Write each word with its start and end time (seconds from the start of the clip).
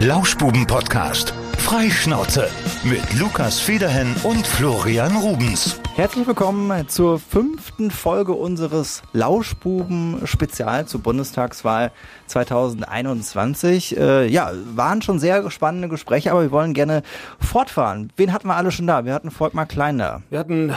Lauschbuben-Podcast. 0.00 1.34
Freischnauze 1.58 2.48
mit 2.84 3.18
Lukas 3.18 3.58
Federhen 3.58 4.14
und 4.22 4.46
Florian 4.46 5.16
Rubens. 5.16 5.80
Herzlich 5.96 6.24
willkommen 6.24 6.88
zur 6.88 7.18
fünften 7.18 7.90
Folge 7.90 8.32
unseres 8.32 9.02
Lauschbuben-Spezial 9.12 10.86
zur 10.86 11.02
Bundestagswahl 11.02 11.90
2021. 12.26 13.98
Äh, 13.98 14.28
ja, 14.28 14.52
waren 14.72 15.02
schon 15.02 15.18
sehr 15.18 15.50
spannende 15.50 15.88
Gespräche, 15.88 16.30
aber 16.30 16.42
wir 16.42 16.52
wollen 16.52 16.74
gerne 16.74 17.02
fortfahren. 17.40 18.12
Wen 18.16 18.32
hatten 18.32 18.46
wir 18.46 18.54
alle 18.54 18.70
schon 18.70 18.86
da? 18.86 19.04
Wir 19.04 19.14
hatten 19.14 19.32
Volkmar 19.32 19.66
Klein 19.66 19.98
da. 19.98 20.22
Wir 20.30 20.38
hatten 20.38 20.72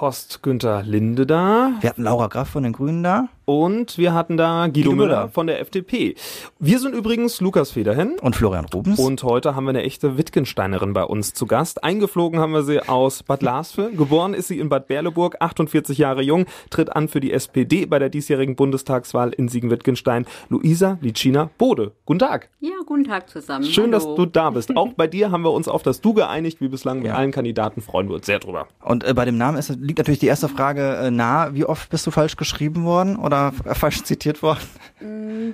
Horst 0.00 0.44
Günther 0.44 0.84
Linde 0.84 1.26
da. 1.26 1.72
Wir 1.80 1.90
hatten 1.90 2.04
Laura 2.04 2.28
Graf 2.28 2.50
von 2.50 2.62
den 2.62 2.72
Grünen 2.72 3.02
da. 3.02 3.28
Und 3.50 3.98
wir 3.98 4.14
hatten 4.14 4.36
da 4.36 4.66
Guido, 4.68 4.90
Guido 4.90 4.90
Müller. 4.92 5.16
Müller. 5.22 5.28
von 5.30 5.48
der 5.48 5.58
FDP. 5.60 6.14
Wir 6.60 6.78
sind 6.78 6.94
übrigens 6.94 7.40
Lukas 7.40 7.72
Federhen. 7.72 8.16
Und 8.20 8.36
Florian 8.36 8.66
Rubens. 8.72 8.96
Und 9.00 9.24
heute 9.24 9.56
haben 9.56 9.64
wir 9.64 9.70
eine 9.70 9.82
echte 9.82 10.16
Wittgensteinerin 10.16 10.92
bei 10.92 11.02
uns 11.02 11.34
zu 11.34 11.46
Gast. 11.46 11.82
Eingeflogen 11.82 12.38
haben 12.38 12.52
wir 12.52 12.62
sie 12.62 12.80
aus 12.88 13.24
Bad 13.24 13.42
Larsfe. 13.42 13.90
Geboren 13.92 14.34
ist 14.34 14.46
sie 14.46 14.60
in 14.60 14.68
Bad 14.68 14.86
Berleburg, 14.86 15.34
48 15.40 15.98
Jahre 15.98 16.22
jung, 16.22 16.46
tritt 16.70 16.94
an 16.94 17.08
für 17.08 17.18
die 17.18 17.32
SPD 17.32 17.86
bei 17.86 17.98
der 17.98 18.08
diesjährigen 18.08 18.54
Bundestagswahl 18.54 19.32
in 19.32 19.48
Siegen-Wittgenstein. 19.48 20.26
Luisa 20.48 20.98
Licina 21.00 21.50
Bode. 21.58 21.90
Guten 22.06 22.20
Tag. 22.20 22.50
Ja, 22.60 22.70
guten 22.86 23.02
Tag 23.02 23.28
zusammen. 23.28 23.64
Schön, 23.64 23.90
dass 23.90 24.04
Hallo. 24.04 24.14
du 24.14 24.26
da 24.26 24.50
bist. 24.50 24.70
Auch 24.76 24.92
bei 24.92 25.08
dir 25.08 25.32
haben 25.32 25.42
wir 25.42 25.50
uns 25.50 25.66
auf 25.66 25.82
das 25.82 26.00
Du 26.00 26.14
geeinigt, 26.14 26.60
wie 26.60 26.68
bislang 26.68 26.98
mit 26.98 27.08
Ja. 27.08 27.14
allen 27.16 27.32
Kandidaten. 27.32 27.80
Freuen 27.80 28.06
wir 28.08 28.14
uns 28.14 28.26
sehr 28.26 28.38
drüber. 28.38 28.68
Und 28.84 29.02
äh, 29.02 29.12
bei 29.12 29.24
dem 29.24 29.38
Namen 29.38 29.58
ist, 29.58 29.70
liegt 29.80 29.98
natürlich 29.98 30.20
die 30.20 30.28
erste 30.28 30.48
Frage 30.48 30.96
äh, 30.98 31.10
nahe. 31.10 31.52
Wie 31.54 31.64
oft 31.64 31.90
bist 31.90 32.06
du 32.06 32.12
falsch 32.12 32.36
geschrieben 32.36 32.84
worden 32.84 33.16
oder 33.16 33.39
äh, 33.48 33.74
falsch 33.74 34.02
zitiert 34.04 34.42
worden? 34.42 34.60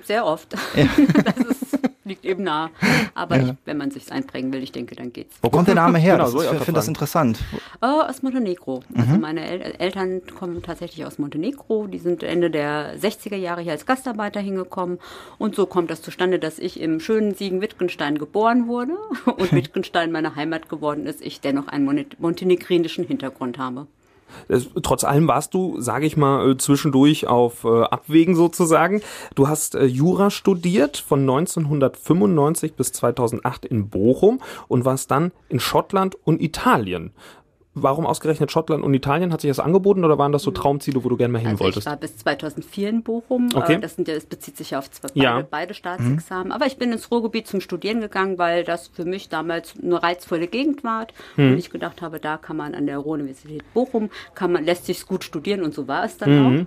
Sehr 0.04 0.26
oft. 0.26 0.52
das 1.24 1.36
ist, 1.36 1.78
liegt 2.04 2.24
eben 2.24 2.42
nah. 2.42 2.70
Aber 3.14 3.38
ich, 3.38 3.54
wenn 3.64 3.76
man 3.76 3.90
sich's 3.90 4.10
einprägen 4.10 4.52
will, 4.52 4.62
ich 4.62 4.72
denke, 4.72 4.96
dann 4.96 5.12
geht's. 5.12 5.36
Wo 5.42 5.50
kommt 5.50 5.68
der 5.68 5.74
Name 5.74 5.98
her? 5.98 6.16
Genau, 6.16 6.42
ich 6.42 6.48
finde 6.48 6.72
das 6.72 6.88
interessant. 6.88 7.38
Äh, 7.80 7.86
aus 7.86 8.22
Montenegro. 8.22 8.82
Also 8.94 9.16
meine 9.16 9.46
El 9.46 9.60
Eltern 9.78 10.22
kommen 10.38 10.62
tatsächlich 10.62 11.04
aus 11.04 11.18
Montenegro. 11.18 11.86
Die 11.86 11.98
sind 11.98 12.22
Ende 12.22 12.50
der 12.50 12.98
60er 12.98 13.36
Jahre 13.36 13.62
hier 13.62 13.72
als 13.72 13.86
Gastarbeiter 13.86 14.40
hingekommen. 14.40 14.98
Und 15.38 15.54
so 15.54 15.66
kommt 15.66 15.90
das 15.90 16.02
zustande, 16.02 16.38
dass 16.38 16.58
ich 16.58 16.80
im 16.80 17.00
schönen 17.00 17.34
Siegen-Wittgenstein 17.34 18.18
geboren 18.18 18.66
wurde 18.66 18.96
und 19.36 19.52
Wittgenstein 19.52 20.12
meine 20.12 20.36
Heimat 20.36 20.68
geworden 20.68 21.06
ist. 21.06 21.22
Ich 21.22 21.40
dennoch 21.40 21.68
einen 21.68 21.84
mon 21.84 22.04
montenegrinischen 22.18 23.04
Hintergrund 23.04 23.58
habe. 23.58 23.86
Es- 24.48 24.68
Trotz 24.82 25.04
allem 25.04 25.28
warst 25.28 25.54
du, 25.54 25.80
sage 25.80 26.06
ich 26.06 26.16
mal, 26.16 26.50
äh, 26.50 26.56
zwischendurch 26.56 27.26
auf 27.26 27.64
äh, 27.64 27.82
Abwägen 27.84 28.34
sozusagen. 28.34 29.00
Du 29.34 29.48
hast 29.48 29.74
äh, 29.74 29.84
Jura 29.84 30.30
studiert 30.30 30.96
von 30.96 31.20
1995 31.20 32.74
bis 32.74 32.92
2008 32.92 33.64
in 33.66 33.88
Bochum 33.88 34.40
und 34.68 34.84
warst 34.84 35.10
dann 35.10 35.32
in 35.48 35.60
Schottland 35.60 36.16
und 36.24 36.40
Italien. 36.40 37.12
Warum 37.78 38.06
ausgerechnet 38.06 38.50
Schottland 38.50 38.82
und 38.82 38.94
Italien? 38.94 39.32
Hat 39.34 39.42
sich 39.42 39.50
das 39.50 39.60
angeboten 39.60 40.02
oder 40.02 40.16
waren 40.16 40.32
das 40.32 40.42
so 40.42 40.50
Traumziele, 40.50 41.04
wo 41.04 41.10
du 41.10 41.16
gerne 41.18 41.32
mal 41.32 41.38
hin 41.40 41.48
Also 41.48 41.64
wolltest? 41.64 41.86
ich 41.86 41.90
war 41.90 41.96
bis 41.98 42.16
2004 42.16 42.88
in 42.88 43.02
Bochum. 43.02 43.48
Okay. 43.54 43.74
Äh, 43.74 43.80
Das, 43.80 43.96
sind 43.96 44.08
ja, 44.08 44.14
das 44.14 44.24
bezieht 44.24 44.56
sich 44.56 44.70
ja 44.70 44.78
auf 44.78 44.90
zwei, 44.90 45.08
Ja. 45.12 45.34
beide, 45.34 45.48
beide 45.50 45.74
Staatsexamen. 45.74 46.52
Aber 46.52 46.64
ich 46.66 46.78
bin 46.78 46.90
ins 46.90 47.10
Ruhrgebiet 47.10 47.46
zum 47.46 47.60
Studieren 47.60 48.00
gegangen, 48.00 48.38
weil 48.38 48.64
das 48.64 48.88
für 48.88 49.04
mich 49.04 49.28
damals 49.28 49.74
eine 49.82 50.02
reizvolle 50.02 50.46
Gegend 50.46 50.84
war. 50.84 51.06
Und 51.36 51.58
ich 51.58 51.68
gedacht 51.68 52.00
habe, 52.00 52.18
da 52.18 52.38
kann 52.38 52.56
man 52.56 52.74
an 52.74 52.86
der 52.86 52.96
Ruhr-Universität 52.98 53.62
Bochum, 53.74 54.08
kann 54.34 54.52
man, 54.52 54.64
lässt 54.64 54.86
sich 54.86 55.04
gut 55.06 55.22
studieren 55.22 55.62
und 55.62 55.74
so 55.74 55.86
war 55.86 56.04
es 56.04 56.16
dann 56.16 56.66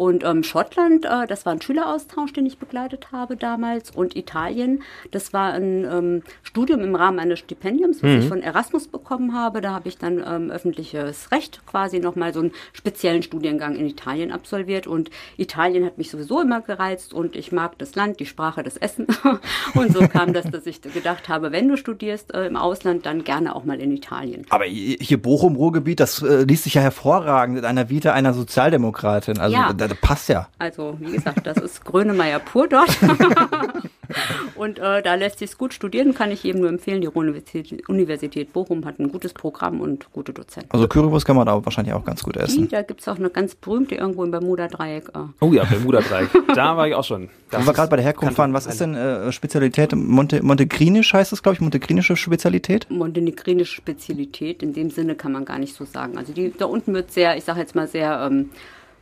Und 0.00 0.24
ähm, 0.24 0.42
Schottland, 0.42 1.04
äh, 1.04 1.26
das 1.26 1.44
war 1.44 1.52
ein 1.52 1.60
Schüleraustausch, 1.60 2.32
den 2.32 2.46
ich 2.46 2.56
begleitet 2.56 3.08
habe 3.12 3.36
damals. 3.36 3.90
Und 3.90 4.16
Italien, 4.16 4.82
das 5.10 5.34
war 5.34 5.52
ein 5.52 5.84
ähm, 5.84 6.22
Studium 6.42 6.80
im 6.80 6.94
Rahmen 6.94 7.18
eines 7.18 7.40
Stipendiums, 7.40 8.02
was 8.02 8.10
ich 8.10 8.26
von 8.26 8.42
Erasmus 8.42 8.88
bekommen 8.88 9.34
habe. 9.34 9.60
Da 9.60 9.72
habe 9.72 9.90
ich 9.90 9.98
dann 9.98 10.24
ähm, 10.26 10.50
öffentliches 10.50 11.30
Recht 11.32 11.66
quasi 11.66 11.98
nochmal 11.98 12.32
so 12.32 12.40
einen 12.40 12.52
speziellen 12.72 13.22
Studiengang 13.22 13.76
in 13.76 13.86
Italien 13.86 14.32
absolviert. 14.32 14.86
Und 14.86 15.10
Italien 15.36 15.84
hat 15.84 15.98
mich 15.98 16.10
sowieso 16.10 16.40
immer 16.40 16.62
gereizt 16.62 17.12
und 17.12 17.36
ich 17.36 17.52
mag 17.52 17.76
das 17.76 17.94
Land, 17.94 18.20
die 18.20 18.26
Sprache, 18.26 18.62
das 18.62 18.78
Essen. 18.78 19.06
und 19.74 19.92
so 19.92 20.08
kam 20.08 20.32
das, 20.32 20.50
dass 20.50 20.64
ich 20.64 20.80
gedacht 20.80 21.28
habe, 21.28 21.52
wenn 21.52 21.68
du 21.68 21.76
studierst 21.76 22.32
äh, 22.32 22.46
im 22.46 22.56
Ausland, 22.56 23.04
dann 23.04 23.22
gerne 23.22 23.54
auch 23.54 23.64
mal 23.64 23.78
in 23.78 23.92
Italien. 23.92 24.46
Aber 24.48 24.64
hier 24.64 25.20
Bochum, 25.20 25.56
Ruhrgebiet, 25.56 26.00
das 26.00 26.22
äh, 26.22 26.44
liest 26.44 26.64
sich 26.64 26.72
ja 26.72 26.80
hervorragend 26.80 27.58
in 27.58 27.66
einer 27.66 27.90
Vita 27.90 28.14
einer 28.14 28.32
Sozialdemokratin. 28.32 29.36
Also 29.38 29.56
Ja. 29.56 29.74
da, 29.74 29.89
da 29.90 29.96
passt 30.00 30.28
ja. 30.28 30.48
Also, 30.58 30.96
wie 31.00 31.12
gesagt, 31.12 31.46
das 31.46 31.58
ist 31.58 31.84
Grönemeyer 31.84 32.38
pur 32.38 32.68
dort. 32.68 32.90
und 34.56 34.78
äh, 34.78 35.02
da 35.02 35.14
lässt 35.14 35.38
sich 35.38 35.56
gut 35.56 35.72
studieren, 35.74 36.14
kann 36.14 36.30
ich 36.30 36.42
jedem 36.42 36.60
nur 36.62 36.68
empfehlen. 36.70 37.00
Die 37.00 37.08
Universität, 37.08 37.88
Universität 37.88 38.52
Bochum 38.52 38.84
hat 38.84 38.98
ein 38.98 39.10
gutes 39.12 39.32
Programm 39.32 39.80
und 39.80 40.12
gute 40.12 40.32
Dozenten. 40.32 40.70
Also 40.72 40.88
Currywurst 40.88 41.26
kann 41.26 41.36
man 41.36 41.46
da 41.46 41.64
wahrscheinlich 41.64 41.94
auch 41.94 42.04
ganz 42.04 42.22
gut 42.22 42.36
Die, 42.36 42.40
essen. 42.40 42.68
da 42.68 42.82
gibt 42.82 43.00
es 43.00 43.08
auch 43.08 43.16
eine 43.18 43.30
ganz 43.30 43.54
berühmte 43.54 43.94
irgendwo 43.94 44.24
im 44.24 44.30
Bermuda-Dreieck. 44.30 45.08
Äh, 45.14 45.18
Oh 45.40 45.52
ja, 45.52 45.64
Bermuda-Dreieck. 45.64 46.28
da 46.54 46.76
war 46.76 46.88
ich 46.88 46.94
auch 46.94 47.04
schon. 47.04 47.28
Das 47.50 47.62
Wo 47.62 47.66
wir 47.66 47.72
gerade 47.72 47.90
bei 47.90 47.96
der 47.96 48.04
Herkunft 48.04 48.38
waren, 48.38 48.52
was 48.52 48.66
ist 48.66 48.80
denn 48.80 48.94
äh, 48.94 49.32
Spezialität? 49.32 49.94
Monte, 49.94 50.42
Montegrinisch 50.42 51.12
heißt 51.12 51.32
es, 51.32 51.42
glaube 51.42 51.54
ich, 51.54 51.60
montegrinische 51.60 52.16
Spezialität? 52.16 52.86
montenegrinische 52.90 53.74
Spezialität. 53.76 54.62
In 54.62 54.72
dem 54.72 54.90
Sinne 54.90 55.14
kann 55.14 55.32
man 55.32 55.44
gar 55.44 55.58
nicht 55.58 55.74
so 55.74 55.84
sagen. 55.84 56.18
Also 56.18 56.32
die, 56.32 56.52
da 56.56 56.66
unten 56.66 56.94
wird 56.94 57.10
sehr, 57.12 57.36
ich 57.36 57.44
sage 57.44 57.60
jetzt 57.60 57.74
mal 57.74 57.86
sehr 57.88 58.26
ähm, 58.30 58.50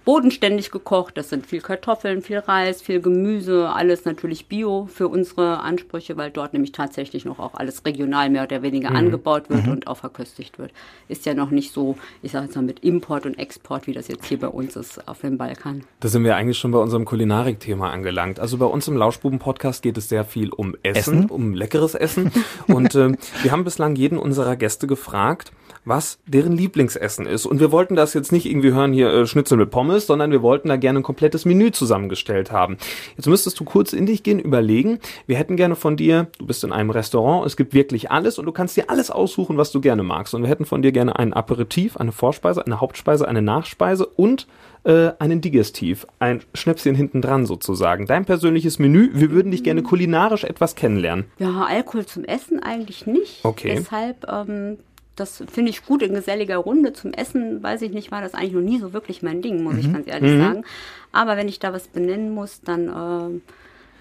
bodenständig 0.09 0.71
gekocht. 0.71 1.19
Das 1.19 1.29
sind 1.29 1.47
viel 1.47 1.61
Kartoffeln, 1.61 2.23
viel 2.23 2.39
Reis, 2.39 2.81
viel 2.81 3.03
Gemüse, 3.03 3.69
alles 3.69 4.07
natürlich 4.07 4.47
bio 4.47 4.89
für 4.91 5.07
unsere 5.07 5.61
Ansprüche, 5.61 6.17
weil 6.17 6.31
dort 6.31 6.55
nämlich 6.55 6.73
tatsächlich 6.73 7.27
noch 7.27 7.39
auch 7.39 7.53
alles 7.53 7.85
regional 7.85 8.31
mehr 8.31 8.45
oder 8.45 8.63
weniger 8.63 8.91
angebaut 8.91 9.51
wird 9.51 9.69
und 9.69 9.87
auch 9.87 9.99
verköstigt 9.99 10.59
wird. 10.59 10.71
Ist 11.09 11.27
ja 11.27 11.35
noch 11.35 11.51
nicht 11.51 11.75
so, 11.75 11.99
ich 12.23 12.33
sage 12.33 12.47
jetzt 12.47 12.57
mal 12.57 12.63
mit 12.63 12.81
Import 12.81 13.27
und 13.27 13.39
Export, 13.39 13.87
wie 13.87 13.93
das 13.93 14.09
jetzt 14.09 14.25
hier 14.25 14.39
bei 14.39 14.49
uns 14.49 14.77
ist 14.77 15.07
auf 15.07 15.21
dem 15.21 15.37
Balkan. 15.37 15.85
Da 16.01 16.09
sind 16.09 16.25
wir 16.25 16.37
eigentlich 16.37 16.57
schon 16.57 16.71
bei 16.71 16.79
unserem 16.79 17.05
Kulinarik-Thema 17.05 17.91
angelangt. 17.91 18.41
Also 18.41 18.57
bei 18.57 18.65
uns 18.65 18.89
im 18.89 18.97
Lauschbuben-Podcast 18.97 19.83
geht 19.83 19.99
es 19.99 20.09
sehr 20.09 20.25
viel 20.25 20.49
um 20.49 20.75
Essen, 20.83 21.19
Essen? 21.19 21.27
um 21.27 21.53
leckeres 21.53 21.95
Essen. 21.95 22.33
Und 22.67 22.95
ähm, 22.95 23.19
wir 23.43 23.53
haben 23.53 23.65
bislang 23.65 23.95
jeden 23.95 24.17
unserer 24.17 24.57
Gäste 24.57 24.87
gefragt, 24.87 25.53
was 25.85 26.19
deren 26.27 26.53
Lieblingsessen 26.53 27.27
ist. 27.27 27.47
Und 27.47 27.61
wir 27.61 27.73
wollten 27.73 27.97
das 27.97 28.15
jetzt 28.15 28.31
nicht 28.31 28.47
irgendwie 28.47 28.73
hören, 28.73 28.93
hier 28.93 29.13
äh, 29.13 29.27
Schnitzel 29.27 29.59
mit 29.59 29.71
Pommes, 29.71 29.98
sondern 30.07 30.31
wir 30.31 30.43
wollten 30.43 30.69
da 30.69 30.77
gerne 30.77 31.01
ein 31.01 31.03
komplettes 31.03 31.45
Menü 31.45 31.71
zusammengestellt 31.71 32.53
haben. 32.53 32.77
Jetzt 33.17 33.27
müsstest 33.27 33.59
du 33.61 33.65
kurz 33.65 33.93
in 33.93 34.07
dich 34.07 34.23
gehen, 34.23 34.39
überlegen. 34.39 34.99
Wir 35.27 35.37
hätten 35.37 35.57
gerne 35.57 35.77
von 35.77 35.97
dir, 35.97 36.29
du 36.39 36.47
bist 36.47 36.65
in 36.65 36.73
einem 36.73 36.91
Restaurant, 36.91 37.47
es 37.47 37.57
gibt 37.57 37.75
wirklich 37.75 38.11
alles 38.11 38.39
und 38.39 38.47
du 38.47 38.53
kannst 38.53 38.77
dir 38.77 38.91
alles 38.91 39.11
aussuchen, 39.11 39.57
was 39.57 39.73
du 39.73 39.81
gerne 39.81 40.03
magst. 40.03 40.35
Und 40.35 40.43
wir 40.43 40.51
hätten 40.51 40.65
von 40.65 40.83
dir 40.83 40.93
gerne 40.93 41.19
ein 41.19 41.33
Aperitif, 41.33 41.97
eine 41.97 42.13
Vorspeise, 42.13 42.65
eine 42.65 42.81
Hauptspeise, 42.81 43.27
eine 43.27 43.43
Nachspeise 43.43 44.07
und 44.07 44.47
äh, 44.85 45.13
einen 45.19 45.41
Digestiv, 45.41 46.07
ein 46.19 46.41
Schnäpschen 46.55 46.95
hinten 46.95 47.21
dran 47.21 47.47
sozusagen. 47.47 48.07
Dein 48.07 48.25
persönliches 48.25 48.79
Menü. 48.79 49.11
Wir 49.13 49.31
würden 49.31 49.51
dich 49.51 49.65
gerne 49.65 49.83
kulinarisch 49.83 50.45
etwas 50.45 50.75
kennenlernen. 50.75 51.27
Ja, 51.39 51.67
Alkohol 51.69 52.07
zum 52.07 52.25
Essen 52.25 52.63
eigentlich 52.63 53.07
nicht. 53.07 53.45
Okay. 53.45 53.75
Deshalb, 53.77 54.27
ähm, 54.31 54.79
das 55.19 55.43
finde 55.53 55.71
ich 55.71 55.85
gut 55.85 56.03
in 56.03 56.15
geselliger 56.15 56.57
Runde. 56.57 56.93
Zum 56.93 57.13
Essen, 57.13 57.63
weiß 57.63 57.83
ich 57.83 57.93
nicht, 57.93 58.11
war 58.11 58.23
das 58.23 58.35
eigentlich 58.35 58.53
noch 58.53 58.61
nie 58.61 58.79
so 58.79 58.93
wirklich 58.93 59.23
mein 59.23 59.43
Ding, 59.43 59.63
muss 59.63 59.77
ich 59.77 59.93
ganz 59.93 60.07
ehrlich 60.07 60.39
sagen. 60.39 60.65
Aber 61.13 61.37
wenn 61.37 61.49
ich 61.49 61.59
da 61.59 61.73
was 61.73 61.89
benennen 61.89 62.31
muss, 62.31 62.61
dann 62.61 62.89
ähm, 62.89 63.43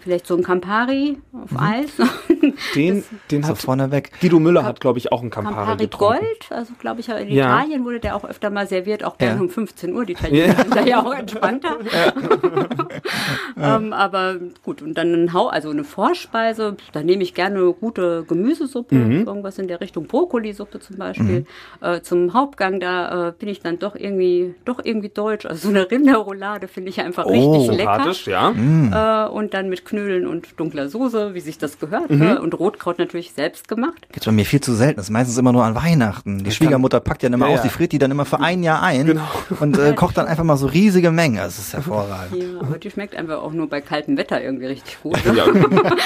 vielleicht 0.07 0.25
so 0.27 0.35
ein 0.37 0.43
Campari 0.43 1.17
auf 1.33 1.49
Eis. 1.59 1.89
Den, 2.75 3.03
den 3.31 3.43
So 3.43 3.49
hat 3.49 3.57
vorneweg. 3.57 4.11
Guido 4.21 4.39
Müller 4.39 4.63
hat, 4.63 4.79
glaube 4.79 4.99
ich, 4.99 5.11
auch 5.11 5.21
einen 5.21 5.29
Campari, 5.31 5.55
Campari 5.55 5.77
getrunken. 5.77 6.19
Gold, 6.19 6.45
also 6.51 6.73
glaube 6.79 7.01
ich, 7.01 7.09
in 7.09 7.29
Ja. 7.29 7.57
Italien 7.59 7.83
wurde 7.83 7.99
der 7.99 8.15
auch 8.15 8.23
öfter 8.23 8.49
mal 8.49 8.67
serviert, 8.67 9.03
auch 9.03 9.17
gerne 9.17 9.35
Ja. 9.35 9.41
um 9.41 9.49
15 9.49 9.93
Uhr. 9.93 10.05
Die 10.05 10.13
Italiener 10.13 10.45
Ja. 10.47 10.55
sind 10.55 10.75
da 10.75 10.85
ja 10.85 11.03
auch 11.03 11.13
entspannter. 11.13 11.77
ähm, 13.59 13.93
aber 13.93 14.35
gut, 14.63 14.81
und 14.81 14.97
dann 14.97 15.13
ein 15.13 15.33
Hau, 15.33 15.47
also 15.47 15.69
eine 15.69 15.83
Vorspeise, 15.83 16.77
da 16.93 17.01
nehme 17.03 17.23
ich 17.23 17.33
gerne 17.33 17.73
gute 17.73 18.23
Gemüsesuppe, 18.27 18.95
Mhm. 18.95 19.25
irgendwas 19.27 19.57
in 19.59 19.67
der 19.67 19.81
Richtung 19.81 20.07
Brokkolisuppe 20.07 20.79
zum 20.79 20.97
Beispiel. 20.97 21.45
Äh, 21.81 22.01
zum 22.01 22.33
Hauptgang, 22.33 22.79
da 22.79 23.29
äh, 23.29 23.33
bin 23.37 23.49
ich 23.49 23.59
dann 23.61 23.79
doch 23.79 23.95
irgendwie, 23.95 24.55
doch 24.65 24.79
irgendwie 24.83 25.09
deutsch. 25.09 25.45
Also 25.45 25.67
so 25.67 25.69
eine 25.75 25.89
Rinderroulade 25.89 26.67
finde 26.67 26.89
ich 26.89 27.01
einfach 27.01 27.25
Oh. 27.25 27.29
richtig 27.63 27.77
lecker. 27.77 28.11
Ja. 28.25 29.25
Äh, 29.27 29.29
und 29.29 29.53
dann 29.53 29.69
mit 29.69 29.85
Knödeln 29.97 30.27
und 30.27 30.59
dunkler 30.59 30.89
Soße, 30.89 31.33
wie 31.33 31.39
sich 31.39 31.57
das 31.57 31.79
gehört. 31.79 32.09
Mhm. 32.09 32.21
Äh, 32.21 32.37
und 32.37 32.53
Rotkraut 32.59 32.99
natürlich 32.99 33.33
selbst 33.33 33.67
gemacht. 33.67 34.07
Gibt's 34.11 34.25
bei 34.25 34.31
mir 34.31 34.45
viel 34.45 34.61
zu 34.61 34.73
selten. 34.73 34.97
Das 34.97 35.05
ist 35.07 35.11
meistens 35.11 35.37
immer 35.37 35.51
nur 35.51 35.63
an 35.63 35.75
Weihnachten. 35.75 36.43
Die 36.43 36.51
Schwiegermutter 36.51 36.99
packt 36.99 37.23
ja 37.23 37.29
immer 37.29 37.47
Ja, 37.47 37.53
aus, 37.53 37.57
ja. 37.59 37.63
die 37.63 37.69
friert 37.69 37.91
die 37.91 37.97
dann 37.97 38.11
immer 38.11 38.25
für 38.25 38.39
ein 38.39 38.61
Jahr 38.63 38.83
ein 38.83 39.05
Genau. 39.07 39.23
und 39.59 39.77
äh, 39.77 39.93
kocht 39.93 40.17
dann 40.17 40.27
einfach 40.27 40.43
mal 40.43 40.57
so 40.57 40.67
riesige 40.67 41.11
Mengen. 41.11 41.37
Das 41.37 41.57
ist 41.57 41.73
hervorragend. 41.73 42.35
Ja, 42.41 42.59
aber 42.59 42.77
die 42.77 42.91
schmeckt 42.91 43.15
einfach 43.15 43.37
auch 43.41 43.51
nur 43.53 43.67
bei 43.69 43.81
kaltem 43.81 44.17
Wetter 44.17 44.41
irgendwie 44.41 44.67
richtig 44.67 45.01
gut. 45.01 45.17
Ne? 45.25 45.35
ja 45.35 45.45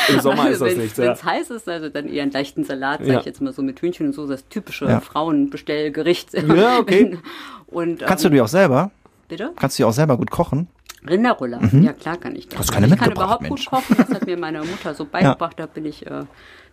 Im 0.09 0.19
Sommer 0.21 0.49
ist 0.49 0.61
das 0.61 0.69
Wenn 0.71 0.77
nichts, 0.79 0.97
ja. 0.97 1.11
es 1.11 1.23
heiß 1.23 1.49
ist, 1.51 1.67
also 1.69 1.89
dann 1.89 2.07
eher 2.07 2.23
einen 2.23 2.31
leichten 2.31 2.63
Salat, 2.63 2.99
sag 3.01 3.07
Ja. 3.07 3.19
ich 3.19 3.25
jetzt 3.25 3.41
mal 3.41 3.51
so 3.53 3.61
mit 3.61 3.79
Hühnchen 3.81 4.07
und 4.07 4.13
so, 4.13 4.25
das 4.27 4.47
typische 4.47 4.85
Ja. 4.85 4.99
Frauenbestellgericht. 4.99 6.29
Ja, 6.33 6.79
okay. 6.79 7.17
Und, 7.67 7.99
Kannst 7.99 8.23
du 8.25 8.27
ähm, 8.29 8.33
die 8.33 8.41
auch 8.41 8.47
selber? 8.49 8.91
Bitte? 9.29 9.51
Kannst 9.55 9.77
du 9.79 9.83
die 9.83 9.85
auch 9.85 9.93
selber 9.93 10.17
gut 10.17 10.29
kochen? 10.29 10.67
Rinderroller, 11.07 11.59
ja 11.81 11.93
klar 11.93 12.17
kann 12.17 12.35
ich 12.35 12.47
das. 12.47 12.59
Hast 12.59 12.71
keine 12.71 12.87
ich 12.87 12.97
kann 12.97 13.11
überhaupt 13.11 13.41
Mensch. 13.41 13.65
gut 13.65 13.71
kochen, 13.81 13.95
das 13.97 14.09
hat 14.09 14.25
mir 14.25 14.37
meine 14.37 14.59
Mutter 14.59 14.93
so 14.93 15.05
beigebracht, 15.11 15.57
da 15.59 15.65
bin 15.65 15.85
ich 15.85 16.05
äh, 16.05 16.25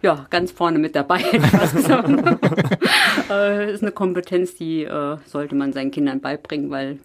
ja 0.03 0.27
ganz 0.31 0.53
vorne 0.53 0.79
mit 0.79 0.95
dabei. 0.95 1.19
hätte 1.19 1.37
ich 1.39 1.47
fast 1.47 1.77
gesagt. 1.77 2.09
äh, 3.31 3.73
ist 3.73 3.83
eine 3.83 3.93
Kompetenz, 3.93 4.55
die 4.55 4.85
äh, 4.85 5.17
sollte 5.27 5.55
man 5.55 5.73
seinen 5.73 5.91
Kindern 5.91 6.21
beibringen, 6.21 6.71
weil 6.71 6.99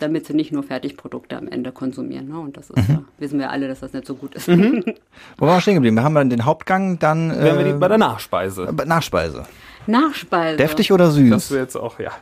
damit 0.00 0.26
sie 0.26 0.32
nicht 0.34 0.50
nur 0.50 0.62
Fertigprodukte 0.62 1.36
am 1.36 1.46
Ende 1.46 1.72
konsumieren. 1.72 2.28
Ne? 2.28 2.38
Und 2.38 2.56
das 2.56 2.70
ist 2.70 2.88
Mhm. 2.88 2.94
ja, 2.94 3.02
wissen 3.18 3.38
wir 3.38 3.50
alle, 3.50 3.68
dass 3.68 3.80
das 3.80 3.92
nicht 3.92 4.06
so 4.06 4.14
gut 4.14 4.34
ist. 4.34 4.48
Wo 4.48 4.54
waren 4.54 5.56
wir 5.56 5.60
stehen 5.60 5.74
geblieben? 5.74 5.96
Wir 5.96 6.02
haben 6.02 6.14
dann 6.14 6.30
den 6.30 6.46
Hauptgang, 6.46 6.98
dann 6.98 7.30
Wären 7.38 7.58
wir 7.58 7.64
die, 7.64 7.70
äh, 7.72 7.74
bei 7.74 7.86
der 7.88 7.98
Nachspeise. 7.98 8.74
Nachspeise. 8.86 9.44
Nachspeise. 9.86 10.56
Deftig 10.56 10.90
oder 10.92 11.10
süß? 11.10 11.30
Das 11.30 11.50
wäre 11.50 11.60
jetzt 11.62 11.76
auch, 11.76 11.98
ja. 12.00 12.12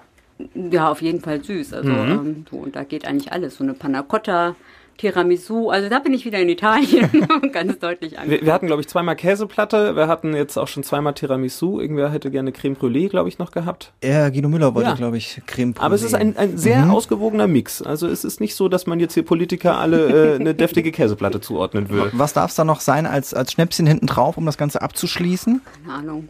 Ja, 0.54 0.90
auf 0.90 1.02
jeden 1.02 1.20
Fall 1.20 1.42
süß. 1.42 1.72
Also 1.72 1.88
Mhm. 1.90 2.10
ähm, 2.10 2.46
so, 2.50 2.56
und 2.58 2.76
da 2.76 2.84
geht 2.84 3.06
eigentlich 3.06 3.32
alles. 3.32 3.56
So 3.56 3.64
eine 3.64 3.74
Panna 3.74 4.02
Cotta, 4.02 4.54
Tiramisu. 4.98 5.70
Also 5.70 5.88
da 5.88 6.00
bin 6.00 6.12
ich 6.12 6.24
wieder 6.24 6.38
in 6.40 6.48
Italien 6.48 7.08
ganz 7.52 7.78
deutlich 7.78 8.12
Wir, 8.12 8.20
angekommen. 8.20 8.46
wir 8.46 8.52
hatten, 8.52 8.66
glaube 8.66 8.82
ich, 8.82 8.88
zweimal 8.88 9.14
Käseplatte. 9.16 9.94
Wir 9.96 10.08
hatten 10.08 10.34
jetzt 10.34 10.56
auch 10.56 10.66
schon 10.68 10.82
zweimal 10.82 11.14
Tiramisu. 11.14 11.80
Irgendwer 11.80 12.10
hätte 12.10 12.30
gerne 12.30 12.50
Creme 12.52 12.74
Brûlée, 12.76 13.08
glaube 13.08 13.28
ich, 13.28 13.38
noch 13.38 13.52
gehabt. 13.52 13.92
Ja, 14.02 14.28
Guido 14.28 14.48
Müller 14.48 14.74
wollte, 14.74 14.90
Ja. 14.90 14.94
glaube 14.96 15.16
ich, 15.16 15.40
Creme 15.46 15.74
Aber 15.78 15.94
es 15.94 16.02
ist 16.02 16.14
ein, 16.14 16.36
ein 16.36 16.58
sehr 16.58 16.90
ausgewogener 16.92 17.46
Mix. 17.46 17.80
Also 17.82 18.06
es 18.08 18.24
ist 18.24 18.40
nicht 18.40 18.54
so, 18.56 18.68
dass 18.68 18.86
man 18.86 18.98
jetzt 19.00 19.14
hier 19.14 19.24
Politiker 19.24 19.78
alle 19.78 20.32
äh, 20.34 20.34
eine 20.36 20.54
deftige 20.54 20.90
Käseplatte 20.92 21.40
zuordnen 21.40 21.88
will. 21.90 22.10
Was 22.12 22.32
darf 22.32 22.50
es 22.50 22.56
da 22.56 22.64
noch 22.64 22.80
sein 22.80 23.06
als, 23.06 23.34
als 23.34 23.52
Schnäpschen 23.52 23.86
hinten 23.86 24.06
drauf, 24.06 24.36
um 24.36 24.46
das 24.46 24.58
Ganze 24.58 24.82
abzuschließen? 24.82 25.60
Keine 25.86 25.94
Ahnung. 25.98 26.28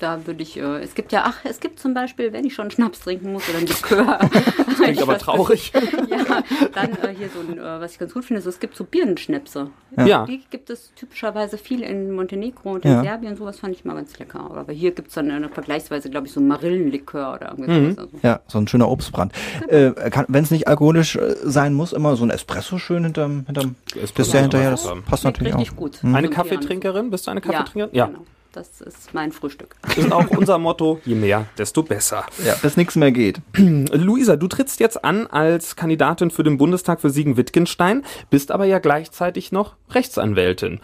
Da 0.00 0.26
würde 0.26 0.42
ich, 0.42 0.56
äh, 0.56 0.78
es 0.82 0.94
gibt 0.94 1.12
ja, 1.12 1.24
ach, 1.26 1.36
es 1.44 1.60
gibt 1.60 1.78
zum 1.78 1.92
Beispiel, 1.92 2.32
wenn 2.32 2.44
ich 2.46 2.54
schon 2.54 2.70
Schnaps 2.70 3.00
trinken 3.00 3.32
muss 3.34 3.46
oder 3.50 3.58
ein 3.58 3.66
Likör. 3.66 4.18
Klingt 4.76 5.02
aber 5.02 5.18
traurig. 5.18 5.72
ja, 6.10 6.42
dann 6.74 6.92
äh, 7.02 7.14
hier 7.16 7.28
so 7.28 7.40
ein, 7.40 7.58
äh, 7.58 7.80
was 7.80 7.92
ich 7.92 7.98
ganz 7.98 8.14
gut 8.14 8.24
finde, 8.24 8.40
so, 8.40 8.48
es 8.48 8.58
gibt 8.60 8.74
so 8.76 8.84
Birnenschnäpse. 8.84 9.68
Ja. 10.06 10.24
Die 10.24 10.40
gibt 10.50 10.70
es 10.70 10.92
typischerweise 10.94 11.58
viel 11.58 11.82
in 11.82 12.12
Montenegro 12.12 12.72
und 12.72 12.84
in 12.86 12.92
Ja. 12.92 13.02
Serbien. 13.02 13.36
Sowas 13.36 13.58
fand 13.60 13.74
ich 13.74 13.84
mal 13.84 13.94
ganz 13.94 14.18
lecker. 14.18 14.40
Aber 14.40 14.72
hier 14.72 14.92
gibt 14.92 15.08
es 15.08 15.14
dann 15.14 15.30
eine, 15.30 15.50
vergleichsweise, 15.50 16.08
glaube 16.08 16.26
ich, 16.28 16.32
so 16.32 16.40
Marillenlikör 16.40 17.34
oder 17.34 17.50
irgendwie 17.50 17.70
Mhm. 17.70 17.90
sowas. 17.90 17.98
Also. 18.14 18.18
Ja, 18.22 18.40
so 18.46 18.58
ein 18.58 18.68
schöner 18.68 18.88
Obstbrand. 18.88 19.32
Äh, 19.68 19.92
Wenn 20.28 20.44
es 20.44 20.50
nicht 20.50 20.66
alkoholisch 20.66 21.16
äh, 21.16 21.34
sein 21.42 21.74
muss, 21.74 21.92
immer 21.92 22.16
so 22.16 22.24
ein 22.24 22.30
Espresso 22.30 22.78
schön 22.78 23.04
hinterm, 23.04 23.44
hinterm 23.44 23.74
Espresso 23.88 24.14
Dessert 24.32 24.40
hinterher, 24.42 24.70
das 24.70 24.88
passt 25.08 25.24
natürlich 25.24 25.54
richtig 25.54 25.72
auch. 25.74 25.76
gut. 25.76 25.98
Eine 26.02 26.28
So 26.28 26.32
Kaffeetrinkerin? 26.34 27.10
Bist 27.10 27.26
du 27.26 27.32
eine 27.32 27.40
Ja, 27.42 27.50
Kaffeetrinkerin? 27.50 27.94
Ja. 27.94 28.06
genau. 28.06 28.20
Das 28.52 28.80
ist 28.80 29.14
mein 29.14 29.30
Frühstück. 29.30 29.76
Das 29.82 29.96
ist 29.98 30.10
auch 30.12 30.28
unser 30.30 30.58
Motto, 30.58 31.00
je 31.04 31.14
mehr, 31.14 31.46
desto 31.56 31.82
besser. 31.84 32.26
Ja, 32.44 32.54
bis 32.60 32.76
nichts 32.76 32.96
mehr 32.96 33.12
geht. 33.12 33.40
Luisa, 33.56 34.34
du 34.36 34.48
trittst 34.48 34.80
jetzt 34.80 35.04
an 35.04 35.28
als 35.28 35.76
Kandidatin 35.76 36.30
für 36.32 36.42
den 36.42 36.58
Bundestag 36.58 37.00
für 37.00 37.10
Siegen-Wittgenstein, 37.10 38.04
bist 38.28 38.50
aber 38.50 38.64
ja 38.64 38.80
gleichzeitig 38.80 39.52
noch 39.52 39.76
Rechtsanwältin. 39.90 40.80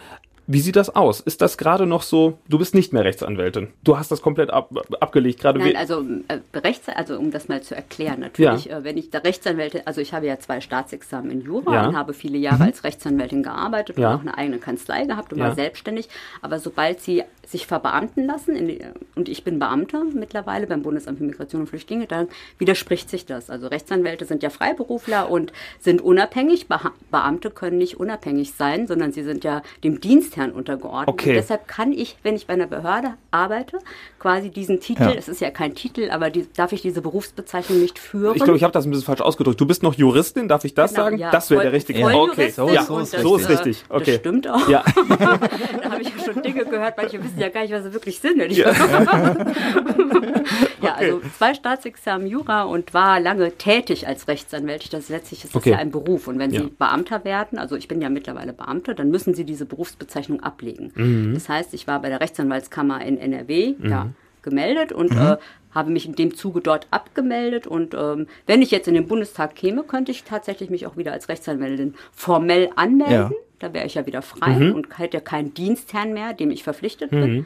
Wie 0.49 0.61
sieht 0.61 0.77
das 0.77 0.95
aus? 0.95 1.19
Ist 1.19 1.41
das 1.41 1.57
gerade 1.57 1.85
noch 1.85 2.01
so, 2.03 2.37
du 2.47 2.57
bist 2.57 2.73
nicht 2.73 2.93
mehr 2.93 3.03
Rechtsanwältin. 3.03 3.67
Du 3.83 3.97
hast 3.97 4.11
das 4.11 4.21
komplett 4.21 4.49
ab, 4.49 4.69
abgelegt. 5.01 5.41
Gerade 5.41 5.59
Nein, 5.59 5.75
also 5.75 6.05
äh, 6.29 6.39
Rechts, 6.57 6.87
also 6.87 7.19
um 7.19 7.31
das 7.31 7.49
mal 7.49 7.61
zu 7.61 7.75
erklären, 7.75 8.21
natürlich, 8.21 8.69
äh, 8.71 8.81
wenn 8.85 8.95
ich 8.95 9.09
da 9.09 9.17
Rechtsanwältin, 9.17 9.81
also 9.83 9.99
ich 9.99 10.13
habe 10.13 10.25
ja 10.25 10.39
zwei 10.39 10.61
Staatsexamen 10.61 11.31
in 11.31 11.41
Jura 11.41 11.73
Ja. 11.73 11.87
und 11.89 11.97
habe 11.97 12.13
viele 12.13 12.37
Jahre 12.37 12.63
als 12.63 12.85
Rechtsanwältin 12.85 13.43
gearbeitet 13.43 13.97
Ja. 13.97 14.11
und 14.11 14.15
auch 14.15 14.21
eine 14.21 14.37
eigene 14.37 14.59
Kanzlei 14.59 15.03
gehabt 15.03 15.33
und 15.33 15.39
Ja. 15.39 15.47
war 15.49 15.55
selbstständig. 15.55 16.07
Aber 16.41 16.59
sobald 16.59 17.01
sie 17.01 17.25
sich 17.47 17.65
verbeamten 17.65 18.25
lassen, 18.25 18.55
die, 18.67 18.79
und 19.15 19.29
ich 19.29 19.43
bin 19.43 19.57
Beamter 19.57 20.03
mittlerweile 20.03 20.67
beim 20.67 20.81
Bundesamt 20.83 21.17
für 21.17 21.23
Migration 21.23 21.61
und 21.61 21.67
Flüchtlinge, 21.67 22.05
dann 22.05 22.27
widerspricht 22.57 23.09
sich 23.09 23.25
das. 23.25 23.49
Also 23.49 23.67
Rechtsanwälte 23.67 24.25
sind 24.25 24.43
ja 24.43 24.49
Freiberufler 24.49 25.29
und 25.29 25.53
sind 25.79 26.01
unabhängig. 26.01 26.65
Beha- 26.69 26.91
Beamte 27.09 27.49
können 27.49 27.77
nicht 27.77 27.99
unabhängig 27.99 28.53
sein, 28.53 28.85
sondern 28.87 29.11
sie 29.13 29.23
sind 29.23 29.43
ja 29.45 29.61
dem 29.83 30.01
Dienstherrn 30.01 30.51
untergeordnet. 30.51 31.07
Okay. 31.07 31.33
Deshalb 31.33 31.67
kann 31.67 31.93
ich, 31.93 32.17
wenn 32.23 32.35
ich 32.35 32.47
bei 32.47 32.53
einer 32.53 32.67
Behörde 32.67 33.13
arbeite, 33.31 33.79
quasi 34.19 34.49
diesen 34.49 34.79
Titel, 34.81 35.03
Ja. 35.03 35.11
es 35.13 35.29
ist 35.29 35.39
ja 35.39 35.49
kein 35.49 35.73
Titel, 35.73 36.09
aber 36.11 36.29
die, 36.29 36.47
darf 36.53 36.73
ich 36.73 36.81
diese 36.81 37.01
Berufsbezeichnung 37.01 37.79
nicht 37.81 37.97
führen. 37.97 38.35
ich 38.35 38.43
glaube, 38.43 38.57
ich 38.57 38.63
habe 38.63 38.73
das 38.73 38.85
ein 38.85 38.91
bisschen 38.91 39.05
falsch 39.05 39.21
ausgedrückt. 39.21 39.61
Du 39.61 39.65
bist 39.65 39.83
noch 39.83 39.93
Juristin, 39.93 40.47
darf 40.49 40.65
ich 40.65 40.73
das 40.73 40.91
Genau, 40.91 41.03
sagen? 41.05 41.17
ja, 41.17 41.31
das 41.31 41.49
wäre 41.49 41.63
der 41.63 41.71
richtige. 41.71 42.01
voll 42.01 42.13
okay, 42.13 42.51
Juristin 42.57 42.67
ja, 42.67 42.73
das, 42.83 43.11
so 43.11 43.35
ist 43.37 43.49
richtig. 43.49 43.85
Okay. 43.87 44.03
Das 44.11 44.15
stimmt 44.15 44.47
auch. 44.49 44.67
Ja. 44.67 44.83
da 45.09 45.91
habe 45.91 46.01
ich 46.01 46.09
ja 46.09 46.23
schon 46.33 46.41
Dinge 46.43 46.65
gehört, 46.65 46.95
manche 46.97 47.23
wissen 47.23 47.36
ja 47.39 47.49
gar 47.49 47.61
nicht, 47.61 47.71
was 47.73 47.83
sie 47.83 47.93
wirklich 47.93 48.19
sind. 48.19 48.39
Wenn 48.39 48.51
ich 48.51 48.57
Ja. 48.57 48.71
ja, 50.81 50.93
also 50.95 51.21
zwei 51.37 51.53
Staatsexamen 51.53 52.27
Jura 52.27 52.63
und 52.63 52.93
war 52.93 53.19
lange 53.19 53.51
tätig 53.53 54.07
als 54.07 54.27
Rechtsanwältin. 54.27 54.89
Das 54.91 55.09
letztlich 55.09 55.43
ist 55.43 55.55
das 55.55 55.61
Okay. 55.61 55.71
ja 55.71 55.77
ein 55.77 55.91
Beruf. 55.91 56.27
Und 56.27 56.39
wenn 56.39 56.51
Ja. 56.51 56.61
Sie 56.61 56.67
Beamter 56.67 57.23
werden, 57.23 57.57
also 57.57 57.75
ich 57.75 57.87
bin 57.87 58.01
ja 58.01 58.09
mittlerweile 58.09 58.53
Beamter, 58.53 58.93
dann 58.93 59.09
müssen 59.09 59.33
Sie 59.33 59.43
diese 59.45 59.65
Berufsbezeichnung 59.65 60.41
ablegen. 60.41 60.91
Mhm. 60.95 61.33
Das 61.33 61.49
heißt, 61.49 61.73
ich 61.73 61.87
war 61.87 62.01
bei 62.01 62.09
der 62.09 62.21
Rechtsanwaltskammer 62.21 63.03
in 63.05 63.17
NRW 63.17 63.75
ja, 63.83 64.07
gemeldet 64.41 64.91
und 64.91 65.11
äh, 65.11 65.37
habe 65.73 65.91
mich 65.91 66.05
in 66.07 66.15
dem 66.15 66.35
Zuge 66.35 66.61
dort 66.61 66.87
abgemeldet. 66.91 67.67
Und 67.67 67.93
ähm, 67.93 68.27
wenn 68.45 68.61
ich 68.61 68.71
jetzt 68.71 68.87
in 68.87 68.93
den 68.93 69.07
Bundestag 69.07 69.55
käme, 69.55 69.83
könnte 69.83 70.11
ich 70.11 70.23
tatsächlich 70.23 70.69
mich 70.69 70.87
auch 70.87 70.97
wieder 70.97 71.11
als 71.11 71.29
Rechtsanwältin 71.29 71.95
formell 72.13 72.69
anmelden. 72.75 73.13
Ja. 73.13 73.31
Da 73.59 73.73
wäre 73.73 73.85
ich 73.85 73.95
ja 73.95 74.05
wieder 74.05 74.21
frei 74.21 74.51
Mhm. 74.55 74.71
und 74.73 74.97
hätte 74.99 75.17
ja 75.17 75.21
keinen 75.21 75.53
Dienstherrn 75.53 76.13
mehr, 76.13 76.33
dem 76.33 76.51
ich 76.51 76.63
verpflichtet 76.63 77.09
bin. 77.11 77.45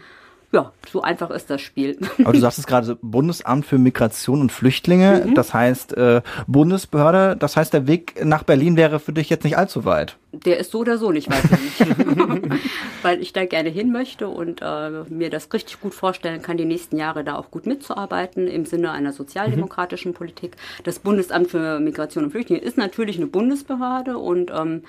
Ja, 0.54 0.74
so 0.92 1.02
einfach 1.02 1.30
ist 1.30 1.50
das 1.50 1.62
Spiel. 1.62 1.98
Aber 2.26 2.34
du 2.34 2.40
sagst 2.40 2.60
es 2.60 2.68
gerade, 2.68 2.98
Bundesamt 3.02 3.66
für 3.66 3.78
Migration 3.78 4.42
und 4.42 4.52
Flüchtlinge, 4.52 5.24
Mhm. 5.26 5.34
das 5.36 5.54
heißt 5.54 5.96
äh, 5.96 6.22
Bundesbehörde, 6.46 7.38
das 7.40 7.56
heißt 7.56 7.72
der 7.72 7.88
Weg 7.88 8.26
nach 8.26 8.44
Berlin 8.44 8.76
wäre 8.76 9.00
für 9.00 9.14
dich 9.14 9.30
jetzt 9.30 9.46
nicht 9.46 9.58
allzu 9.58 9.86
weit. 9.86 10.18
Der 10.34 10.58
ist 10.60 10.72
so 10.72 10.80
oder 10.80 10.98
so 10.98 11.12
nicht 11.12 11.30
weit 11.30 11.38
für 11.40 11.86
mich. 11.86 12.52
Weil 13.02 13.22
ich 13.22 13.32
da 13.32 13.46
gerne 13.46 13.70
hin 13.70 13.94
möchte 13.94 14.28
und 14.28 14.62
äh, 14.62 15.04
mir 15.10 15.30
das 15.30 15.52
richtig 15.54 15.80
gut 15.80 15.94
vorstellen 15.94 16.42
kann, 16.42 16.58
die 16.58 16.66
nächsten 16.66 16.98
Jahre 16.98 17.24
da 17.24 17.36
auch 17.38 17.50
gut 17.50 17.66
mitzuarbeiten 17.66 18.48
im 18.48 18.66
Sinne 18.66 18.92
einer 18.92 19.14
sozialdemokratischen 19.14 20.14
Politik. 20.14 20.58
Das 20.84 21.00
Bundesamt 21.00 21.48
für 21.50 21.80
Migration 21.80 22.26
und 22.26 22.32
Flüchtlinge 22.32 22.62
ist 22.62 22.78
natürlich 22.78 23.16
eine 23.16 23.28
Bundesbehörde 23.28 24.18
und 24.18 24.52
ähm, 24.54 24.84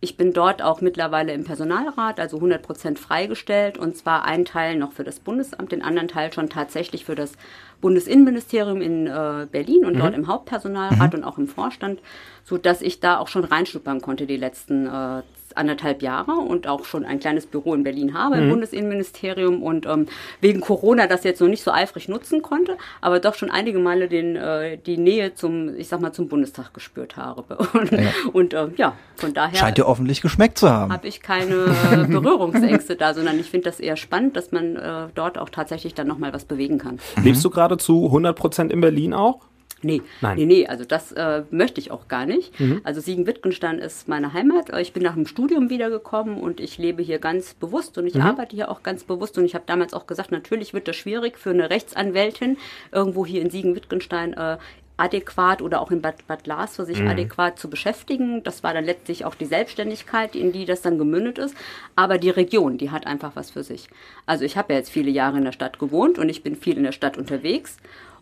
ich 0.00 0.16
bin 0.16 0.32
dort 0.32 0.62
auch 0.62 0.80
mittlerweile 0.80 1.32
im 1.32 1.44
Personalrat, 1.44 2.20
also 2.20 2.36
100 2.36 2.62
Prozent 2.62 2.98
freigestellt 2.98 3.78
und 3.78 3.96
zwar 3.96 4.24
einen 4.24 4.44
Teil 4.44 4.76
noch 4.76 4.92
für 4.92 5.04
das 5.04 5.20
Bundesamt, 5.20 5.72
den 5.72 5.82
anderen 5.82 6.08
Teil 6.08 6.32
schon 6.32 6.50
tatsächlich 6.50 7.04
für 7.04 7.14
das 7.14 7.32
Bundesinnenministerium 7.80 8.82
in 8.82 9.06
äh, 9.06 9.46
Berlin 9.50 9.84
und 9.84 9.98
dort 9.98 10.14
im 10.14 10.26
Hauptpersonalrat 10.26 11.14
und 11.14 11.24
auch 11.24 11.38
im 11.38 11.48
Vorstand, 11.48 12.00
so 12.44 12.58
dass 12.58 12.82
ich 12.82 13.00
da 13.00 13.18
auch 13.18 13.28
schon 13.28 13.44
reinschnuppern 13.44 14.00
konnte 14.00 14.26
die 14.26 14.36
letzten 14.36 14.86
äh, 14.86 15.22
anderthalb 15.56 16.02
Jahre 16.02 16.32
und 16.32 16.66
auch 16.68 16.84
schon 16.84 17.04
ein 17.04 17.20
kleines 17.20 17.46
Büro 17.46 17.74
in 17.74 17.82
Berlin 17.82 18.14
habe 18.14 18.36
im 18.36 18.50
Bundesinnenministerium 18.50 19.62
und 19.62 19.86
ähm, 19.86 20.06
wegen 20.40 20.60
Corona 20.60 21.06
das 21.06 21.24
jetzt 21.24 21.40
noch 21.40 21.48
nicht 21.48 21.62
so 21.62 21.70
eifrig 21.70 22.08
nutzen 22.08 22.42
konnte, 22.42 22.76
aber 23.00 23.20
doch 23.20 23.34
schon 23.34 23.50
einige 23.50 23.78
Male 23.78 24.08
den, 24.08 24.36
äh, 24.36 24.78
die 24.78 24.98
Nähe 24.98 25.34
zum, 25.34 25.76
ich 25.76 25.88
sag 25.88 26.00
mal, 26.00 26.12
zum 26.12 26.28
Bundestag 26.28 26.74
gespürt 26.74 27.16
habe. 27.16 27.56
Und 27.72 27.92
ja, 27.92 28.10
und, 28.32 28.54
äh, 28.54 28.68
ja 28.76 28.96
von 29.16 29.32
daher 29.34 29.58
Scheint 29.58 29.78
dir 29.78 29.86
offentlich 29.86 30.20
geschmeckt 30.20 30.58
zu 30.58 30.70
haben. 30.70 30.92
habe 30.92 31.06
ich 31.06 31.22
keine 31.22 32.06
Berührungsängste 32.08 32.96
da, 32.96 33.14
sondern 33.14 33.38
ich 33.38 33.50
finde 33.50 33.70
das 33.70 33.80
eher 33.80 33.96
spannend, 33.96 34.36
dass 34.36 34.52
man 34.52 34.76
äh, 34.76 35.08
dort 35.14 35.38
auch 35.38 35.48
tatsächlich 35.48 35.94
dann 35.94 36.06
nochmal 36.06 36.32
was 36.32 36.44
bewegen 36.44 36.78
kann. 36.78 36.98
Lebst 37.22 37.44
du 37.44 37.50
gerade 37.50 37.76
zu 37.78 38.06
100% 38.06 38.70
in 38.70 38.80
Berlin 38.80 39.14
auch? 39.14 39.40
Nee, 39.82 40.00
Nein. 40.22 40.38
nee, 40.38 40.46
nee, 40.46 40.66
also 40.66 40.84
das 40.84 41.12
äh, 41.12 41.42
möchte 41.50 41.80
ich 41.80 41.90
auch 41.90 42.08
gar 42.08 42.24
nicht. 42.24 42.52
Also 42.82 43.00
Siegen-Wittgenstein 43.00 43.78
ist 43.78 44.08
meine 44.08 44.32
Heimat. 44.32 44.76
Ich 44.78 44.94
bin 44.94 45.02
nach 45.02 45.14
dem 45.14 45.26
Studium 45.26 45.68
wiedergekommen 45.68 46.38
und 46.40 46.60
ich 46.60 46.78
lebe 46.78 47.02
hier 47.02 47.18
ganz 47.18 47.52
bewusst 47.54 47.98
und 47.98 48.06
ich 48.06 48.20
arbeite 48.20 48.56
hier 48.56 48.70
auch 48.70 48.82
ganz 48.82 49.04
bewusst. 49.04 49.36
Und 49.36 49.44
ich 49.44 49.54
habe 49.54 49.64
damals 49.66 49.92
auch 49.92 50.06
gesagt, 50.06 50.32
natürlich 50.32 50.72
wird 50.72 50.88
das 50.88 50.96
schwierig 50.96 51.38
für 51.38 51.50
eine 51.50 51.68
Rechtsanwältin 51.68 52.56
irgendwo 52.90 53.26
hier 53.26 53.42
in 53.42 53.50
Siegen-Wittgenstein 53.50 54.32
äh, 54.32 54.56
adäquat 54.96 55.60
oder 55.60 55.80
auch 55.80 55.90
in 55.90 56.00
Bad, 56.00 56.26
Bad 56.26 56.46
Lars 56.46 56.76
für 56.76 56.84
sich 56.84 57.02
adäquat 57.02 57.58
zu 57.58 57.68
beschäftigen. 57.68 58.42
Das 58.42 58.62
war 58.62 58.72
dann 58.72 58.84
letztlich 58.84 59.24
auch 59.24 59.34
die 59.34 59.44
Selbstständigkeit, 59.44 60.34
in 60.34 60.52
die 60.52 60.64
das 60.64 60.80
dann 60.80 60.96
gemündet 60.96 61.38
ist. 61.38 61.54
Aber 61.96 62.18
die 62.18 62.30
Region, 62.30 62.78
die 62.78 62.90
hat 62.90 63.06
einfach 63.06 63.32
was 63.34 63.50
für 63.50 63.62
sich. 63.62 63.88
Also 64.24 64.44
ich 64.44 64.56
habe 64.56 64.72
ja 64.72 64.78
jetzt 64.78 64.90
viele 64.90 65.10
Jahre 65.10 65.36
in 65.38 65.44
der 65.44 65.52
Stadt 65.52 65.78
gewohnt 65.78 66.18
und 66.18 66.28
ich 66.28 66.42
bin 66.42 66.56
viel 66.56 66.78
in 66.78 66.84
der 66.84 66.92
Stadt 66.92 67.18
unterwegs. 67.18 67.76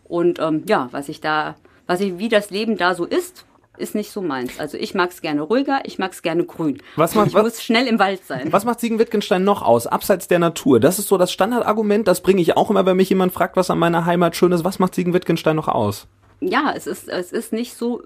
Und 0.05 0.39
ähm, 0.39 0.63
ja, 0.67 0.87
was 0.91 1.09
ich 1.09 1.19
da, 1.21 1.55
was 1.87 1.99
ich, 2.01 2.17
wie 2.17 2.29
das 2.29 2.49
Leben 2.51 2.77
da 2.77 2.93
so 2.95 3.05
ist, 3.05 3.45
ist 3.77 3.93
nicht 3.93 4.11
so 4.11 4.21
meins. 4.21 4.57
Also 4.59 4.77
ich 4.77 4.93
mag 4.95 5.09
es 5.11 5.21
gerne 5.21 5.41
ruhiger, 5.41 5.81
ich 5.83 5.99
mag 5.99 6.13
es 6.13 6.21
gerne 6.21 6.45
grün. 6.45 6.81
Was 6.95 7.13
macht- 7.13 7.27
ich 7.27 7.33
was- 7.33 7.43
muss 7.43 7.61
schnell 7.63 7.87
im 7.87 7.99
Wald 7.99 8.25
sein. 8.25 8.53
Was 8.53 8.63
macht 8.63 8.79
Siegen-Wittgenstein 8.79 9.43
noch 9.43 9.61
aus, 9.61 9.85
abseits 9.85 10.29
der 10.29 10.39
Natur? 10.39 10.79
Das 10.79 10.97
ist 10.97 11.09
so 11.09 11.17
das 11.17 11.31
Standardargument, 11.33 12.07
das 12.07 12.21
bringe 12.21 12.41
ich 12.41 12.55
auch 12.55 12.69
immer, 12.69 12.85
wenn 12.85 12.95
mich 12.95 13.09
jemand 13.09 13.33
fragt, 13.33 13.57
was 13.57 13.69
an 13.69 13.79
meiner 13.79 14.05
Heimat 14.05 14.35
schön 14.37 14.53
ist. 14.53 14.63
Was 14.63 14.79
macht 14.79 14.95
Siegen-Wittgenstein 14.95 15.55
noch 15.57 15.67
aus? 15.67 16.07
ja, 16.41 16.73
es 16.75 16.85
ist, 16.87 17.09
es 17.09 17.31
ist 17.31 17.51
nicht 17.53 17.75
so, 17.75 18.03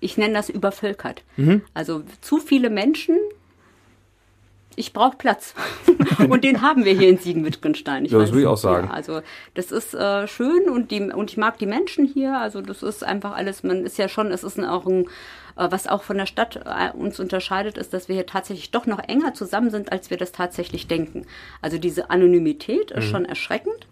ich 0.00 0.16
nenne 0.18 0.34
das 0.34 0.48
übervölkert. 0.50 1.22
Mhm. 1.36 1.62
Also 1.72 2.02
zu 2.20 2.38
viele 2.38 2.68
Menschen, 2.68 3.16
ich 4.76 4.92
brauche 4.92 5.16
Platz. 5.16 5.54
und 6.28 6.44
den 6.44 6.62
haben 6.62 6.84
wir 6.84 6.92
hier 6.92 7.08
in 7.08 7.18
Siegen-Wittgenstein. 7.18 8.04
Ja, 8.04 8.18
das 8.18 8.30
würde 8.30 8.42
ich 8.42 8.46
auch 8.46 8.56
sagen. 8.56 8.90
Also 8.90 9.20
das 9.54 9.72
ist 9.72 9.94
äh, 9.94 10.26
schön 10.28 10.68
und 10.68 10.90
die 10.90 11.00
und 11.00 11.30
ich 11.30 11.36
mag 11.36 11.58
die 11.58 11.66
Menschen 11.66 12.06
hier. 12.06 12.38
Also 12.38 12.60
das 12.60 12.82
ist 12.82 13.04
einfach 13.04 13.36
alles. 13.36 13.62
Man 13.62 13.84
ist 13.84 13.98
ja 13.98 14.08
schon, 14.08 14.30
es 14.30 14.44
ist 14.44 14.58
auch 14.60 14.86
ein 14.86 15.06
äh, 15.56 15.68
was 15.70 15.86
auch 15.86 16.02
von 16.02 16.18
der 16.18 16.26
Stadt 16.26 16.60
äh, 16.64 16.96
uns 16.96 17.20
unterscheidet, 17.20 17.78
ist, 17.78 17.92
dass 17.92 18.08
wir 18.08 18.16
hier 18.16 18.26
tatsächlich 18.26 18.70
doch 18.70 18.86
noch 18.86 19.00
enger 19.00 19.34
zusammen 19.34 19.70
sind, 19.70 19.92
als 19.92 20.10
wir 20.10 20.16
das 20.16 20.32
tatsächlich 20.32 20.86
denken. 20.88 21.26
Also 21.62 21.78
diese 21.78 22.10
Anonymität 22.10 22.90
ist 22.90 23.06
mhm. 23.06 23.10
schon 23.10 23.24
erschreckend. 23.24 23.86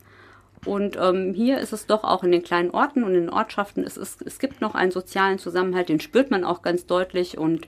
Und 0.65 0.97
ähm, 0.97 1.35
hier 1.35 1.59
ist 1.59 1.73
es 1.73 1.87
doch 1.87 2.05
auch 2.05 2.23
in 2.23 2.31
den 2.31 2.45
kleinen 2.45 2.71
Orten 2.71 3.03
und 3.03 3.15
in 3.15 3.23
den 3.23 3.31
Ortschaften, 3.31 3.83
es, 3.83 3.97
ist, 3.97 4.23
es 4.23 4.39
gibt 4.39 4.61
noch 4.61 4.77
einen 4.77 4.93
sozialen 4.93 5.41
Zusammenhalt, 5.41 5.89
den 5.89 5.99
spürt 5.99 6.31
man 6.31 6.45
auch 6.45 6.63
ganz 6.63 6.87
deutlich. 6.87 7.37
Und 7.37 7.67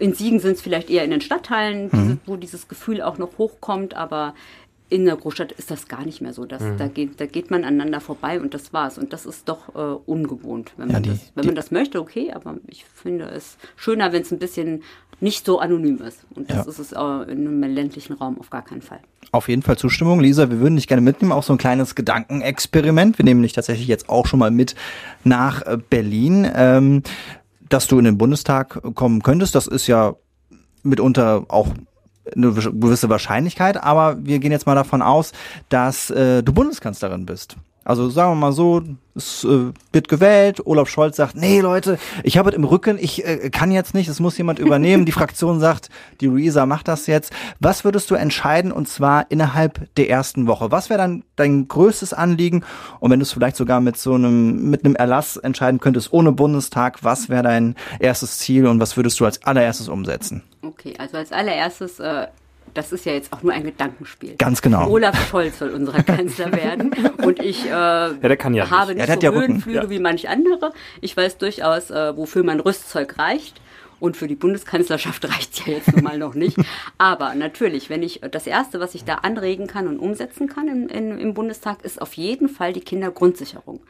in 0.00 0.14
Siegen 0.14 0.40
sind 0.40 0.52
es 0.52 0.62
vielleicht 0.62 0.90
eher 0.90 1.04
in 1.04 1.10
den 1.10 1.20
Stadtteilen, 1.20 1.84
mhm. 1.84 1.90
diese, 1.92 2.18
wo 2.26 2.36
dieses 2.36 2.68
Gefühl 2.68 3.02
auch 3.02 3.18
noch 3.18 3.38
hochkommt, 3.38 3.94
aber 3.94 4.34
in 4.88 5.04
der 5.04 5.16
Großstadt 5.16 5.52
ist 5.52 5.70
das 5.70 5.86
gar 5.86 6.04
nicht 6.04 6.20
mehr 6.20 6.32
so. 6.32 6.44
Das, 6.44 6.62
mhm. 6.62 6.76
da, 6.76 6.88
geht, 6.88 7.20
da 7.20 7.26
geht 7.26 7.50
man 7.50 7.64
aneinander 7.64 8.00
vorbei 8.00 8.40
und 8.40 8.54
das 8.54 8.72
war's. 8.72 8.98
Und 8.98 9.12
das 9.12 9.24
ist 9.24 9.48
doch 9.48 9.74
äh, 9.74 10.00
ungewohnt. 10.04 10.72
Wenn, 10.76 10.88
man, 10.88 11.04
die, 11.04 11.10
das, 11.10 11.32
wenn 11.36 11.46
man 11.46 11.54
das 11.54 11.70
möchte, 11.70 12.00
okay, 12.00 12.32
aber 12.32 12.56
ich 12.66 12.84
finde 12.84 13.26
es 13.26 13.56
schöner, 13.76 14.12
wenn 14.12 14.22
es 14.22 14.32
ein 14.32 14.40
bisschen 14.40 14.82
nicht 15.20 15.46
so 15.46 15.60
anonym 15.60 15.98
ist. 16.02 16.26
Und 16.34 16.50
das 16.50 16.56
ja. 16.56 16.62
ist 16.64 16.78
es 16.80 16.92
äh, 16.92 17.32
in 17.32 17.46
einem 17.46 17.62
ländlichen 17.62 18.14
Raum 18.14 18.38
auf 18.40 18.50
gar 18.50 18.64
keinen 18.64 18.82
Fall. 18.82 19.00
Auf 19.32 19.48
jeden 19.48 19.62
Fall 19.62 19.78
Zustimmung. 19.78 20.18
Lisa, 20.18 20.50
wir 20.50 20.58
würden 20.58 20.74
dich 20.74 20.88
gerne 20.88 21.02
mitnehmen, 21.02 21.30
auch 21.30 21.44
so 21.44 21.52
ein 21.52 21.58
kleines 21.58 21.94
Gedankenexperiment. 21.94 23.16
Wir 23.16 23.24
nehmen 23.24 23.42
dich 23.42 23.52
tatsächlich 23.52 23.86
jetzt 23.86 24.08
auch 24.08 24.26
schon 24.26 24.40
mal 24.40 24.50
mit 24.50 24.74
nach 25.22 25.62
äh, 25.66 25.78
Berlin. 25.78 26.50
Ähm, 26.52 27.02
dass 27.70 27.86
du 27.86 27.98
in 27.98 28.04
den 28.04 28.18
Bundestag 28.18 28.80
kommen 28.94 29.22
könntest, 29.22 29.54
das 29.54 29.66
ist 29.66 29.86
ja 29.86 30.14
mitunter 30.82 31.46
auch 31.48 31.68
eine 32.36 32.52
gewisse 32.52 33.08
Wahrscheinlichkeit, 33.08 33.82
aber 33.82 34.24
wir 34.24 34.38
gehen 34.38 34.52
jetzt 34.52 34.66
mal 34.66 34.74
davon 34.74 35.02
aus, 35.02 35.32
dass 35.68 36.10
äh, 36.10 36.42
du 36.42 36.52
Bundeskanzlerin 36.52 37.26
bist. 37.26 37.56
Also 37.90 38.08
sagen 38.08 38.30
wir 38.30 38.36
mal 38.36 38.52
so, 38.52 38.84
es 39.16 39.42
äh, 39.42 39.72
wird 39.90 40.06
gewählt, 40.06 40.64
Olaf 40.64 40.88
Scholz 40.88 41.16
sagt, 41.16 41.34
nee 41.34 41.58
Leute, 41.58 41.98
ich 42.22 42.38
habe 42.38 42.50
es 42.50 42.54
im 42.54 42.62
Rücken, 42.62 42.98
ich 43.00 43.26
äh, 43.26 43.50
kann 43.50 43.72
jetzt 43.72 43.94
nicht, 43.94 44.08
es 44.08 44.20
muss 44.20 44.38
jemand 44.38 44.58
übernehmen. 44.60 45.06
Die 45.06 45.10
Fraktion 45.10 45.58
sagt, 45.58 45.88
die 46.20 46.26
Luisa 46.26 46.66
macht 46.66 46.86
das 46.86 47.08
jetzt. 47.08 47.32
Was 47.58 47.84
würdest 47.84 48.08
du 48.08 48.14
entscheiden 48.14 48.70
und 48.70 48.86
zwar 48.86 49.28
innerhalb 49.32 49.92
der 49.96 50.08
ersten 50.08 50.46
Woche? 50.46 50.70
Was 50.70 50.88
wäre 50.88 50.98
dann 50.98 51.24
dein 51.34 51.66
größtes 51.66 52.12
Anliegen? 52.12 52.64
Und 53.00 53.10
wenn 53.10 53.18
du 53.18 53.24
es 53.24 53.32
vielleicht 53.32 53.56
sogar 53.56 53.80
mit 53.80 53.96
so 53.96 54.14
einem, 54.14 54.70
mit 54.70 54.84
einem 54.84 54.94
Erlass 54.94 55.36
entscheiden 55.36 55.80
könntest, 55.80 56.12
ohne 56.12 56.30
Bundestag, 56.30 57.02
was 57.02 57.28
wäre 57.28 57.42
dein 57.42 57.74
erstes 57.98 58.38
Ziel 58.38 58.68
und 58.68 58.78
was 58.78 58.96
würdest 58.96 59.18
du 59.18 59.24
als 59.24 59.44
allererstes 59.44 59.88
umsetzen? 59.88 60.44
Okay, 60.62 60.94
also 60.96 61.16
als 61.16 61.32
allererstes 61.32 61.98
äh, 61.98 62.28
das 62.74 62.92
ist 62.92 63.04
ja 63.06 63.12
jetzt 63.12 63.32
auch 63.32 63.42
nur 63.42 63.52
ein 63.52 63.64
Gedankenspiel. 63.64 64.36
Ganz 64.36 64.62
genau. 64.62 64.88
Olaf 64.88 65.28
Scholz 65.28 65.58
soll 65.58 65.70
unser 65.70 66.02
Kanzler 66.02 66.52
werden. 66.52 66.92
Und 67.22 67.40
ich 67.40 67.66
äh, 67.66 67.68
ja, 67.68 68.12
ja 68.12 68.70
habe 68.70 68.94
nicht, 68.94 69.08
nicht 69.08 69.22
ja, 69.22 69.32
so 69.32 69.40
Höhenflüge 69.40 69.78
ja. 69.78 69.90
wie 69.90 69.98
manch 69.98 70.28
andere. 70.28 70.72
Ich 71.00 71.16
weiß 71.16 71.38
durchaus, 71.38 71.90
äh, 71.90 72.16
wofür 72.16 72.42
mein 72.44 72.60
Rüstzeug 72.60 73.18
reicht. 73.18 73.60
Und 74.00 74.16
für 74.16 74.26
die 74.26 74.34
Bundeskanzlerschaft 74.34 75.28
reicht 75.28 75.52
es 75.52 75.66
ja 75.66 75.74
jetzt 75.74 75.92
nun 75.92 76.02
mal 76.02 76.18
noch 76.18 76.34
nicht. 76.34 76.56
Aber 76.98 77.34
natürlich, 77.34 77.90
wenn 77.90 78.02
ich 78.02 78.20
das 78.30 78.46
Erste, 78.46 78.80
was 78.80 78.94
ich 78.94 79.04
da 79.04 79.16
anregen 79.16 79.66
kann 79.66 79.86
und 79.86 79.98
umsetzen 79.98 80.48
kann 80.48 80.68
im, 80.68 80.88
in, 80.88 81.18
im 81.18 81.34
Bundestag, 81.34 81.84
ist 81.84 82.00
auf 82.00 82.14
jeden 82.14 82.48
Fall 82.48 82.72
die 82.72 82.80
Kindergrundsicherung. 82.80 83.80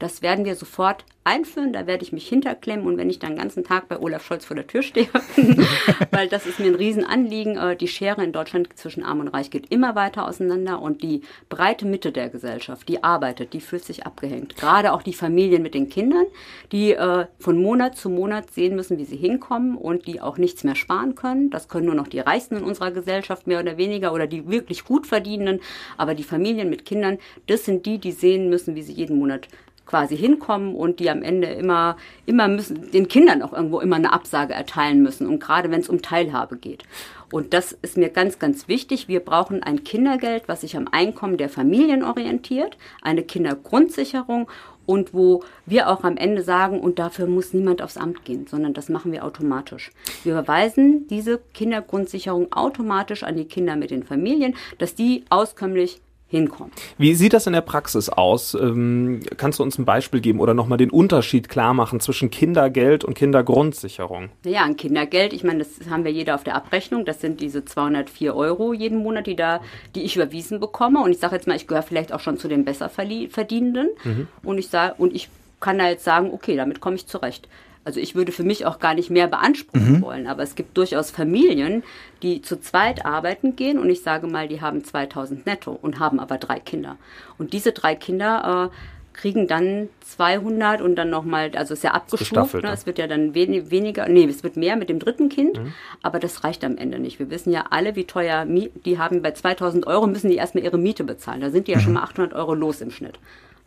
Das 0.00 0.22
werden 0.22 0.44
wir 0.44 0.56
sofort 0.56 1.04
einführen. 1.24 1.72
Da 1.72 1.86
werde 1.86 2.02
ich 2.02 2.12
mich 2.12 2.26
hinterklemmen 2.28 2.86
und 2.86 2.96
wenn 2.96 3.10
ich 3.10 3.18
dann 3.18 3.32
den 3.32 3.38
ganzen 3.38 3.64
Tag 3.64 3.88
bei 3.88 4.00
Olaf 4.00 4.24
Scholz 4.24 4.44
vor 4.44 4.56
der 4.56 4.66
Tür 4.66 4.82
stehe, 4.82 5.08
weil 6.10 6.28
das 6.28 6.46
ist 6.46 6.58
mir 6.58 6.68
ein 6.68 6.74
Riesenanliegen. 6.74 7.56
Äh, 7.56 7.76
die 7.76 7.88
Schere 7.88 8.24
in 8.24 8.32
Deutschland 8.32 8.76
zwischen 8.76 9.04
Arm 9.04 9.20
und 9.20 9.28
Reich 9.28 9.50
geht 9.50 9.70
immer 9.70 9.94
weiter 9.94 10.26
auseinander 10.26 10.80
und 10.80 11.02
die 11.02 11.20
breite 11.48 11.86
Mitte 11.86 12.10
der 12.10 12.30
Gesellschaft, 12.30 12.88
die 12.88 13.04
arbeitet, 13.04 13.52
die 13.52 13.60
fühlt 13.60 13.84
sich 13.84 14.06
abgehängt. 14.06 14.56
Gerade 14.56 14.92
auch 14.92 15.02
die 15.02 15.12
Familien 15.12 15.62
mit 15.62 15.74
den 15.74 15.90
Kindern, 15.90 16.24
die 16.72 16.92
äh, 16.92 17.26
von 17.38 17.60
Monat 17.60 17.96
zu 17.96 18.08
Monat 18.08 18.50
sehen 18.50 18.74
müssen, 18.74 18.98
wie 18.98 19.04
sie 19.04 19.16
hinkommen 19.16 19.76
und 19.76 20.06
die 20.06 20.22
auch 20.22 20.38
nichts 20.38 20.64
mehr 20.64 20.74
sparen 20.74 21.14
können. 21.14 21.50
Das 21.50 21.68
können 21.68 21.86
nur 21.86 21.94
noch 21.94 22.08
die 22.08 22.20
Reichsten 22.20 22.56
in 22.56 22.64
unserer 22.64 22.90
Gesellschaft 22.90 23.46
mehr 23.46 23.60
oder 23.60 23.76
weniger 23.76 24.14
oder 24.14 24.26
die 24.26 24.48
wirklich 24.48 24.84
gut 24.84 25.06
verdienenden. 25.06 25.60
Aber 25.98 26.14
die 26.14 26.24
Familien 26.24 26.70
mit 26.70 26.86
Kindern, 26.86 27.18
das 27.46 27.66
sind 27.66 27.84
die, 27.84 27.98
die 27.98 28.12
sehen 28.12 28.48
müssen, 28.48 28.74
wie 28.74 28.82
sie 28.82 28.94
jeden 28.94 29.18
Monat 29.18 29.48
quasi 29.90 30.16
hinkommen 30.16 30.76
und 30.76 31.00
die 31.00 31.10
am 31.10 31.22
Ende 31.22 31.48
immer, 31.48 31.96
immer 32.24 32.46
müssen, 32.46 32.92
den 32.92 33.08
Kindern 33.08 33.42
auch 33.42 33.52
irgendwo 33.52 33.80
immer 33.80 33.96
eine 33.96 34.12
Absage 34.12 34.54
erteilen 34.54 35.02
müssen. 35.02 35.26
Und 35.26 35.40
gerade 35.40 35.70
wenn 35.72 35.80
es 35.80 35.88
um 35.88 36.00
Teilhabe 36.00 36.56
geht. 36.56 36.84
Und 37.32 37.54
das 37.54 37.72
ist 37.72 37.96
mir 37.96 38.08
ganz, 38.08 38.38
ganz 38.38 38.68
wichtig. 38.68 39.08
Wir 39.08 39.20
brauchen 39.20 39.62
ein 39.62 39.82
Kindergeld, 39.82 40.44
was 40.46 40.62
sich 40.62 40.76
am 40.76 40.88
Einkommen 40.90 41.36
der 41.36 41.48
Familien 41.48 42.04
orientiert, 42.04 42.76
eine 43.02 43.22
Kindergrundsicherung 43.24 44.48
und 44.86 45.12
wo 45.12 45.42
wir 45.66 45.88
auch 45.88 46.04
am 46.04 46.16
Ende 46.16 46.42
sagen, 46.42 46.80
und 46.80 46.98
dafür 46.98 47.26
muss 47.26 47.52
niemand 47.52 47.82
aufs 47.82 47.96
Amt 47.96 48.24
gehen, 48.24 48.46
sondern 48.48 48.74
das 48.74 48.88
machen 48.88 49.12
wir 49.12 49.24
automatisch. 49.24 49.90
Wir 50.24 50.32
überweisen 50.32 51.06
diese 51.08 51.40
Kindergrundsicherung 51.54 52.52
automatisch 52.52 53.22
an 53.22 53.36
die 53.36 53.44
Kinder 53.44 53.76
mit 53.76 53.90
den 53.90 54.04
Familien, 54.04 54.56
dass 54.78 54.94
die 54.94 55.24
auskömmlich 55.30 56.00
hinkommen. 56.30 56.72
Wie 56.96 57.14
sieht 57.14 57.32
das 57.32 57.46
in 57.46 57.52
der 57.52 57.60
Praxis 57.60 58.08
aus? 58.08 58.54
Ähm, 58.54 59.20
kannst 59.36 59.58
du 59.58 59.62
uns 59.62 59.78
ein 59.78 59.84
Beispiel 59.84 60.20
geben 60.20 60.40
oder 60.40 60.54
nochmal 60.54 60.78
den 60.78 60.90
Unterschied 60.90 61.48
klar 61.48 61.74
machen 61.74 62.00
zwischen 62.00 62.30
Kindergeld 62.30 63.04
und 63.04 63.14
Kindergrundsicherung? 63.14 64.30
Ja, 64.44 64.64
ein 64.64 64.76
Kindergeld, 64.76 65.32
ich 65.32 65.42
meine, 65.42 65.58
das 65.58 65.90
haben 65.90 66.04
wir 66.04 66.12
jeder 66.12 66.36
auf 66.36 66.44
der 66.44 66.54
Abrechnung. 66.54 67.04
Das 67.04 67.20
sind 67.20 67.40
diese 67.40 67.64
204 67.64 68.34
Euro 68.34 68.72
jeden 68.72 68.98
Monat, 68.98 69.26
die 69.26 69.36
da, 69.36 69.60
die 69.94 70.02
ich 70.02 70.14
überwiesen 70.14 70.60
bekomme. 70.60 71.02
Und 71.02 71.10
ich 71.10 71.18
sage 71.18 71.34
jetzt 71.34 71.48
mal, 71.48 71.56
ich 71.56 71.66
gehöre 71.66 71.82
vielleicht 71.82 72.12
auch 72.12 72.20
schon 72.20 72.38
zu 72.38 72.46
den 72.46 72.64
besser 72.64 72.88
verdienenden. 72.88 73.88
Mhm. 74.04 74.28
Und 74.44 74.58
ich 74.58 74.68
sage, 74.68 74.94
und 74.98 75.14
ich 75.14 75.28
kann 75.58 75.78
da 75.78 75.88
jetzt 75.88 76.04
sagen, 76.04 76.30
okay, 76.32 76.56
damit 76.56 76.80
komme 76.80 76.96
ich 76.96 77.06
zurecht. 77.06 77.48
Also 77.84 77.98
ich 77.98 78.14
würde 78.14 78.30
für 78.30 78.42
mich 78.42 78.66
auch 78.66 78.78
gar 78.78 78.94
nicht 78.94 79.10
mehr 79.10 79.26
beanspruchen 79.26 79.94
mhm. 79.94 80.02
wollen, 80.02 80.26
aber 80.26 80.42
es 80.42 80.54
gibt 80.54 80.76
durchaus 80.76 81.10
Familien, 81.10 81.82
die 82.22 82.42
zu 82.42 82.60
zweit 82.60 83.06
arbeiten 83.06 83.56
gehen 83.56 83.78
und 83.78 83.88
ich 83.88 84.02
sage 84.02 84.26
mal, 84.26 84.48
die 84.48 84.60
haben 84.60 84.84
2000 84.84 85.46
netto 85.46 85.78
und 85.80 85.98
haben 85.98 86.20
aber 86.20 86.36
drei 86.36 86.60
Kinder. 86.60 86.96
Und 87.38 87.54
diese 87.54 87.72
drei 87.72 87.94
Kinder 87.94 88.70
äh, 88.70 88.76
kriegen 89.14 89.46
dann 89.46 89.88
200 90.00 90.82
und 90.82 90.94
dann 90.96 91.08
nochmal, 91.08 91.50
also 91.56 91.72
ist 91.72 91.82
ja 91.82 91.92
abgestuft, 91.92 92.54
ne? 92.54 92.70
es 92.70 92.84
wird 92.84 92.98
ja 92.98 93.06
dann 93.06 93.34
wen, 93.34 93.70
weniger, 93.70 94.08
nee, 94.08 94.24
es 94.24 94.44
wird 94.44 94.56
mehr 94.56 94.76
mit 94.76 94.88
dem 94.88 94.98
dritten 94.98 95.30
Kind, 95.30 95.58
mhm. 95.58 95.72
aber 96.02 96.18
das 96.18 96.44
reicht 96.44 96.64
am 96.64 96.76
Ende 96.76 96.98
nicht. 96.98 97.18
Wir 97.18 97.30
wissen 97.30 97.50
ja 97.50 97.64
alle, 97.70 97.96
wie 97.96 98.04
teuer, 98.04 98.46
die 98.46 98.98
haben 98.98 99.22
bei 99.22 99.32
2000 99.32 99.86
Euro 99.86 100.06
müssen 100.06 100.30
die 100.30 100.36
erstmal 100.36 100.64
ihre 100.64 100.78
Miete 100.78 101.04
bezahlen. 101.04 101.40
Da 101.40 101.50
sind 101.50 101.66
die 101.66 101.72
ja 101.72 101.78
mhm. 101.78 101.82
schon 101.82 101.92
mal 101.94 102.02
800 102.02 102.34
Euro 102.34 102.54
los 102.54 102.82
im 102.82 102.90
Schnitt 102.90 103.18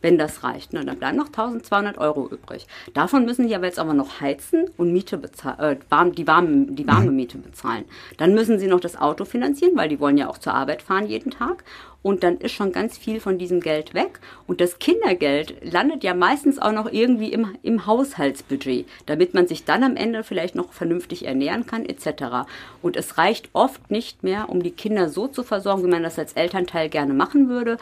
wenn 0.04 0.18
das 0.18 0.44
reicht. 0.44 0.74
Ne? 0.74 0.84
Dann 0.84 0.98
bleiben 0.98 1.16
noch 1.16 1.28
1200 1.28 1.96
Euro 1.96 2.28
übrig. 2.28 2.66
Davon 2.92 3.24
müssen 3.24 3.48
die 3.48 3.54
aber 3.56 3.64
jetzt 3.64 3.78
aber 3.78 3.94
noch 3.94 4.20
heizen 4.20 4.66
und 4.76 4.92
Miete 4.92 5.16
bezahlen, 5.16 5.58
äh, 5.58 5.76
warm, 5.88 6.14
die, 6.14 6.26
warme, 6.26 6.66
die 6.68 6.86
warme 6.86 7.10
mhm. 7.10 7.16
Miete 7.16 7.38
bezahlen. 7.38 7.86
Dann 8.18 8.34
müssen 8.34 8.58
sie 8.58 8.66
noch 8.66 8.80
das 8.80 9.00
Auto 9.00 9.24
finanzieren, 9.24 9.76
weil 9.76 9.88
die 9.88 9.98
wollen 9.98 10.18
ja 10.18 10.28
auch 10.28 10.36
zur 10.36 10.52
Arbeit 10.52 10.82
fahren 10.82 11.06
jeden 11.06 11.30
Tag. 11.30 11.64
Und 12.02 12.22
dann 12.22 12.36
ist 12.36 12.52
schon 12.52 12.70
ganz 12.70 12.98
viel 12.98 13.18
von 13.18 13.38
diesem 13.38 13.60
Geld 13.60 13.94
weg. 13.94 14.20
Und 14.46 14.60
das 14.60 14.78
Kindergeld 14.78 15.72
landet 15.72 16.04
ja 16.04 16.12
meistens 16.12 16.58
auch 16.58 16.72
noch 16.72 16.92
irgendwie 16.92 17.32
im, 17.32 17.56
im 17.62 17.86
Haushaltsbudget, 17.86 18.86
damit 19.06 19.32
man 19.32 19.46
sich 19.46 19.64
dann 19.64 19.82
am 19.82 19.96
Ende 19.96 20.22
vielleicht 20.22 20.54
noch 20.54 20.74
vernünftig 20.74 21.24
ernähren 21.24 21.64
kann, 21.64 21.86
etc. 21.86 22.46
Und 22.82 22.98
es 22.98 23.16
reicht 23.16 23.48
oft 23.54 23.90
nicht 23.90 24.22
mehr, 24.22 24.50
um 24.50 24.62
die 24.62 24.72
Kinder 24.72 25.08
so 25.08 25.28
zu 25.28 25.42
versorgen, 25.42 25.84
wie 25.84 25.90
man 25.90 26.02
das 26.02 26.18
als 26.18 26.34
Elternteil 26.34 26.90
gerne 26.90 27.14
machen 27.14 27.48
würde 27.48 27.78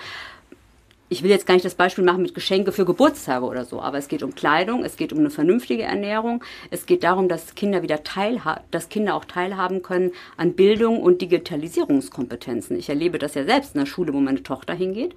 ich 1.12 1.22
will 1.22 1.30
jetzt 1.30 1.46
gar 1.46 1.54
nicht 1.54 1.64
das 1.64 1.74
Beispiel 1.74 2.04
machen 2.04 2.22
mit 2.22 2.34
Geschenke 2.34 2.72
für 2.72 2.86
Geburtstage 2.86 3.44
oder 3.44 3.64
so, 3.64 3.80
aber 3.82 3.98
es 3.98 4.08
geht 4.08 4.22
um 4.22 4.34
Kleidung, 4.34 4.82
es 4.82 4.96
geht 4.96 5.12
um 5.12 5.18
eine 5.18 5.30
vernünftige 5.30 5.82
Ernährung, 5.82 6.42
es 6.70 6.86
geht 6.86 7.04
darum, 7.04 7.28
dass 7.28 7.54
Kinder 7.54 7.82
wieder 7.82 8.02
teilhaben, 8.02 8.64
dass 8.70 8.88
Kinder 8.88 9.14
auch 9.14 9.26
teilhaben 9.26 9.82
können 9.82 10.12
an 10.38 10.54
Bildung 10.54 11.00
und 11.00 11.20
Digitalisierungskompetenzen. 11.20 12.78
Ich 12.78 12.88
erlebe 12.88 13.18
das 13.18 13.34
ja 13.34 13.44
selbst 13.44 13.74
in 13.74 13.80
der 13.80 13.86
Schule, 13.86 14.14
wo 14.14 14.20
meine 14.20 14.42
Tochter 14.42 14.72
hingeht. 14.72 15.14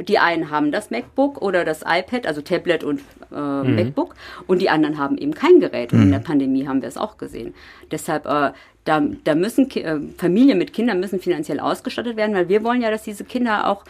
Die 0.00 0.18
einen 0.18 0.50
haben 0.50 0.72
das 0.72 0.90
MacBook 0.90 1.40
oder 1.40 1.64
das 1.64 1.82
iPad, 1.82 2.26
also 2.26 2.40
Tablet 2.42 2.84
und 2.84 3.00
äh, 3.30 3.34
mhm. 3.34 3.76
MacBook, 3.76 4.14
und 4.46 4.60
die 4.60 4.68
anderen 4.68 4.98
haben 4.98 5.16
eben 5.16 5.34
kein 5.34 5.60
Gerät. 5.60 5.92
Und 5.92 6.00
mhm. 6.00 6.04
in 6.06 6.12
der 6.12 6.18
Pandemie 6.18 6.66
haben 6.66 6.82
wir 6.82 6.88
es 6.88 6.98
auch 6.98 7.16
gesehen. 7.16 7.54
Deshalb 7.90 8.26
äh, 8.26 8.52
da, 8.86 9.02
da 9.24 9.34
müssen 9.34 9.70
äh, 9.72 9.98
Familien 10.16 10.58
mit 10.58 10.72
Kindern 10.72 11.00
müssen 11.00 11.18
finanziell 11.20 11.60
ausgestattet 11.60 12.16
werden, 12.16 12.34
weil 12.34 12.48
wir 12.48 12.62
wollen 12.62 12.82
ja, 12.82 12.90
dass 12.90 13.02
diese 13.02 13.24
Kinder 13.24 13.68
auch 13.68 13.84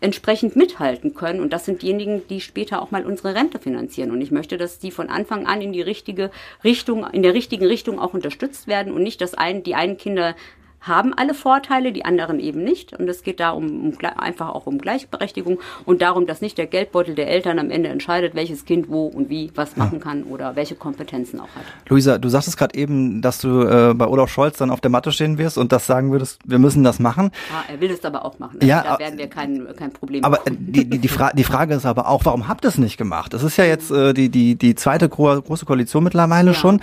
entsprechend 0.00 0.56
mithalten 0.56 1.14
können. 1.14 1.40
Und 1.40 1.52
das 1.52 1.64
sind 1.64 1.82
diejenigen, 1.82 2.26
die 2.28 2.40
später 2.40 2.82
auch 2.82 2.90
mal 2.90 3.04
unsere 3.04 3.34
Rente 3.34 3.58
finanzieren. 3.58 4.10
Und 4.10 4.20
ich 4.20 4.30
möchte, 4.30 4.56
dass 4.56 4.78
die 4.78 4.90
von 4.90 5.08
Anfang 5.08 5.46
an 5.46 5.60
in 5.60 5.72
die 5.72 5.82
richtige 5.82 6.30
Richtung, 6.64 7.06
in 7.12 7.22
der 7.22 7.34
richtigen 7.34 7.66
Richtung 7.66 7.98
auch 7.98 8.14
unterstützt 8.14 8.66
werden 8.66 8.92
und 8.92 9.02
nicht, 9.02 9.20
dass 9.20 9.34
ein, 9.34 9.62
die 9.62 9.74
einen 9.74 9.96
Kinder 9.96 10.34
haben 10.80 11.14
alle 11.14 11.34
Vorteile, 11.34 11.92
die 11.92 12.04
anderen 12.04 12.40
eben 12.40 12.62
nicht. 12.62 12.92
Und 12.98 13.08
es 13.08 13.22
geht 13.22 13.40
da 13.40 13.50
um, 13.50 13.86
um 13.86 13.94
einfach 14.16 14.48
auch 14.48 14.66
um 14.66 14.78
Gleichberechtigung 14.78 15.58
und 15.84 16.02
darum, 16.02 16.26
dass 16.26 16.40
nicht 16.40 16.58
der 16.58 16.66
Geldbeutel 16.66 17.14
der 17.14 17.28
Eltern 17.28 17.58
am 17.58 17.70
Ende 17.70 17.90
entscheidet, 17.90 18.34
welches 18.34 18.64
Kind 18.64 18.88
wo 18.88 19.06
und 19.06 19.28
wie 19.28 19.50
was 19.54 19.76
machen 19.76 20.00
kann 20.00 20.24
oder 20.24 20.56
welche 20.56 20.74
Kompetenzen 20.74 21.40
auch 21.40 21.48
hat. 21.54 21.64
Luisa, 21.88 22.18
du 22.18 22.28
sagtest 22.28 22.56
gerade 22.56 22.78
eben, 22.78 23.22
dass 23.22 23.38
du 23.38 23.62
äh, 23.62 23.94
bei 23.94 24.06
Olaf 24.06 24.30
Scholz 24.30 24.58
dann 24.58 24.70
auf 24.70 24.80
der 24.80 24.90
Matte 24.90 25.12
stehen 25.12 25.38
wirst 25.38 25.58
und 25.58 25.72
das 25.72 25.86
sagen 25.86 26.12
würdest, 26.12 26.40
wir 26.44 26.58
müssen 26.58 26.84
das 26.84 26.98
machen. 26.98 27.30
Ja, 27.50 27.74
er 27.74 27.80
will 27.80 27.90
es 27.90 28.04
aber 28.04 28.24
auch 28.24 28.38
machen. 28.38 28.58
Also 28.60 28.66
ja, 28.66 28.82
da 28.82 28.98
werden 28.98 29.18
wir 29.18 29.28
kein, 29.28 29.66
kein 29.76 29.92
Problem 29.92 30.24
Aber 30.24 30.38
haben. 30.38 30.56
die, 30.58 30.88
die, 30.88 30.98
die, 30.98 31.08
Fra 31.08 31.30
die 31.32 31.44
Frage 31.44 31.74
ist 31.74 31.86
aber 31.86 32.08
auch, 32.08 32.24
warum 32.24 32.48
habt 32.48 32.64
ihr 32.64 32.68
es 32.68 32.78
nicht 32.78 32.96
gemacht? 32.96 33.34
Es 33.34 33.42
ist 33.42 33.56
ja 33.56 33.64
jetzt 33.64 33.90
äh, 33.90 34.14
die, 34.14 34.28
die, 34.28 34.56
die 34.56 34.74
zweite 34.74 35.08
gro 35.08 35.40
große 35.40 35.66
Koalition 35.66 36.04
mittlerweile 36.04 36.52
ja. 36.52 36.54
schon. 36.54 36.80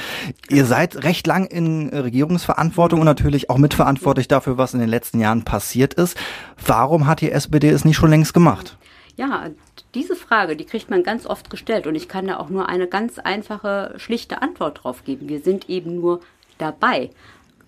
Ihr 0.50 0.66
seid 0.66 1.04
recht 1.04 1.28
lang 1.28 1.46
in 1.46 1.90
Regierungsverantwortung 1.90 3.00
und 3.00 3.06
natürlich 3.06 3.50
auch 3.50 3.58
mitverantwortlich 3.88 4.28
dafür, 4.28 4.58
was 4.58 4.74
in 4.74 4.80
den 4.80 4.90
letzten 4.90 5.20
Jahren 5.20 5.44
passiert 5.44 5.94
ist. 5.94 6.18
Warum 6.66 7.08
hat 7.08 7.22
die 7.22 7.32
SPD 7.32 7.70
es 7.70 7.86
nicht 7.86 7.96
schon 7.96 8.10
längst 8.10 8.34
gemacht? 8.34 8.78
Ja, 9.16 9.50
diese 9.96 10.16
Frage, 10.16 10.56
die 10.56 10.66
kriegt 10.66 10.90
man 10.90 11.04
ganz 11.04 11.26
oft 11.26 11.50
gestellt 11.50 11.88
und 11.88 11.96
ich 11.96 12.08
kann 12.08 12.28
da 12.28 12.38
auch 12.38 12.50
nur 12.50 12.70
eine 12.70 12.88
ganz 12.88 13.18
einfache, 13.18 13.94
schlichte 13.98 14.42
Antwort 14.42 14.84
drauf 14.84 15.04
geben. 15.04 15.30
Wir 15.30 15.40
sind 15.40 15.70
eben 15.70 16.00
nur 16.00 16.20
dabei. 16.58 17.10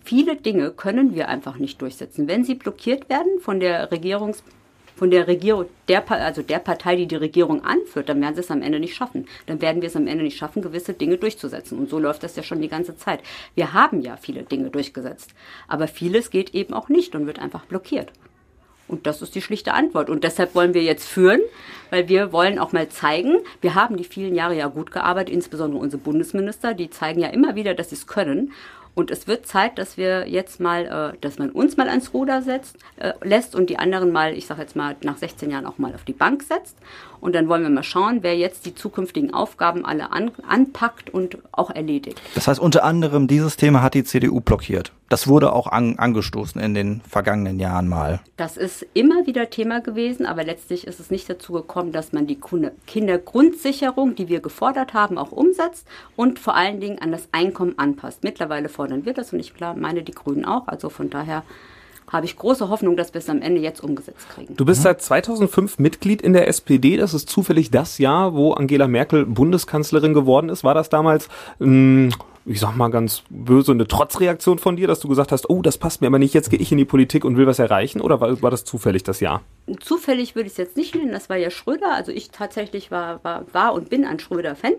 Viele 0.04 0.36
Dinge 0.36 0.72
können 0.72 1.16
wir 1.16 1.28
einfach 1.28 1.58
nicht 1.58 1.82
durchsetzen. 1.82 2.28
Wenn 2.28 2.44
sie 2.44 2.56
blockiert 2.56 3.10
werden 3.10 3.40
von 3.42 3.60
der 3.60 3.92
Regierungs 3.92 4.44
von 5.00 5.12
der 5.12 5.28
Regierung, 5.28 5.66
der, 5.88 6.10
also 6.12 6.42
der 6.42 6.60
Partei, 6.60 6.98
die 6.98 7.08
die 7.08 7.16
Regierung 7.16 7.64
anführt, 7.64 8.10
dann 8.10 8.22
werden 8.22 8.36
sie 8.36 8.42
es 8.42 8.52
am 8.52 8.62
Ende 8.62 8.80
nicht 8.80 8.96
schaffen. 8.96 9.28
Dann 9.46 9.62
werden 9.62 9.82
wir 9.82 9.88
es 9.88 9.96
am 9.96 10.08
Ende 10.08 10.26
nicht 10.26 10.38
schaffen, 10.38 10.62
gewisse 10.62 10.94
Dinge 10.94 11.18
durchzusetzen. 11.18 11.80
Und 11.80 11.90
so 11.90 12.00
läuft 12.00 12.22
das 12.22 12.36
ja 12.36 12.44
schon 12.44 12.62
die 12.62 12.68
ganze 12.68 12.98
Zeit. 12.98 13.22
Wir 13.56 13.74
haben 13.74 14.02
ja 14.02 14.18
viele 14.18 14.44
Dinge 14.44 14.70
durchgesetzt. 14.70 15.32
Aber 15.70 15.88
vieles 15.88 16.30
geht 16.30 16.54
eben 16.54 16.74
auch 16.74 16.90
nicht 16.90 17.16
und 17.16 17.26
wird 17.28 17.40
einfach 17.40 17.66
blockiert. 17.66 18.12
Und 18.90 19.08
das 19.08 19.22
ist 19.22 19.36
die 19.36 19.42
schlichte 19.42 19.74
Antwort. 19.74 20.10
Und 20.10 20.26
deshalb 20.26 20.54
wollen 20.54 20.74
wir 20.74 20.84
jetzt 20.84 21.08
führen, 21.08 21.40
weil 21.92 22.10
wir 22.10 22.34
wollen 22.34 22.60
auch 22.60 22.74
mal 22.74 22.90
zeigen, 22.90 23.38
wir 23.62 23.76
haben 23.76 23.96
die 23.96 24.04
vielen 24.04 24.36
Jahre 24.36 24.58
ja 24.58 24.68
gut 24.68 24.92
gearbeitet, 24.92 25.34
insbesondere 25.34 25.82
unsere 25.82 26.02
Bundesminister, 26.02 26.74
die 26.74 26.90
zeigen 26.90 27.22
ja 27.22 27.30
immer 27.30 27.56
wieder, 27.56 27.74
dass 27.74 27.90
sie 27.92 27.96
es 27.96 28.08
können. 28.08 28.52
Und 29.00 29.12
es 29.12 29.28
wird 29.28 29.48
Zeit, 29.48 29.78
dass 29.78 29.96
wir 29.96 30.28
jetzt 30.28 30.60
mal, 30.60 31.14
äh, 31.14 31.18
dass 31.22 31.40
man 31.40 31.52
uns 31.52 31.78
mal 31.78 31.88
ans 31.88 32.14
Ruder 32.14 32.42
setzt, 32.42 32.76
äh, 32.98 33.14
lässt 33.24 33.56
und 33.56 33.70
die 33.70 33.80
anderen 33.80 34.12
mal, 34.12 34.34
ich 34.34 34.46
sage 34.46 34.60
jetzt 34.60 34.76
mal, 34.76 34.98
nach 35.04 35.16
16 35.16 35.50
Jahren 35.50 35.66
auch 35.66 35.78
mal 35.78 35.96
auf 35.96 36.04
die 36.04 36.12
Bank 36.12 36.44
setzt. 36.44 36.76
Und 37.22 37.34
dann 37.36 37.48
wollen 37.48 37.64
wir 37.64 37.70
mal 37.70 37.84
schauen, 37.84 38.20
wer 38.22 38.38
jetzt 38.38 38.66
die 38.66 38.76
zukünftigen 38.76 39.34
Aufgaben 39.34 39.86
alle 39.86 40.12
an, 40.12 40.32
anpackt 40.48 41.14
und 41.14 41.38
auch 41.52 41.70
erledigt. 41.70 42.22
Das 42.36 42.48
heißt, 42.48 42.60
unter 42.60 42.84
anderem 42.84 43.28
dieses 43.28 43.58
Thema 43.58 43.82
hat 43.82 43.94
die 43.94 44.04
CDU 44.04 44.42
blockiert. 44.42 44.92
Das 45.10 45.28
wurde 45.28 45.54
auch 45.54 45.68
an, 45.68 45.98
angestoßen 45.98 46.62
in 46.62 46.76
den 46.76 47.02
vergangenen 47.02 47.60
Jahren 47.60 47.88
mal. 47.88 48.20
Das 48.38 48.58
ist 48.58 48.86
immer 48.94 49.26
wieder 49.26 49.50
Thema 49.50 49.82
gewesen, 49.82 50.28
aber 50.28 50.44
letztlich 50.44 50.86
ist 50.86 51.00
es 51.00 51.10
nicht 51.10 51.28
dazu 51.28 51.54
gekommen, 51.54 51.92
dass 51.92 52.14
man 52.14 52.28
die 52.28 52.40
Kindergrundsicherung, 52.86 54.14
die 54.16 54.28
wir 54.30 54.40
gefordert 54.40 54.94
haben, 54.94 55.18
auch 55.18 55.32
umsetzt 55.32 55.88
und 56.16 56.38
vor 56.38 56.56
allen 56.56 56.80
Dingen 56.80 57.00
an 57.00 57.12
das 57.12 57.28
Einkommen 57.32 57.74
anpasst. 57.78 58.24
Mittlerweile 58.24 58.70
fordern 58.70 59.06
wir 59.06 59.14
das 59.14 59.34
und 59.34 59.40
ich 59.40 59.54
meine 59.60 60.04
die 60.04 60.12
Grünen 60.12 60.46
auch. 60.46 60.68
Also 60.68 60.90
von 60.90 61.10
daher 61.10 61.44
habe 62.12 62.26
ich 62.26 62.36
große 62.36 62.70
Hoffnung, 62.70 62.98
dass 62.98 63.14
wir 63.14 63.20
es 63.20 63.30
am 63.30 63.42
Ende 63.42 63.62
jetzt 63.62 63.82
umgesetzt 63.84 64.28
kriegen. 64.34 64.56
Du 64.56 64.66
bist 64.66 64.82
seit 64.82 65.02
2005 65.02 65.80
Mitglied 65.80 66.22
in 66.22 66.34
der 66.34 66.48
SPD. 66.48 66.98
Das 66.98 67.14
ist 67.14 67.30
zufällig 67.30 67.72
das 67.72 67.98
Jahr, 67.98 68.34
wo 68.34 68.54
Angela 68.54 68.88
Merkel 68.88 69.26
Bundeskanzlerin 69.26 70.14
geworden 70.14 70.50
ist. 70.50 70.64
War 70.64 70.74
das 70.74 70.90
damals, 70.90 71.30
mh, 71.60 72.14
ich 72.46 72.60
sag 72.60 72.76
mal 72.76 72.90
ganz 72.90 73.24
böse, 73.30 73.72
eine 73.72 73.88
Trotzreaktion 73.88 74.58
von 74.58 74.76
dir, 74.76 74.88
dass 74.88 75.00
du 75.00 75.08
gesagt 75.08 75.32
hast, 75.32 75.50
oh, 75.50 75.62
das 75.62 75.78
passt 75.78 76.02
mir 76.02 76.08
aber 76.08 76.20
nicht, 76.20 76.34
jetzt 76.34 76.50
gehe 76.50 76.60
ich 76.60 76.72
in 76.72 76.80
die 76.80 76.86
Politik 76.86 77.24
und 77.26 77.38
will 77.38 77.46
was 77.46 77.60
erreichen? 77.60 78.02
Oder 78.02 78.20
war, 78.20 78.42
war 78.42 78.52
das 78.52 78.66
zufällig 78.66 79.04
das 79.04 79.20
Jahr? 79.20 79.42
Zufällig 79.80 80.36
würde 80.36 80.48
ich 80.48 80.54
es 80.54 80.58
jetzt 80.58 80.78
nicht 80.78 80.96
nennen. 80.96 81.12
Das 81.12 81.30
war 81.30 81.38
ja 81.38 81.52
Schröder. 81.52 81.94
Also 81.94 82.12
ich 82.12 82.32
tatsächlich 82.32 82.90
war, 82.90 83.24
war, 83.24 83.46
war 83.54 83.74
und 83.74 83.90
bin 83.90 84.06
ein 84.06 84.20
Schröder-Fan. 84.20 84.74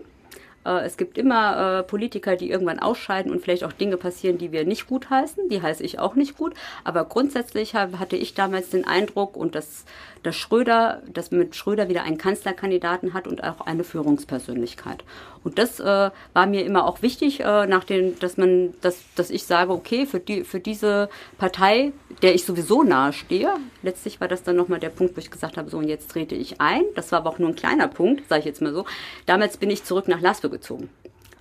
Äh, 0.65 0.85
es 0.85 0.97
gibt 0.97 1.17
immer 1.17 1.79
äh, 1.79 1.83
Politiker, 1.83 2.35
die 2.35 2.49
irgendwann 2.49 2.79
ausscheiden 2.79 3.31
und 3.31 3.41
vielleicht 3.41 3.63
auch 3.63 3.73
Dinge 3.73 3.97
passieren, 3.97 4.37
die 4.37 4.51
wir 4.51 4.65
nicht 4.65 4.87
gut 4.87 5.09
heißen. 5.09 5.49
Die 5.49 5.61
heiße 5.61 5.83
ich 5.83 5.99
auch 5.99 6.15
nicht 6.15 6.37
gut. 6.37 6.53
Aber 6.83 7.05
grundsätzlich 7.05 7.75
hatte 7.75 8.15
ich 8.15 8.33
damals 8.33 8.69
den 8.69 8.85
Eindruck 8.85 9.35
und 9.35 9.55
das 9.55 9.85
dass 10.23 10.35
Schröder, 10.35 11.01
dass 11.11 11.31
man 11.31 11.39
mit 11.39 11.55
Schröder 11.55 11.89
wieder 11.89 12.03
einen 12.03 12.17
Kanzlerkandidaten 12.17 13.13
hat 13.13 13.27
und 13.27 13.43
auch 13.43 13.61
eine 13.61 13.83
Führungspersönlichkeit. 13.83 15.03
Und 15.43 15.57
das 15.57 15.79
äh, 15.79 16.11
war 16.33 16.45
mir 16.45 16.63
immer 16.63 16.85
auch 16.85 17.01
wichtig, 17.01 17.39
äh, 17.39 17.65
nach 17.65 17.83
den, 17.83 18.19
dass 18.19 18.37
man, 18.37 18.73
dass, 18.81 18.99
dass 19.15 19.31
ich 19.31 19.43
sage, 19.43 19.71
okay, 19.71 20.05
für 20.05 20.19
die, 20.19 20.43
für 20.43 20.59
diese 20.59 21.09
Partei, 21.39 21.91
der 22.21 22.35
ich 22.35 22.45
sowieso 22.45 22.83
nahe 22.83 23.13
stehe, 23.13 23.55
letztlich 23.81 24.21
war 24.21 24.27
das 24.27 24.43
dann 24.43 24.55
nochmal 24.55 24.79
der 24.79 24.89
Punkt, 24.89 25.15
wo 25.15 25.19
ich 25.19 25.31
gesagt 25.31 25.57
habe, 25.57 25.69
so 25.69 25.79
und 25.79 25.87
jetzt 25.87 26.11
trete 26.11 26.35
ich 26.35 26.61
ein. 26.61 26.83
Das 26.95 27.11
war 27.11 27.19
aber 27.19 27.31
auch 27.31 27.39
nur 27.39 27.49
ein 27.49 27.55
kleiner 27.55 27.87
Punkt, 27.87 28.29
sage 28.29 28.41
ich 28.41 28.45
jetzt 28.45 28.61
mal 28.61 28.73
so. 28.73 28.85
Damals 29.25 29.57
bin 29.57 29.71
ich 29.71 29.83
zurück 29.83 30.07
nach 30.07 30.21
Laswe 30.21 30.49
gezogen. 30.49 30.89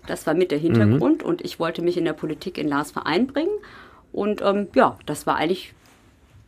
Das 0.07 0.27
war 0.27 0.35
mit 0.35 0.51
der 0.51 0.59
Hintergrund 0.59 1.23
mhm. 1.23 1.29
und 1.29 1.43
ich 1.43 1.61
wollte 1.61 1.83
mich 1.83 1.99
in 1.99 2.07
der 2.07 2.15
Politik 2.15 2.57
in 2.57 2.69
Laswe 2.69 3.05
einbringen. 3.05 3.53
Und 4.13 4.41
ähm, 4.43 4.69
ja, 4.75 4.99
das 5.07 5.27
war 5.27 5.37
eigentlich 5.37 5.75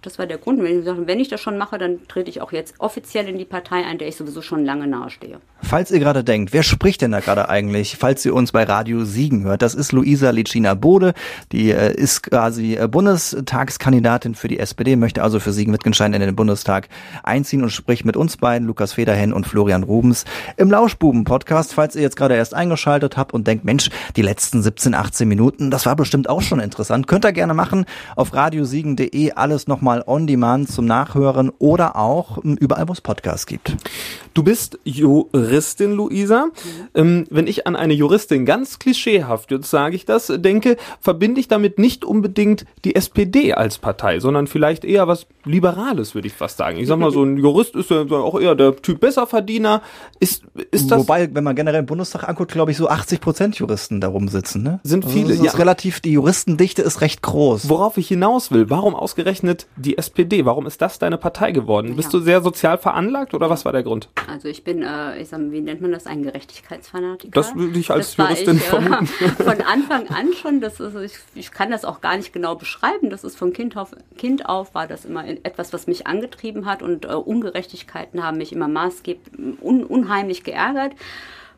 das 0.02 0.18
war 0.18 0.26
der 0.26 0.38
Grund. 0.38 0.62
wenn 0.62 0.80
ich, 0.80 0.86
wenn 0.86 1.20
ich 1.20 1.28
das 1.28 1.40
schon 1.40 1.56
mache, 1.56 1.78
dann 1.78 2.06
trete 2.08 2.28
ich 2.28 2.40
auch 2.40 2.52
jetzt 2.52 2.74
offiziell 2.78 3.28
in 3.28 3.38
die 3.38 3.44
Partei 3.44 3.84
ein, 3.84 3.98
der 3.98 4.08
ich 4.08 4.16
sowieso 4.16 4.42
schon 4.42 4.64
lange 4.64 4.86
nahestehe. 4.88 5.40
Falls 5.62 5.90
ihr 5.92 6.00
gerade 6.00 6.24
denkt, 6.24 6.52
wer 6.52 6.64
spricht 6.64 7.02
denn 7.02 7.12
da 7.12 7.20
gerade 7.20 7.48
eigentlich, 7.48 7.96
falls 7.96 8.24
ihr 8.24 8.34
uns 8.34 8.52
bei 8.52 8.64
Radio 8.64 9.04
Siegen 9.04 9.44
hört, 9.44 9.62
das 9.62 9.74
ist 9.74 9.92
Luisa 9.92 10.30
Licina 10.30 10.74
Bode, 10.74 11.14
die 11.52 11.70
äh, 11.70 11.94
ist 11.94 12.24
quasi 12.24 12.74
äh, 12.74 12.88
Bundestagskandidatin 12.88 14.34
für 14.34 14.48
die 14.48 14.58
SPD, 14.58 14.96
möchte 14.96 15.22
also 15.22 15.38
für 15.38 15.52
Siegen-Wittgenstein 15.52 16.12
in 16.14 16.20
den 16.20 16.34
Bundestag 16.34 16.88
einziehen 17.22 17.62
und 17.62 17.70
spricht 17.70 18.04
mit 18.04 18.16
uns 18.16 18.36
beiden, 18.36 18.66
Lukas 18.66 18.94
Federhen 18.94 19.32
und 19.32 19.46
Florian 19.46 19.84
Rubens, 19.84 20.24
im 20.56 20.70
Lauschbuben-Podcast. 20.70 21.74
Falls 21.74 21.94
ihr 21.94 22.02
jetzt 22.02 22.16
gerade 22.16 22.34
erst 22.34 22.54
eingeschaltet 22.54 23.16
habt 23.16 23.32
und 23.32 23.46
denkt, 23.46 23.64
Mensch, 23.64 23.88
die 24.16 24.22
letzten 24.22 24.62
17, 24.62 24.94
18 24.94 25.28
Minuten, 25.28 25.70
das 25.70 25.86
war 25.86 25.94
bestimmt 25.94 26.28
auch 26.28 26.42
schon 26.42 26.58
interessant, 26.58 27.06
könnt 27.06 27.24
ihr 27.24 27.32
gerne 27.32 27.54
machen. 27.54 27.86
Auf 28.16 28.34
radiosiegen.de 28.34 29.32
alles 29.32 29.68
nochmal 29.68 29.91
on 30.00 30.26
demand 30.26 30.70
zum 30.70 30.86
Nachhören 30.86 31.50
oder 31.58 31.96
auch 31.96 32.42
ähm, 32.42 32.56
überall, 32.58 32.88
wo 32.88 32.92
es 32.92 33.00
Podcasts 33.00 33.46
gibt. 33.46 33.76
Du 34.34 34.42
bist 34.42 34.78
Juristin, 34.84 35.92
Luisa. 35.92 36.48
Ähm, 36.94 37.26
wenn 37.30 37.46
ich 37.46 37.66
an 37.66 37.76
eine 37.76 37.92
Juristin 37.92 38.46
ganz 38.46 38.78
klischeehaft, 38.78 39.50
jetzt 39.50 39.68
sage 39.68 39.94
ich 39.94 40.06
das, 40.06 40.32
denke, 40.34 40.76
verbinde 41.00 41.40
ich 41.40 41.48
damit 41.48 41.78
nicht 41.78 42.04
unbedingt 42.04 42.64
die 42.84 42.94
SPD 42.94 43.52
als 43.52 43.78
Partei, 43.78 44.20
sondern 44.20 44.46
vielleicht 44.46 44.84
eher 44.84 45.06
was 45.06 45.26
Liberales, 45.44 46.14
würde 46.14 46.28
ich 46.28 46.34
fast 46.34 46.56
sagen. 46.56 46.78
Ich 46.78 46.86
sag 46.86 46.98
mal, 46.98 47.10
so 47.10 47.22
ein 47.22 47.36
Jurist 47.36 47.74
ist 47.74 47.90
ja 47.90 48.02
auch 48.10 48.40
eher 48.40 48.54
der 48.54 48.76
Typ 48.76 49.00
Besserverdiener. 49.00 49.82
Ist, 50.20 50.44
ist 50.70 50.90
das 50.90 51.00
Wobei, 51.00 51.34
wenn 51.34 51.44
man 51.44 51.56
generell 51.56 51.80
im 51.80 51.86
Bundestag 51.86 52.28
anguckt, 52.28 52.52
glaube 52.52 52.70
ich, 52.70 52.76
so 52.76 52.88
80 52.88 53.20
Prozent 53.20 53.56
Juristen 53.56 54.00
darum 54.00 54.28
sitzen. 54.28 54.62
Ne? 54.62 54.80
Sind 54.84 55.04
also 55.04 55.16
viele. 55.16 55.30
Also 55.32 55.44
ja. 55.44 55.50
relativ, 55.52 56.00
die 56.00 56.12
Juristendichte 56.12 56.82
ist 56.82 57.00
recht 57.00 57.22
groß. 57.22 57.68
Worauf 57.68 57.98
ich 57.98 58.08
hinaus 58.08 58.50
will, 58.50 58.70
warum 58.70 58.94
ausgerechnet 58.94 59.66
die 59.82 59.98
SPD? 59.98 60.44
Warum 60.44 60.66
ist 60.66 60.80
das 60.80 60.98
deine 60.98 61.18
Partei 61.18 61.52
geworden? 61.52 61.88
Ja. 61.88 61.94
Bist 61.94 62.12
du 62.14 62.20
sehr 62.20 62.40
sozial 62.40 62.78
veranlagt 62.78 63.34
oder 63.34 63.50
was 63.50 63.64
war 63.64 63.72
der 63.72 63.82
Grund? 63.82 64.08
Also 64.28 64.48
ich 64.48 64.64
bin, 64.64 64.82
äh, 64.82 65.20
ich 65.20 65.28
sag 65.28 65.40
wie 65.50 65.60
nennt 65.60 65.80
man 65.80 65.92
das, 65.92 66.06
ein 66.06 66.22
Gerechtigkeitsfanatiker. 66.22 67.32
Das 67.32 67.54
würde 67.54 67.78
ich 67.78 67.90
als 67.90 68.16
Juristin 68.16 68.56
ich, 68.56 68.62
vermuten. 68.62 69.08
Äh, 69.20 69.28
von 69.42 69.60
Anfang 69.60 70.08
an 70.08 70.32
schon, 70.32 70.60
das 70.60 70.80
ist, 70.80 70.94
ich, 70.94 71.18
ich, 71.34 71.50
kann 71.50 71.70
das 71.70 71.84
auch 71.84 72.00
gar 72.00 72.16
nicht 72.16 72.32
genau 72.32 72.54
beschreiben. 72.54 73.10
Das 73.10 73.24
ist 73.24 73.36
von 73.36 73.52
Kind 73.52 73.76
auf, 73.76 73.94
kind 74.16 74.46
auf 74.46 74.74
war 74.74 74.86
das 74.86 75.04
immer 75.04 75.26
etwas, 75.26 75.72
was 75.72 75.86
mich 75.86 76.06
angetrieben 76.06 76.66
hat 76.66 76.82
und 76.82 77.04
äh, 77.04 77.08
Ungerechtigkeiten 77.08 78.22
haben 78.22 78.38
mich 78.38 78.52
immer 78.52 78.68
maßgeblich 78.68 79.12
un, 79.60 79.84
unheimlich 79.84 80.44
geärgert 80.44 80.92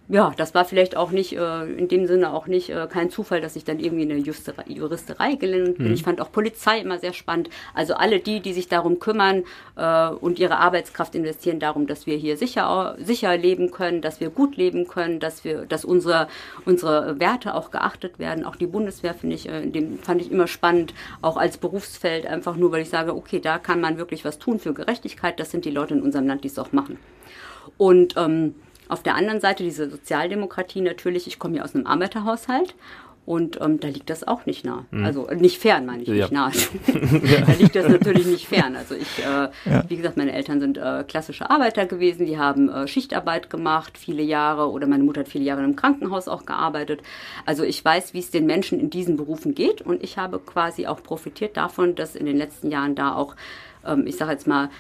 ja, 0.09 0.35
das 0.37 0.55
war 0.55 0.67
vielleicht 0.67 0.99
auch 0.99 1.13
nicht, 1.13 1.33
äh, 1.35 1.65
in 1.65 1.89
dem 1.89 2.07
Sinne 2.07 2.35
auch 2.35 2.47
nicht 2.47 2.69
äh, 2.69 2.87
kein 2.91 3.09
Zufall, 3.09 3.41
dass 3.41 3.57
ich 3.57 3.65
dann 3.65 3.81
irgendwie 3.81 4.03
in 4.03 4.13
eine 4.13 4.21
Justerei, 4.21 4.65
Juristerei 4.67 5.37
gelernt 5.37 5.79
bin. 5.79 5.89
Mhm. 5.89 5.95
Ich 5.95 6.03
fand 6.03 6.21
auch 6.21 6.31
Polizei 6.31 6.79
immer 6.79 6.99
sehr 6.99 7.15
spannend. 7.15 7.49
Also 7.73 7.95
alle 7.95 8.19
die, 8.19 8.41
die 8.41 8.53
sich 8.53 8.69
darum 8.69 8.99
kümmern 8.99 9.45
äh, 9.77 10.09
und 10.09 10.39
ihre 10.39 10.59
Arbeitskraft 10.59 11.15
investieren 11.15 11.59
darum, 11.59 11.87
dass 11.87 12.07
wir 12.07 12.19
hier 12.19 12.37
sicher, 12.37 12.97
sicher 12.99 13.35
leben 13.39 13.71
können, 13.71 14.03
dass 14.03 14.21
wir 14.21 14.29
gut 14.29 14.59
leben 14.59 14.87
können, 14.89 15.21
dass 15.21 15.43
wir, 15.43 15.65
dass 15.65 15.87
unsere, 15.87 16.29
unsere 16.67 17.19
Werte 17.19 17.55
auch 17.55 17.71
geachtet 17.71 18.19
werden. 18.19 18.45
Auch 18.45 18.57
die 18.57 18.67
Bundeswehr 18.67 19.15
finde 19.15 19.37
ich, 19.37 19.49
äh, 19.49 19.67
dem 19.67 19.99
fand 20.01 20.21
ich 20.21 20.31
immer 20.31 20.49
spannend, 20.49 20.93
auch 21.23 21.39
als 21.39 21.57
Berufsfeld, 21.57 22.27
einfach 22.27 22.57
nur, 22.57 22.73
weil 22.73 22.83
ich 22.83 22.91
sage, 22.91 23.17
okay, 23.17 23.41
da 23.41 23.59
kann 23.59 23.81
man 23.81 23.97
wirklich 23.97 24.23
was 24.27 24.39
tun 24.39 24.59
für 24.59 24.75
Gerechtigkeit. 24.75 25.41
Das 25.41 25.51
sind 25.51 25.65
die 25.65 25.71
Leute 25.71 25.95
in 25.95 26.03
unserem 26.03 26.27
Land, 26.27 26.45
die 26.45 26.49
es 26.49 26.59
auch 26.59 26.73
machen. 26.73 26.99
Und 27.79 28.15
ähm, 28.19 28.55
auf 28.89 29.03
der 29.03 29.15
anderen 29.15 29.41
Seite 29.41 29.63
diese 29.63 29.91
Sozialdemokratie 29.91 30.81
natürlich, 30.81 31.27
ich 31.27 31.39
komme 31.39 31.59
ja 31.59 31.65
aus 31.65 31.75
einem 31.75 31.87
Arbeiterhaushalt 31.87 32.75
Und 33.27 33.59
ähm, 33.63 33.81
da 33.81 33.89
liegt 33.89 34.11
das 34.11 34.27
auch 34.27 34.45
nicht 34.45 34.67
nah. 34.67 34.85
Mhm. 34.91 35.05
Also 35.05 35.29
nicht 35.35 35.59
fern, 35.59 35.87
meine 35.87 36.03
ich, 36.03 36.09
ja. 36.09 36.15
nicht 36.15 36.33
nah. 36.33 36.51
da 37.47 37.53
liegt 37.55 37.75
das 37.75 37.89
natürlich 37.89 38.27
nicht 38.27 38.47
fern. 38.47 38.77
Also 38.77 38.95
ich, 38.95 39.19
äh, 39.19 39.49
ja. 39.65 39.85
wie 39.89 39.97
gesagt, 39.97 40.19
meine 40.19 40.33
Eltern 40.33 40.61
sind 40.61 40.77
äh, 40.77 41.05
klassische 41.09 41.49
Arbeiter 41.49 41.87
gewesen, 41.87 42.27
die 42.27 42.39
haben 42.39 42.69
äh, 42.69 42.87
Schichtarbeit 42.87 43.49
gemacht, 43.49 43.97
viele 43.97 44.23
Jahre, 44.23 44.71
oder 44.71 44.87
meine 44.87 45.05
Mutter 45.05 45.21
hat 45.21 45.29
viele 45.29 45.45
Jahre 45.45 45.65
im 45.65 45.75
Krankenhaus 45.75 46.29
auch 46.29 46.45
gearbeitet. 46.45 47.01
Also 47.47 47.65
ich 47.65 47.83
weiß, 47.83 48.13
wie 48.13 48.19
es 48.19 48.31
den 48.31 48.45
Menschen 48.45 48.79
in 48.79 48.91
diesen 48.91 49.17
Berufen 49.17 49.55
geht 49.55 49.81
und 49.81 50.03
ich 50.03 50.19
habe 50.19 50.39
quasi 50.39 50.87
auch 50.87 51.03
profitiert 51.03 51.57
davon, 51.57 51.95
dass 51.95 52.17
in 52.17 52.27
den 52.27 52.37
letzten 52.37 52.71
Jahren 52.71 52.95
da 52.95 53.15
auch 53.15 53.37
ähm, 53.87 54.07
ich 54.07 54.17
sage 54.17 54.33
jetzt 54.33 54.47
mal, 54.47 54.71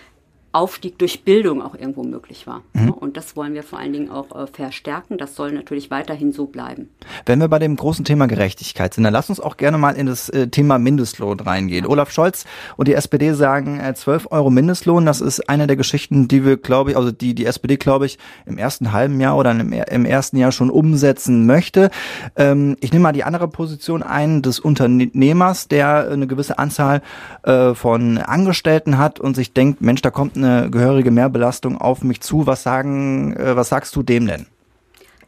Aufstieg 0.54 0.98
durch 0.98 1.24
Bildung 1.24 1.62
auch 1.62 1.74
irgendwo 1.74 2.04
möglich 2.04 2.46
war. 2.46 2.62
Mhm. 2.74 2.90
Und 2.90 3.16
das 3.16 3.36
wollen 3.36 3.54
wir 3.54 3.64
vor 3.64 3.80
allen 3.80 3.92
Dingen 3.92 4.10
auch 4.10 4.34
äh, 4.34 4.46
verstärken. 4.46 5.18
Das 5.18 5.34
soll 5.34 5.52
natürlich 5.52 5.90
weiterhin 5.90 6.32
so 6.32 6.46
bleiben. 6.46 6.90
Wenn 7.26 7.40
wir 7.40 7.48
bei 7.48 7.58
dem 7.58 7.74
großen 7.74 8.04
Thema 8.04 8.26
Gerechtigkeit 8.26 8.94
sind, 8.94 9.04
dann 9.04 9.12
lass 9.12 9.28
uns 9.28 9.40
auch 9.40 9.56
gerne 9.56 9.78
mal 9.78 9.96
in 9.96 10.06
das 10.06 10.28
äh, 10.28 10.46
Thema 10.48 10.78
Mindestlohn 10.78 11.40
reingehen. 11.40 11.84
Ja. 11.84 11.90
Olaf 11.90 12.12
Scholz 12.12 12.44
und 12.76 12.86
die 12.86 12.94
SPD 12.94 13.32
sagen 13.32 13.80
äh, 13.80 13.94
12 13.94 14.28
Euro 14.30 14.50
Mindestlohn. 14.50 15.04
Das 15.06 15.20
ist 15.20 15.48
eine 15.48 15.66
der 15.66 15.76
Geschichten, 15.76 16.28
die 16.28 16.44
wir, 16.44 16.56
glaube 16.56 16.92
ich, 16.92 16.96
also 16.96 17.10
die 17.10 17.34
die 17.34 17.46
SPD, 17.46 17.76
glaube 17.76 18.06
ich, 18.06 18.18
im 18.46 18.56
ersten 18.56 18.92
halben 18.92 19.20
Jahr 19.20 19.36
oder 19.36 19.50
im, 19.50 19.72
im 19.72 20.04
ersten 20.04 20.36
Jahr 20.36 20.52
schon 20.52 20.70
umsetzen 20.70 21.46
möchte. 21.46 21.90
Ähm, 22.36 22.76
ich 22.80 22.92
nehme 22.92 23.02
mal 23.02 23.12
die 23.12 23.24
andere 23.24 23.48
Position 23.48 24.04
ein 24.04 24.42
des 24.42 24.60
Unternehmers, 24.60 25.66
der 25.66 26.10
eine 26.10 26.28
gewisse 26.28 26.58
Anzahl 26.60 27.02
äh, 27.42 27.74
von 27.74 28.18
Angestellten 28.18 28.98
hat 28.98 29.18
und 29.18 29.34
sich 29.34 29.52
denkt, 29.52 29.80
Mensch, 29.80 30.00
da 30.02 30.10
kommt 30.10 30.36
eine 30.44 30.70
gehörige 30.70 31.10
Mehrbelastung 31.10 31.78
auf 31.78 32.02
mich 32.02 32.20
zu. 32.20 32.46
Was 32.46 32.62
sagen, 32.62 33.34
äh, 33.36 33.56
was 33.56 33.68
sagst 33.68 33.94
du 33.96 34.02
dem 34.02 34.26
denn? 34.26 34.46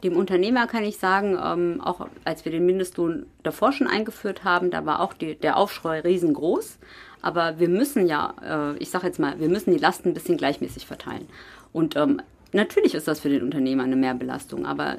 Dem 0.03 0.15
Unternehmer 0.15 0.67
kann 0.67 0.83
ich 0.83 0.97
sagen, 0.97 1.37
ähm, 1.43 1.81
auch 1.81 2.07
als 2.23 2.45
wir 2.45 2.51
den 2.51 2.65
Mindestlohn 2.65 3.25
davor 3.43 3.71
schon 3.71 3.87
eingeführt 3.87 4.43
haben, 4.43 4.69
da 4.69 4.85
war 4.85 4.99
auch 4.99 5.13
die, 5.13 5.35
der 5.35 5.57
Aufschrei 5.57 6.01
riesengroß. 6.01 6.77
Aber 7.21 7.59
wir 7.59 7.67
müssen 7.67 8.07
ja, 8.07 8.33
äh, 8.43 8.77
ich 8.77 8.91
sage 8.91 9.07
jetzt 9.07 9.19
mal, 9.19 9.39
wir 9.39 9.49
müssen 9.49 9.71
die 9.71 9.79
Lasten 9.79 10.09
ein 10.09 10.13
bisschen 10.13 10.37
gleichmäßig 10.37 10.85
verteilen. 10.85 11.27
Und 11.73 11.95
ähm, 11.95 12.21
natürlich 12.57 12.93
ist 12.93 13.07
das 13.07 13.21
für 13.21 13.29
den 13.29 13.43
Unternehmer 13.43 13.83
eine 13.83 13.95
Mehrbelastung, 13.95 14.65
aber 14.65 14.97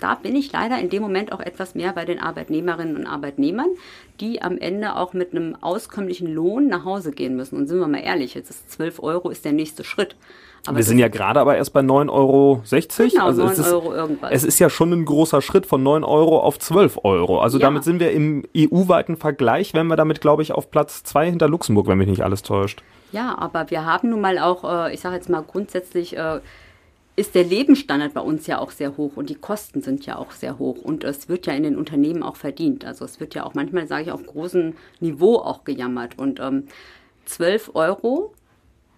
da 0.00 0.16
bin 0.16 0.34
ich 0.34 0.50
leider 0.52 0.78
in 0.80 0.90
dem 0.90 1.02
Moment 1.02 1.32
auch 1.32 1.40
etwas 1.40 1.74
mehr 1.74 1.92
bei 1.92 2.04
den 2.04 2.18
Arbeitnehmerinnen 2.18 2.96
und 2.96 3.06
Arbeitnehmern, 3.06 3.68
die 4.20 4.42
am 4.42 4.58
Ende 4.58 4.96
auch 4.96 5.12
mit 5.12 5.30
einem 5.32 5.56
auskömmlichen 5.60 6.32
Lohn 6.32 6.66
nach 6.66 6.84
Hause 6.84 7.12
gehen 7.12 7.36
müssen. 7.36 7.56
Und 7.56 7.68
sind 7.68 7.78
wir 7.78 7.86
mal 7.86 8.02
ehrlich, 8.02 8.34
jetzt 8.34 8.50
ist 8.50 8.72
12 8.72 9.00
Euro 9.02 9.30
ist 9.30 9.44
der 9.44 9.52
nächste 9.52 9.84
Schritt. 9.84 10.16
Aber 10.66 10.78
wir 10.78 10.84
sind 10.84 10.98
ja 10.98 11.08
gerade 11.08 11.40
aber 11.40 11.56
erst 11.56 11.74
bei 11.74 11.80
9,60 11.80 12.10
Euro. 12.10 12.62
Genau, 12.64 13.26
also 13.26 13.42
9 13.42 13.52
es 13.52 13.58
ist, 13.58 13.72
Euro 13.72 13.94
irgendwas. 13.94 14.30
Es 14.32 14.44
ist 14.44 14.58
ja 14.58 14.70
schon 14.70 14.92
ein 14.92 15.04
großer 15.04 15.42
Schritt 15.42 15.66
von 15.66 15.82
9 15.82 16.04
Euro 16.04 16.40
auf 16.40 16.58
12 16.58 17.00
Euro. 17.04 17.40
Also 17.40 17.58
ja. 17.58 17.66
damit 17.66 17.84
sind 17.84 18.00
wir 18.00 18.12
im 18.12 18.44
EU-weiten 18.56 19.16
Vergleich, 19.16 19.74
wenn 19.74 19.86
wir 19.88 19.96
damit, 19.96 20.22
glaube 20.22 20.42
ich, 20.42 20.52
auf 20.52 20.70
Platz 20.70 21.04
2 21.04 21.30
hinter 21.30 21.48
Luxemburg, 21.48 21.86
wenn 21.86 21.98
mich 21.98 22.08
nicht 22.08 22.24
alles 22.24 22.42
täuscht. 22.42 22.82
Ja, 23.12 23.36
aber 23.38 23.70
wir 23.70 23.84
haben 23.84 24.10
nun 24.10 24.20
mal 24.22 24.38
auch, 24.38 24.64
äh, 24.88 24.94
ich 24.94 25.00
sage 25.00 25.16
jetzt 25.16 25.28
mal 25.28 25.42
grundsätzlich, 25.42 26.16
äh, 26.16 26.40
ist 27.16 27.34
der 27.34 27.44
Lebensstandard 27.44 28.14
bei 28.14 28.20
uns 28.20 28.46
ja 28.46 28.58
auch 28.58 28.72
sehr 28.72 28.96
hoch 28.96 29.16
und 29.16 29.30
die 29.30 29.36
Kosten 29.36 29.82
sind 29.82 30.04
ja 30.04 30.16
auch 30.16 30.32
sehr 30.32 30.58
hoch 30.58 30.78
und 30.78 31.04
es 31.04 31.28
wird 31.28 31.46
ja 31.46 31.52
in 31.52 31.62
den 31.62 31.76
Unternehmen 31.76 32.22
auch 32.22 32.36
verdient. 32.36 32.84
Also 32.84 33.04
es 33.04 33.20
wird 33.20 33.34
ja 33.34 33.44
auch 33.44 33.54
manchmal, 33.54 33.86
sage 33.86 34.04
ich, 34.04 34.12
auf 34.12 34.24
großem 34.26 34.74
Niveau 35.00 35.36
auch 35.36 35.64
gejammert. 35.64 36.18
Und 36.18 36.40
ähm, 36.40 36.64
12 37.26 37.70
Euro 37.74 38.34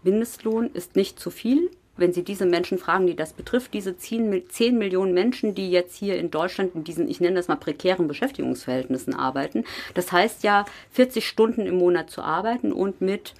Mindestlohn 0.02 0.70
ist 0.72 0.96
nicht 0.96 1.20
zu 1.20 1.30
viel. 1.30 1.70
Wenn 1.98 2.12
Sie 2.12 2.22
diese 2.22 2.46
Menschen 2.46 2.78
fragen, 2.78 3.06
die 3.06 3.16
das 3.16 3.32
betrifft, 3.32 3.72
diese 3.72 3.96
10, 3.96 4.48
10 4.48 4.78
Millionen 4.78 5.14
Menschen, 5.14 5.54
die 5.54 5.70
jetzt 5.70 5.96
hier 5.96 6.18
in 6.18 6.30
Deutschland 6.30 6.74
in 6.74 6.84
diesen, 6.84 7.08
ich 7.08 7.20
nenne 7.20 7.36
das 7.36 7.48
mal 7.48 7.56
prekären 7.56 8.06
Beschäftigungsverhältnissen 8.06 9.14
arbeiten, 9.14 9.64
das 9.94 10.12
heißt 10.12 10.42
ja 10.42 10.66
40 10.90 11.26
Stunden 11.26 11.62
im 11.62 11.78
Monat 11.78 12.10
zu 12.10 12.22
arbeiten 12.22 12.72
und 12.72 13.00
mit 13.00 13.34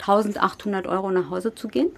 1800 0.00 0.86
Euro 0.86 1.10
nach 1.10 1.30
Hause 1.30 1.54
zu 1.54 1.68
gehen. 1.68 1.90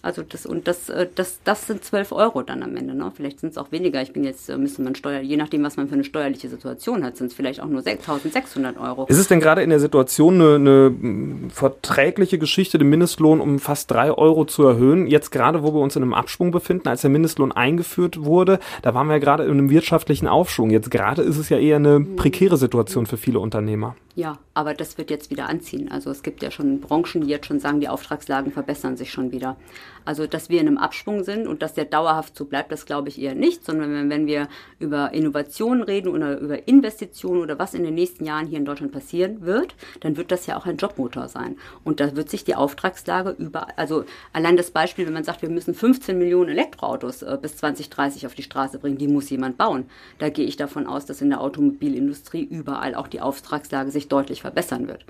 Also 0.00 0.22
das 0.22 0.46
und 0.46 0.68
das, 0.68 0.88
äh, 0.88 1.08
das, 1.12 1.40
das 1.42 1.66
sind 1.66 1.82
12 1.82 2.12
Euro 2.12 2.42
dann 2.42 2.62
am 2.62 2.76
Ende. 2.76 2.94
Ne? 2.94 3.10
Vielleicht 3.14 3.40
sind 3.40 3.50
es 3.50 3.58
auch 3.58 3.72
weniger. 3.72 4.00
Ich 4.00 4.12
bin 4.12 4.22
jetzt, 4.22 4.48
äh, 4.48 4.56
müsste 4.56 4.82
man 4.82 4.94
Steuer, 4.94 5.20
je 5.20 5.36
nachdem, 5.36 5.64
was 5.64 5.76
man 5.76 5.88
für 5.88 5.94
eine 5.94 6.04
steuerliche 6.04 6.48
Situation 6.48 7.04
hat, 7.04 7.16
sind 7.16 7.28
es 7.28 7.34
vielleicht 7.34 7.60
auch 7.60 7.66
nur 7.66 7.80
6.600 7.80 8.80
Euro. 8.80 9.06
Ist 9.06 9.18
es 9.18 9.26
denn 9.26 9.40
gerade 9.40 9.62
in 9.62 9.70
der 9.70 9.80
Situation 9.80 10.34
eine, 10.34 10.54
eine 10.54 10.86
hm, 10.86 11.50
verträgliche 11.50 12.38
Geschichte, 12.38 12.78
den 12.78 12.88
Mindestlohn 12.88 13.40
um 13.40 13.58
fast 13.58 13.90
3 13.90 14.12
Euro 14.12 14.44
zu 14.44 14.62
erhöhen? 14.64 15.08
Jetzt 15.08 15.32
gerade, 15.32 15.64
wo 15.64 15.74
wir 15.74 15.80
uns 15.80 15.96
in 15.96 16.02
einem 16.04 16.14
Abschwung 16.14 16.52
befinden, 16.52 16.86
als 16.86 17.00
der 17.00 17.10
Mindestlohn 17.10 17.50
eingeführt 17.50 18.24
wurde, 18.24 18.60
da 18.82 18.94
waren 18.94 19.08
wir 19.08 19.14
ja 19.14 19.18
gerade 19.18 19.44
in 19.44 19.50
einem 19.50 19.70
wirtschaftlichen 19.70 20.28
Aufschwung. 20.28 20.70
Jetzt 20.70 20.92
gerade 20.92 21.22
ist 21.22 21.38
es 21.38 21.48
ja 21.48 21.58
eher 21.58 21.76
eine 21.76 21.96
hm. 21.96 22.14
prekäre 22.14 22.56
Situation 22.56 23.06
für 23.06 23.16
viele 23.16 23.40
Unternehmer. 23.40 23.96
Ja, 24.18 24.38
aber 24.52 24.74
das 24.74 24.98
wird 24.98 25.10
jetzt 25.10 25.30
wieder 25.30 25.48
anziehen. 25.48 25.92
Also 25.92 26.10
es 26.10 26.24
gibt 26.24 26.42
ja 26.42 26.50
schon 26.50 26.80
Branchen, 26.80 27.20
die 27.20 27.28
jetzt 27.28 27.46
schon 27.46 27.60
sagen, 27.60 27.78
die 27.78 27.88
Auftragslagen 27.88 28.50
verbessern 28.50 28.96
sich 28.96 29.12
schon 29.12 29.30
wieder. 29.30 29.56
Also, 30.04 30.26
dass 30.26 30.48
wir 30.48 30.60
in 30.60 30.68
einem 30.68 30.78
Abschwung 30.78 31.24
sind 31.24 31.46
und 31.46 31.62
dass 31.62 31.74
der 31.74 31.84
dauerhaft 31.84 32.36
so 32.36 32.44
bleibt, 32.44 32.72
das 32.72 32.86
glaube 32.86 33.08
ich 33.08 33.20
eher 33.20 33.34
nicht, 33.34 33.64
sondern 33.64 34.10
wenn, 34.10 34.26
wir 34.26 34.48
über 34.78 35.12
Innovationen 35.12 35.82
reden 35.82 36.08
oder 36.08 36.38
über 36.38 36.68
Investitionen 36.68 37.42
oder 37.42 37.58
was 37.58 37.74
in 37.74 37.84
den 37.84 37.94
nächsten 37.94 38.24
Jahren 38.24 38.46
hier 38.46 38.58
in 38.58 38.64
Deutschland 38.64 38.92
passieren 38.92 39.42
wird, 39.42 39.74
dann 40.00 40.16
wird 40.16 40.30
das 40.30 40.46
ja 40.46 40.56
auch 40.56 40.66
ein 40.66 40.76
Jobmotor 40.76 41.28
sein. 41.28 41.56
Und 41.84 42.00
da 42.00 42.16
wird 42.16 42.30
sich 42.30 42.44
die 42.44 42.54
Auftragslage 42.54 43.34
überall, 43.38 43.72
also 43.76 44.04
allein 44.32 44.56
das 44.56 44.70
Beispiel, 44.70 45.06
wenn 45.06 45.12
man 45.12 45.24
sagt, 45.24 45.42
wir 45.42 45.50
müssen 45.50 45.74
15 45.74 46.18
Millionen 46.18 46.50
Elektroautos 46.50 47.22
äh, 47.22 47.38
bis 47.40 47.56
2030 47.56 48.26
auf 48.26 48.34
die 48.34 48.42
Straße 48.42 48.78
bringen, 48.78 48.98
die 48.98 49.08
muss 49.08 49.30
jemand 49.30 49.56
bauen. 49.56 49.86
Da 50.18 50.28
gehe 50.28 50.46
ich 50.46 50.56
davon 50.56 50.86
aus, 50.86 51.06
dass 51.06 51.20
in 51.20 51.30
der 51.30 51.40
Automobilindustrie 51.40 52.42
überall 52.42 52.94
auch 52.94 53.08
die 53.08 53.20
Auftragslage 53.20 53.90
sich 53.90 54.08
deutlich 54.08 54.42
verbessern 54.42 54.88
wird. 54.88 55.04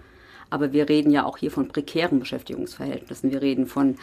Aber 0.50 0.72
wir 0.72 0.88
reden 0.88 1.10
ja 1.10 1.24
auch 1.24 1.36
hier 1.36 1.50
von 1.50 1.68
prekären 1.68 2.20
Beschäftigungsverhältnissen. 2.20 3.30
Wir 3.30 3.42
reden 3.42 3.66
von 3.66 3.96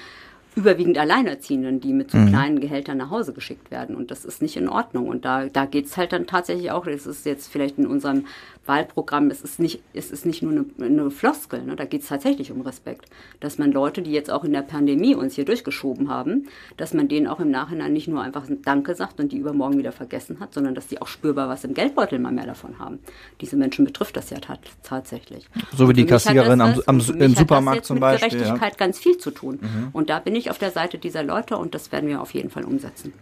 überwiegend 0.55 0.97
Alleinerziehenden, 0.97 1.81
die 1.81 1.93
mit 1.93 2.11
so 2.11 2.17
mhm. 2.17 2.29
kleinen 2.29 2.59
Gehältern 2.59 2.97
nach 2.97 3.09
Hause 3.09 3.33
geschickt 3.33 3.71
werden. 3.71 3.95
Und 3.95 4.11
das 4.11 4.25
ist 4.25 4.41
nicht 4.41 4.55
in 4.55 4.69
Ordnung. 4.69 5.07
Und 5.07 5.25
da, 5.25 5.47
da 5.47 5.65
geht 5.65 5.85
es 5.85 5.97
halt 5.97 6.13
dann 6.13 6.27
tatsächlich 6.27 6.71
auch, 6.71 6.85
das 6.85 7.05
ist 7.05 7.25
jetzt 7.25 7.47
vielleicht 7.51 7.77
in 7.77 7.87
unserem 7.87 8.25
Wahlprogramm, 8.65 9.29
es 9.29 9.41
ist 9.41 9.59
nicht, 9.59 9.81
es 9.93 10.11
ist 10.11 10.25
nicht 10.25 10.41
nur 10.41 10.51
eine, 10.51 10.65
eine 10.79 11.11
Floskel, 11.11 11.63
ne? 11.63 11.75
da 11.75 11.85
geht 11.85 12.01
es 12.01 12.07
tatsächlich 12.07 12.51
um 12.51 12.61
Respekt. 12.61 13.05
Dass 13.39 13.57
man 13.57 13.71
Leute, 13.71 14.01
die 14.01 14.11
jetzt 14.11 14.31
auch 14.31 14.43
in 14.43 14.53
der 14.53 14.63
Pandemie 14.63 15.13
uns 15.13 15.35
hier 15.35 15.45
durchgeschoben 15.45 16.09
haben, 16.09 16.47
dass 16.77 16.93
man 16.93 17.07
denen 17.07 17.27
auch 17.27 17.39
im 17.39 17.51
Nachhinein 17.51 17.93
nicht 17.93 18.07
nur 18.07 18.21
einfach 18.21 18.49
ein 18.49 18.61
Danke 18.63 18.95
sagt 18.95 19.19
und 19.19 19.31
die 19.31 19.37
übermorgen 19.37 19.77
wieder 19.77 19.91
vergessen 19.91 20.39
hat, 20.39 20.53
sondern 20.53 20.73
dass 20.73 20.87
die 20.87 21.01
auch 21.01 21.07
spürbar 21.07 21.47
was 21.47 21.63
im 21.63 21.73
Geldbeutel 21.73 22.17
mal 22.17 22.31
mehr 22.31 22.47
davon 22.47 22.79
haben. 22.79 22.99
Diese 23.41 23.55
Menschen 23.55 23.85
betrifft 23.85 24.17
das 24.17 24.29
ja 24.31 24.37
tatsächlich. 24.83 25.47
So 25.75 25.87
wie 25.87 25.93
die 25.93 26.05
Kassiererin 26.05 26.61
am, 26.61 26.81
am, 26.87 26.99
im 26.99 27.35
Supermarkt 27.35 27.85
zum 27.85 27.99
Beispiel. 27.99 28.29
Mit 28.29 28.37
Gerechtigkeit 28.37 28.73
ja. 28.73 28.77
ganz 28.77 28.97
viel 28.97 29.17
zu 29.17 29.31
tun. 29.31 29.59
Mhm. 29.61 29.89
Und 29.93 30.09
da 30.09 30.19
bin 30.19 30.35
ich 30.35 30.44
auf 30.49 30.57
der 30.57 30.71
Seite 30.71 30.97
dieser 30.97 31.23
Leute 31.23 31.57
und 31.57 31.75
das 31.75 31.91
werden 31.91 32.09
wir 32.09 32.21
auf 32.21 32.33
jeden 32.33 32.49
Fall 32.49 32.65
umsetzen. 32.65 33.13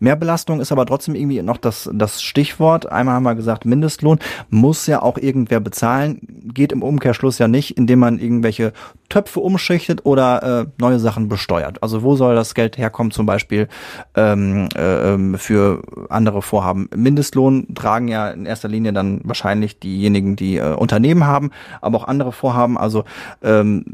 Mehrbelastung 0.00 0.60
ist 0.60 0.72
aber 0.72 0.86
trotzdem 0.86 1.14
irgendwie 1.14 1.42
noch 1.42 1.56
das, 1.56 1.90
das 1.92 2.22
Stichwort. 2.22 2.90
Einmal 2.90 3.16
haben 3.16 3.22
wir 3.24 3.34
gesagt, 3.34 3.64
Mindestlohn 3.64 4.18
muss 4.50 4.86
ja 4.86 5.02
auch 5.02 5.18
irgendwer 5.18 5.60
bezahlen. 5.60 6.20
Geht 6.52 6.72
im 6.72 6.82
Umkehrschluss 6.82 7.38
ja 7.38 7.48
nicht, 7.48 7.76
indem 7.76 7.98
man 8.00 8.18
irgendwelche 8.18 8.72
Töpfe 9.08 9.40
umschichtet 9.40 10.04
oder 10.04 10.62
äh, 10.62 10.66
neue 10.78 10.98
Sachen 10.98 11.28
besteuert. 11.28 11.82
Also 11.82 12.02
wo 12.02 12.16
soll 12.16 12.34
das 12.34 12.54
Geld 12.54 12.78
herkommen, 12.78 13.12
zum 13.12 13.26
Beispiel 13.26 13.68
ähm, 14.14 14.68
äh, 14.74 15.38
für 15.38 15.82
andere 16.08 16.42
Vorhaben? 16.42 16.88
Mindestlohn 16.94 17.74
tragen 17.74 18.08
ja 18.08 18.30
in 18.30 18.46
erster 18.46 18.68
Linie 18.68 18.92
dann 18.92 19.20
wahrscheinlich 19.24 19.78
diejenigen, 19.78 20.36
die 20.36 20.56
äh, 20.56 20.74
Unternehmen 20.74 21.26
haben, 21.26 21.50
aber 21.80 21.98
auch 21.98 22.08
andere 22.08 22.32
Vorhaben. 22.32 22.76
Also 22.78 23.04
ähm, 23.42 23.84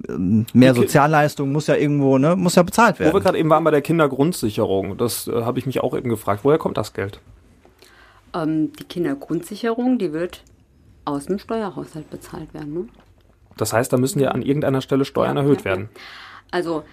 mehr 0.52 0.74
Sozialleistung 0.74 1.52
muss 1.52 1.66
ja 1.66 1.74
irgendwo, 1.74 2.18
ne, 2.18 2.36
muss 2.36 2.54
ja 2.54 2.62
bezahlt 2.62 2.98
werden. 2.98 3.12
Wo 3.12 3.16
wir 3.16 3.22
gerade 3.22 3.38
eben 3.38 3.50
waren 3.50 3.64
bei 3.64 3.70
der 3.70 3.82
Kindergrundsicherung, 3.82 4.96
das 4.96 5.28
äh, 5.28 5.42
habe 5.42 5.58
ich 5.58 5.66
mich 5.66 5.80
auch 5.80 5.94
eben 6.00 6.10
gefragt. 6.10 6.40
Woher 6.42 6.58
kommt 6.58 6.76
das 6.76 6.92
Geld? 6.92 7.20
Ähm, 8.34 8.72
die 8.72 8.84
Kindergrundsicherung, 8.84 9.98
die 9.98 10.12
wird 10.12 10.42
aus 11.04 11.26
dem 11.26 11.38
Steuerhaushalt 11.38 12.10
bezahlt 12.10 12.52
werden. 12.54 12.74
Ne? 12.74 12.88
Das 13.56 13.72
heißt, 13.72 13.92
da 13.92 13.96
müssen 13.96 14.20
ja 14.20 14.30
an 14.30 14.42
irgendeiner 14.42 14.80
Stelle 14.80 15.04
Steuern 15.04 15.36
ja, 15.36 15.42
erhöht 15.42 15.60
ja, 15.60 15.64
werden. 15.66 15.88
Also 16.50 16.84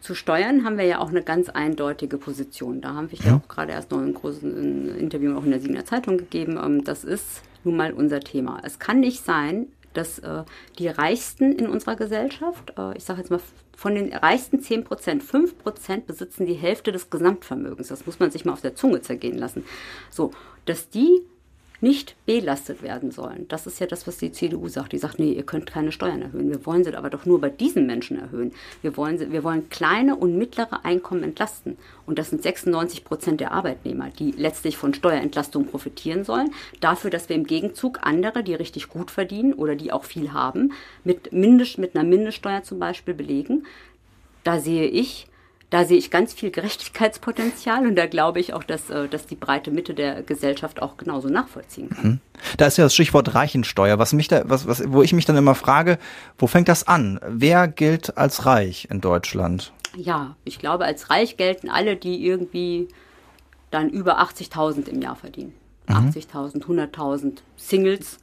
zu 0.00 0.14
Steuern 0.14 0.64
haben 0.64 0.78
wir 0.78 0.84
ja 0.84 0.98
auch 0.98 1.10
eine 1.10 1.22
ganz 1.22 1.48
eindeutige 1.48 2.16
Position. 2.16 2.80
Da 2.80 2.94
haben 2.94 3.10
wir 3.10 3.18
ja 3.18 3.36
auch 3.36 3.48
gerade 3.48 3.72
erst 3.72 3.90
noch 3.90 3.98
ein 3.98 4.14
großes 4.14 4.42
Interview 4.42 5.36
auch 5.36 5.44
in 5.44 5.50
der 5.50 5.60
Siegener 5.60 5.84
Zeitung 5.84 6.16
gegeben. 6.16 6.58
Ähm, 6.62 6.84
das 6.84 7.04
ist 7.04 7.42
nun 7.64 7.76
mal 7.76 7.92
unser 7.92 8.20
Thema. 8.20 8.60
Es 8.64 8.78
kann 8.78 9.00
nicht 9.00 9.24
sein, 9.24 9.66
dass 9.92 10.18
äh, 10.20 10.44
die 10.78 10.88
Reichsten 10.88 11.52
in 11.52 11.66
unserer 11.66 11.96
Gesellschaft, 11.96 12.72
äh, 12.78 12.96
ich 12.96 13.04
sage 13.04 13.20
jetzt 13.20 13.30
mal 13.30 13.40
von 13.80 13.94
den 13.94 14.12
reichsten 14.12 14.60
10 14.60 14.84
Prozent, 14.84 15.22
5 15.22 15.56
Prozent 15.56 16.06
besitzen 16.06 16.44
die 16.44 16.52
Hälfte 16.52 16.92
des 16.92 17.08
Gesamtvermögens. 17.08 17.88
Das 17.88 18.04
muss 18.04 18.18
man 18.18 18.30
sich 18.30 18.44
mal 18.44 18.52
auf 18.52 18.60
der 18.60 18.74
Zunge 18.74 19.00
zergehen 19.00 19.38
lassen. 19.38 19.64
So, 20.10 20.32
dass 20.66 20.90
die 20.90 21.22
nicht 21.80 22.14
belastet 22.26 22.82
werden 22.82 23.10
sollen. 23.10 23.46
Das 23.48 23.66
ist 23.66 23.80
ja 23.80 23.86
das, 23.86 24.06
was 24.06 24.18
die 24.18 24.32
CDU 24.32 24.68
sagt. 24.68 24.92
Die 24.92 24.98
sagt, 24.98 25.18
nee, 25.18 25.32
ihr 25.32 25.44
könnt 25.44 25.66
keine 25.66 25.92
Steuern 25.92 26.22
erhöhen. 26.22 26.50
Wir 26.50 26.64
wollen 26.66 26.84
sie 26.84 26.94
aber 26.94 27.10
doch 27.10 27.24
nur 27.24 27.40
bei 27.40 27.48
diesen 27.48 27.86
Menschen 27.86 28.18
erhöhen. 28.18 28.52
Wir 28.82 28.96
wollen, 28.96 29.18
sie, 29.18 29.32
wir 29.32 29.44
wollen 29.44 29.68
kleine 29.70 30.16
und 30.16 30.36
mittlere 30.36 30.84
Einkommen 30.84 31.22
entlasten. 31.22 31.78
Und 32.06 32.18
das 32.18 32.30
sind 32.30 32.42
96 32.42 33.04
Prozent 33.04 33.40
der 33.40 33.52
Arbeitnehmer, 33.52 34.10
die 34.10 34.32
letztlich 34.32 34.76
von 34.76 34.92
Steuerentlastung 34.92 35.66
profitieren 35.66 36.24
sollen. 36.24 36.52
Dafür, 36.80 37.10
dass 37.10 37.28
wir 37.28 37.36
im 37.36 37.46
Gegenzug 37.46 38.00
andere, 38.02 38.42
die 38.42 38.54
richtig 38.54 38.88
gut 38.88 39.10
verdienen 39.10 39.54
oder 39.54 39.74
die 39.74 39.92
auch 39.92 40.04
viel 40.04 40.32
haben, 40.32 40.72
mit, 41.04 41.32
Mindest, 41.32 41.78
mit 41.78 41.94
einer 41.94 42.08
Mindeststeuer 42.08 42.62
zum 42.62 42.78
Beispiel 42.78 43.14
belegen. 43.14 43.64
Da 44.44 44.58
sehe 44.58 44.86
ich 44.86 45.29
da 45.70 45.84
sehe 45.84 45.96
ich 45.96 46.10
ganz 46.10 46.32
viel 46.32 46.50
Gerechtigkeitspotenzial 46.50 47.86
und 47.86 47.94
da 47.94 48.06
glaube 48.06 48.40
ich 48.40 48.52
auch, 48.52 48.64
dass, 48.64 48.90
äh, 48.90 49.08
dass 49.08 49.26
die 49.26 49.36
breite 49.36 49.70
Mitte 49.70 49.94
der 49.94 50.22
Gesellschaft 50.22 50.82
auch 50.82 50.96
genauso 50.96 51.28
nachvollziehen 51.28 51.90
kann. 51.90 52.04
Mhm. 52.04 52.20
Da 52.56 52.66
ist 52.66 52.76
ja 52.76 52.84
das 52.84 52.94
Stichwort 52.94 53.34
Reichensteuer, 53.34 53.98
was 53.98 54.12
mich 54.12 54.28
da, 54.28 54.42
was, 54.46 54.66
was, 54.66 54.82
wo 54.92 55.02
ich 55.02 55.12
mich 55.12 55.26
dann 55.26 55.36
immer 55.36 55.54
frage, 55.54 55.98
wo 56.38 56.48
fängt 56.48 56.68
das 56.68 56.86
an? 56.86 57.20
Wer 57.26 57.68
gilt 57.68 58.18
als 58.18 58.46
reich 58.46 58.88
in 58.90 59.00
Deutschland? 59.00 59.72
Ja, 59.96 60.36
ich 60.44 60.58
glaube, 60.58 60.84
als 60.84 61.10
reich 61.10 61.36
gelten 61.36 61.68
alle, 61.68 61.96
die 61.96 62.24
irgendwie 62.24 62.88
dann 63.70 63.90
über 63.90 64.20
80.000 64.20 64.88
im 64.88 65.00
Jahr 65.00 65.16
verdienen. 65.16 65.52
Mhm. 65.88 66.10
80.000, 66.10 66.64
100.000 66.64 67.38
Singles 67.56 68.18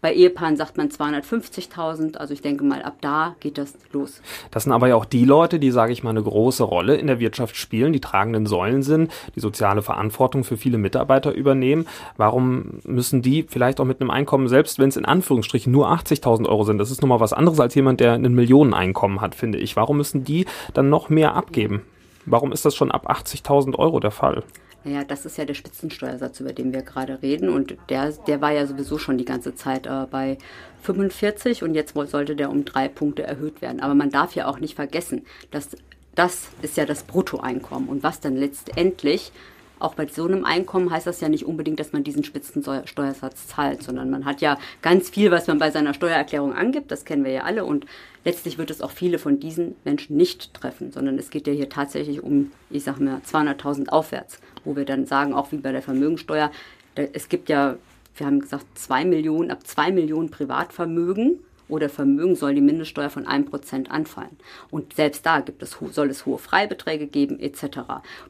bei 0.00 0.14
Ehepaaren 0.14 0.56
sagt 0.56 0.76
man 0.76 0.88
250.000. 0.88 2.16
Also 2.16 2.32
ich 2.32 2.42
denke 2.42 2.64
mal, 2.64 2.82
ab 2.82 2.96
da 3.00 3.36
geht 3.40 3.58
das 3.58 3.74
los. 3.92 4.20
Das 4.50 4.64
sind 4.64 4.72
aber 4.72 4.88
ja 4.88 4.96
auch 4.96 5.04
die 5.04 5.24
Leute, 5.24 5.58
die, 5.58 5.70
sage 5.70 5.92
ich 5.92 6.02
mal, 6.02 6.10
eine 6.10 6.22
große 6.22 6.62
Rolle 6.62 6.96
in 6.96 7.06
der 7.06 7.20
Wirtschaft 7.20 7.56
spielen, 7.56 7.92
die 7.92 8.00
tragenden 8.00 8.46
Säulen 8.46 8.82
sind, 8.82 9.12
die 9.34 9.40
soziale 9.40 9.82
Verantwortung 9.82 10.44
für 10.44 10.56
viele 10.56 10.78
Mitarbeiter 10.78 11.32
übernehmen. 11.32 11.86
Warum 12.16 12.80
müssen 12.84 13.22
die 13.22 13.44
vielleicht 13.44 13.80
auch 13.80 13.84
mit 13.84 14.00
einem 14.00 14.10
Einkommen, 14.10 14.48
selbst 14.48 14.78
wenn 14.78 14.88
es 14.88 14.96
in 14.96 15.04
Anführungsstrichen 15.04 15.72
nur 15.72 15.88
80.000 15.90 16.48
Euro 16.48 16.64
sind, 16.64 16.78
das 16.78 16.90
ist 16.90 17.02
nochmal 17.02 17.20
was 17.20 17.32
anderes 17.32 17.60
als 17.60 17.74
jemand, 17.74 18.00
der 18.00 18.14
ein 18.14 18.34
Millioneneinkommen 18.34 19.20
hat, 19.20 19.34
finde 19.34 19.58
ich. 19.58 19.76
Warum 19.76 19.98
müssen 19.98 20.24
die 20.24 20.46
dann 20.74 20.88
noch 20.88 21.08
mehr 21.08 21.34
abgeben? 21.34 21.82
Warum 22.26 22.52
ist 22.52 22.64
das 22.64 22.74
schon 22.76 22.90
ab 22.90 23.10
80.000 23.10 23.76
Euro 23.76 24.00
der 24.00 24.10
Fall? 24.10 24.42
Naja, 24.84 25.04
das 25.04 25.26
ist 25.26 25.36
ja 25.36 25.44
der 25.44 25.54
Spitzensteuersatz, 25.54 26.40
über 26.40 26.52
den 26.52 26.72
wir 26.72 26.82
gerade 26.82 27.20
reden. 27.22 27.48
Und 27.48 27.76
der, 27.88 28.12
der 28.12 28.40
war 28.40 28.52
ja 28.52 28.66
sowieso 28.66 28.98
schon 28.98 29.18
die 29.18 29.24
ganze 29.24 29.54
Zeit 29.54 29.86
äh, 29.86 30.06
bei 30.10 30.38
45 30.82 31.62
und 31.62 31.74
jetzt 31.74 31.94
sollte 31.94 32.34
der 32.34 32.50
um 32.50 32.64
drei 32.64 32.88
Punkte 32.88 33.22
erhöht 33.22 33.60
werden. 33.60 33.80
Aber 33.80 33.94
man 33.94 34.10
darf 34.10 34.34
ja 34.34 34.46
auch 34.46 34.58
nicht 34.58 34.76
vergessen, 34.76 35.26
dass 35.50 35.70
das 36.14 36.48
ist 36.62 36.76
ja 36.76 36.86
das 36.86 37.02
Bruttoeinkommen. 37.04 37.88
Und 37.88 38.02
was 38.02 38.20
dann 38.20 38.36
letztendlich 38.36 39.32
auch 39.80 39.94
bei 39.94 40.06
so 40.06 40.26
einem 40.26 40.44
Einkommen 40.44 40.90
heißt 40.90 41.06
das 41.06 41.20
ja 41.20 41.28
nicht 41.28 41.46
unbedingt, 41.46 41.80
dass 41.80 41.92
man 41.92 42.04
diesen 42.04 42.22
Spitzensteuersatz 42.22 43.48
zahlt, 43.48 43.82
sondern 43.82 44.10
man 44.10 44.24
hat 44.24 44.40
ja 44.40 44.58
ganz 44.82 45.10
viel, 45.10 45.30
was 45.30 45.46
man 45.46 45.58
bei 45.58 45.70
seiner 45.70 45.94
Steuererklärung 45.94 46.52
angibt, 46.52 46.90
das 46.90 47.04
kennen 47.04 47.24
wir 47.24 47.32
ja 47.32 47.42
alle. 47.42 47.64
Und 47.64 47.86
letztlich 48.24 48.58
wird 48.58 48.70
es 48.70 48.82
auch 48.82 48.90
viele 48.90 49.18
von 49.18 49.40
diesen 49.40 49.74
Menschen 49.84 50.16
nicht 50.16 50.54
treffen, 50.54 50.92
sondern 50.92 51.18
es 51.18 51.30
geht 51.30 51.46
ja 51.46 51.52
hier 51.52 51.68
tatsächlich 51.68 52.22
um, 52.22 52.52
ich 52.68 52.84
sage 52.84 53.02
mal, 53.02 53.20
200.000 53.26 53.88
aufwärts, 53.88 54.38
wo 54.64 54.76
wir 54.76 54.84
dann 54.84 55.06
sagen, 55.06 55.34
auch 55.34 55.50
wie 55.52 55.56
bei 55.56 55.72
der 55.72 55.82
Vermögensteuer, 55.82 56.50
es 56.94 57.28
gibt 57.28 57.48
ja, 57.48 57.76
wir 58.16 58.26
haben 58.26 58.40
gesagt, 58.40 58.66
zwei 58.74 59.04
Millionen, 59.04 59.50
ab 59.50 59.66
zwei 59.66 59.92
Millionen 59.92 60.30
Privatvermögen 60.30 61.38
oder 61.70 61.88
Vermögen 61.88 62.36
soll 62.36 62.54
die 62.54 62.60
Mindeststeuer 62.60 63.10
von 63.10 63.26
1% 63.26 63.88
anfallen. 63.88 64.36
Und 64.70 64.94
selbst 64.94 65.24
da 65.24 65.40
gibt 65.40 65.62
es, 65.62 65.76
soll 65.90 66.10
es 66.10 66.26
hohe 66.26 66.38
Freibeträge 66.38 67.06
geben 67.06 67.40
etc. 67.40 67.80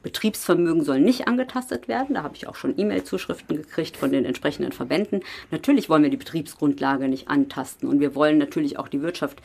Betriebsvermögen 0.02 0.84
soll 0.84 1.00
nicht 1.00 1.28
angetastet 1.28 1.88
werden. 1.88 2.14
Da 2.14 2.22
habe 2.22 2.36
ich 2.36 2.46
auch 2.46 2.56
schon 2.56 2.78
E-Mail-Zuschriften 2.78 3.56
gekriegt 3.56 3.96
von 3.96 4.12
den 4.12 4.24
entsprechenden 4.24 4.72
Verbänden. 4.72 5.20
Natürlich 5.50 5.88
wollen 5.88 6.02
wir 6.02 6.10
die 6.10 6.16
Betriebsgrundlage 6.16 7.08
nicht 7.08 7.28
antasten 7.28 7.88
und 7.88 8.00
wir 8.00 8.14
wollen 8.14 8.38
natürlich 8.38 8.78
auch 8.78 8.88
die 8.88 9.02
Wirtschaft 9.02 9.42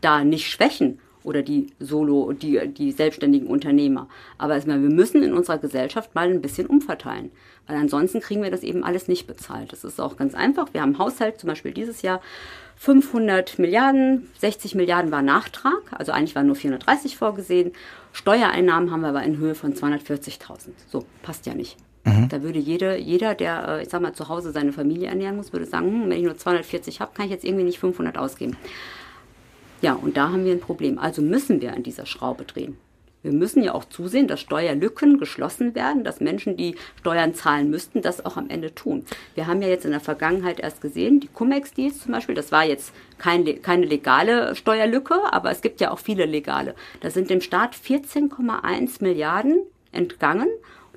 da 0.00 0.24
nicht 0.24 0.50
schwächen 0.50 0.98
oder 1.24 1.42
die 1.42 1.68
Solo, 1.80 2.32
die, 2.32 2.68
die 2.68 2.92
selbstständigen 2.92 3.48
Unternehmer. 3.48 4.08
Aber 4.38 4.64
wir 4.64 4.76
müssen 4.76 5.22
in 5.22 5.32
unserer 5.32 5.58
Gesellschaft 5.58 6.14
mal 6.14 6.28
ein 6.28 6.42
bisschen 6.42 6.66
umverteilen. 6.66 7.30
Weil 7.66 7.76
ansonsten 7.76 8.20
kriegen 8.20 8.42
wir 8.42 8.50
das 8.50 8.62
eben 8.62 8.84
alles 8.84 9.08
nicht 9.08 9.26
bezahlt. 9.26 9.72
Das 9.72 9.84
ist 9.84 10.00
auch 10.00 10.16
ganz 10.16 10.34
einfach. 10.34 10.72
Wir 10.72 10.82
haben 10.82 10.98
Haushalt, 10.98 11.40
zum 11.40 11.48
Beispiel 11.48 11.72
dieses 11.72 12.02
Jahr 12.02 12.20
500 12.76 13.58
Milliarden, 13.58 14.28
60 14.38 14.74
Milliarden 14.74 15.10
war 15.10 15.22
Nachtrag, 15.22 15.82
also 15.92 16.12
eigentlich 16.12 16.34
waren 16.34 16.46
nur 16.46 16.56
430 16.56 17.16
vorgesehen. 17.16 17.72
Steuereinnahmen 18.12 18.90
haben 18.90 19.00
wir 19.00 19.08
aber 19.08 19.22
in 19.22 19.38
Höhe 19.38 19.54
von 19.54 19.74
240.000. 19.74 20.70
So, 20.88 21.04
passt 21.22 21.46
ja 21.46 21.54
nicht. 21.54 21.76
Mhm. 22.04 22.28
Da 22.28 22.42
würde 22.42 22.58
jede, 22.58 22.96
jeder, 22.96 23.34
der, 23.34 23.68
äh, 23.68 23.82
ich 23.82 23.88
sag 23.88 24.02
mal, 24.02 24.12
zu 24.12 24.28
Hause 24.28 24.52
seine 24.52 24.72
Familie 24.72 25.08
ernähren 25.08 25.36
muss, 25.36 25.52
würde 25.52 25.66
sagen, 25.66 25.86
hm, 25.86 26.10
wenn 26.10 26.18
ich 26.18 26.24
nur 26.24 26.36
240 26.36 27.00
habe, 27.00 27.12
kann 27.14 27.26
ich 27.26 27.32
jetzt 27.32 27.44
irgendwie 27.44 27.64
nicht 27.64 27.78
500 27.78 28.18
ausgeben. 28.18 28.56
Ja, 29.80 29.94
und 29.94 30.16
da 30.16 30.30
haben 30.30 30.44
wir 30.44 30.52
ein 30.52 30.60
Problem. 30.60 30.98
Also 30.98 31.22
müssen 31.22 31.60
wir 31.60 31.74
an 31.74 31.82
dieser 31.82 32.06
Schraube 32.06 32.44
drehen. 32.44 32.76
Wir 33.24 33.32
müssen 33.32 33.64
ja 33.64 33.74
auch 33.74 33.86
zusehen, 33.86 34.28
dass 34.28 34.42
Steuerlücken 34.42 35.18
geschlossen 35.18 35.74
werden, 35.74 36.04
dass 36.04 36.20
Menschen, 36.20 36.58
die 36.58 36.74
Steuern 37.00 37.34
zahlen 37.34 37.70
müssten, 37.70 38.02
das 38.02 38.22
auch 38.22 38.36
am 38.36 38.50
Ende 38.50 38.74
tun. 38.74 39.06
Wir 39.34 39.46
haben 39.46 39.62
ja 39.62 39.68
jetzt 39.68 39.86
in 39.86 39.92
der 39.92 40.00
Vergangenheit 40.00 40.60
erst 40.60 40.82
gesehen, 40.82 41.20
die 41.20 41.28
Cum-Ex-Deals 41.28 42.02
zum 42.02 42.12
Beispiel, 42.12 42.34
das 42.34 42.52
war 42.52 42.64
jetzt 42.64 42.92
kein, 43.16 43.62
keine 43.62 43.86
legale 43.86 44.54
Steuerlücke, 44.54 45.14
aber 45.32 45.50
es 45.50 45.62
gibt 45.62 45.80
ja 45.80 45.90
auch 45.90 46.00
viele 46.00 46.26
legale. 46.26 46.74
Da 47.00 47.08
sind 47.08 47.30
dem 47.30 47.40
Staat 47.40 47.74
14,1 47.74 49.02
Milliarden 49.02 49.62
entgangen. 49.90 50.48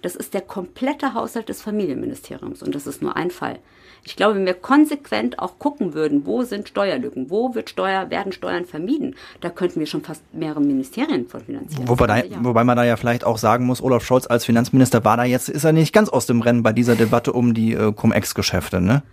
Das 0.02 0.18
ist 0.18 0.34
der 0.34 0.42
komplette 0.42 1.13
Haushalt 1.13 1.48
des 1.48 1.62
Familienministeriums 1.62 2.62
und 2.62 2.76
das 2.76 2.88
ist 2.88 3.02
nur 3.02 3.16
ein 3.16 3.32
Fall. 3.32 3.60
Ich 4.08 4.15
glaube, 4.15 4.36
wenn 4.36 4.46
wir 4.46 4.54
konsequent 4.54 5.38
auch 5.38 5.60
gucken 5.60 5.93
würden, 5.93 6.26
wo 6.26 6.43
sind 6.43 6.70
Steuerlücken, 6.70 7.30
wo 7.30 7.56
wird 7.56 7.70
Steuer, 7.70 8.10
werden 8.10 8.32
Steuern 8.32 8.63
vermieden, 8.63 9.15
da 9.41 9.50
könnten 9.50 9.82
wir 9.82 9.86
schon 9.86 10.02
fast 10.02 10.24
mehrere 10.34 10.62
Ministerien 10.62 11.28
von 11.28 11.41
finanzieren. 11.41 11.89
Wobei, 11.89 12.08
da, 12.08 12.24
wobei 12.39 12.63
man 12.63 12.78
da 12.78 12.86
ja 12.86 12.96
vielleicht 12.96 13.26
auch 13.26 13.38
sagen 13.38 13.65
muss, 13.65 13.84
Olaf 13.84 14.06
Scholz 14.06 14.26
als 14.26 14.46
Finanzminister 14.46 15.04
war 15.04 15.17
da 15.17 15.26
jetzt, 15.26 15.50
ist 15.50 15.65
er 15.65 15.74
nicht 15.74 15.91
ganz 15.91 16.08
aus 16.08 16.26
dem 16.26 16.39
Rennen 16.39 16.63
bei 16.63 16.72
dieser 16.72 16.96
Debatte 16.96 17.34
um 17.34 17.54
die 17.54 17.74
äh, 17.74 17.91
Cum-Ex-Geschäfte, 17.91 18.80
ne? 18.80 19.04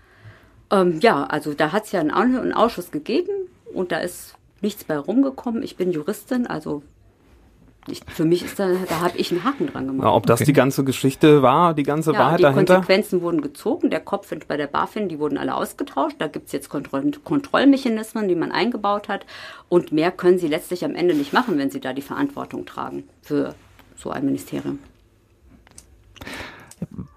Ähm, 0.71 1.01
ja, 1.01 1.25
also 1.25 1.55
da 1.55 1.73
hat 1.73 1.87
es 1.87 1.93
ja 1.93 1.99
einen, 1.99 2.13
einen 2.13 2.53
Ausschuss 2.53 2.93
gegeben 2.93 3.33
und 3.75 3.91
da 3.91 3.99
ist 3.99 4.37
nichts 4.61 4.85
bei 4.85 4.97
rumgekommen. 4.97 5.65
Ich 5.65 5.77
bin 5.77 5.91
Juristin, 5.91 6.47
also 6.47 6.85
ich, 7.87 8.03
für 8.07 8.25
mich 8.25 8.45
ist 8.45 8.59
da, 8.59 8.69
da 8.89 9.01
habe 9.01 9.17
ich 9.19 9.31
einen 9.31 9.45
Haken 9.45 9.67
dran 9.67 9.87
gemacht. 9.87 10.05
Ja, 10.05 10.13
ob 10.13 10.27
das 10.27 10.41
okay. 10.41 10.47
die 10.47 10.53
ganze 10.53 10.85
Geschichte 10.85 11.43
war, 11.43 11.75
die 11.75 11.83
ganze 11.83 12.13
ja, 12.13 12.19
Wahrheit 12.19 12.39
die 12.39 12.43
dahinter? 12.43 12.63
Die 12.63 12.73
Konsequenzen 12.73 13.23
wurden 13.23 13.41
gezogen, 13.43 13.91
der 13.91 14.01
Kopf 14.01 14.33
bei 14.49 14.57
der 14.57 14.67
BaFin, 14.67 15.09
die 15.09 15.19
wurden 15.19 15.39
alle 15.39 15.55
ausgetauscht. 15.55 16.17
Da 16.19 16.29
gibt 16.29 16.47
es 16.47 16.53
jetzt 16.53 16.69
Kontroll 16.69 17.11
Kontrollmechanismen, 17.23 18.29
die 18.29 18.35
man 18.35 18.53
eingebaut 18.53 19.09
hat. 19.09 19.27
Und 19.69 19.93
mehr 19.93 20.11
können 20.11 20.39
sie 20.39 20.49
letztlich 20.49 20.85
am 20.85 20.95
Ende 20.95 21.15
nicht 21.15 21.33
machen, 21.33 21.59
wenn 21.59 21.71
sie 21.71 21.81
da 21.81 21.93
die 21.93 22.03
Verantwortung 22.03 22.65
tragen 22.65 23.05
für 23.23 23.55
so 23.97 24.11
ein 24.11 24.25
Ministerium 24.25 24.79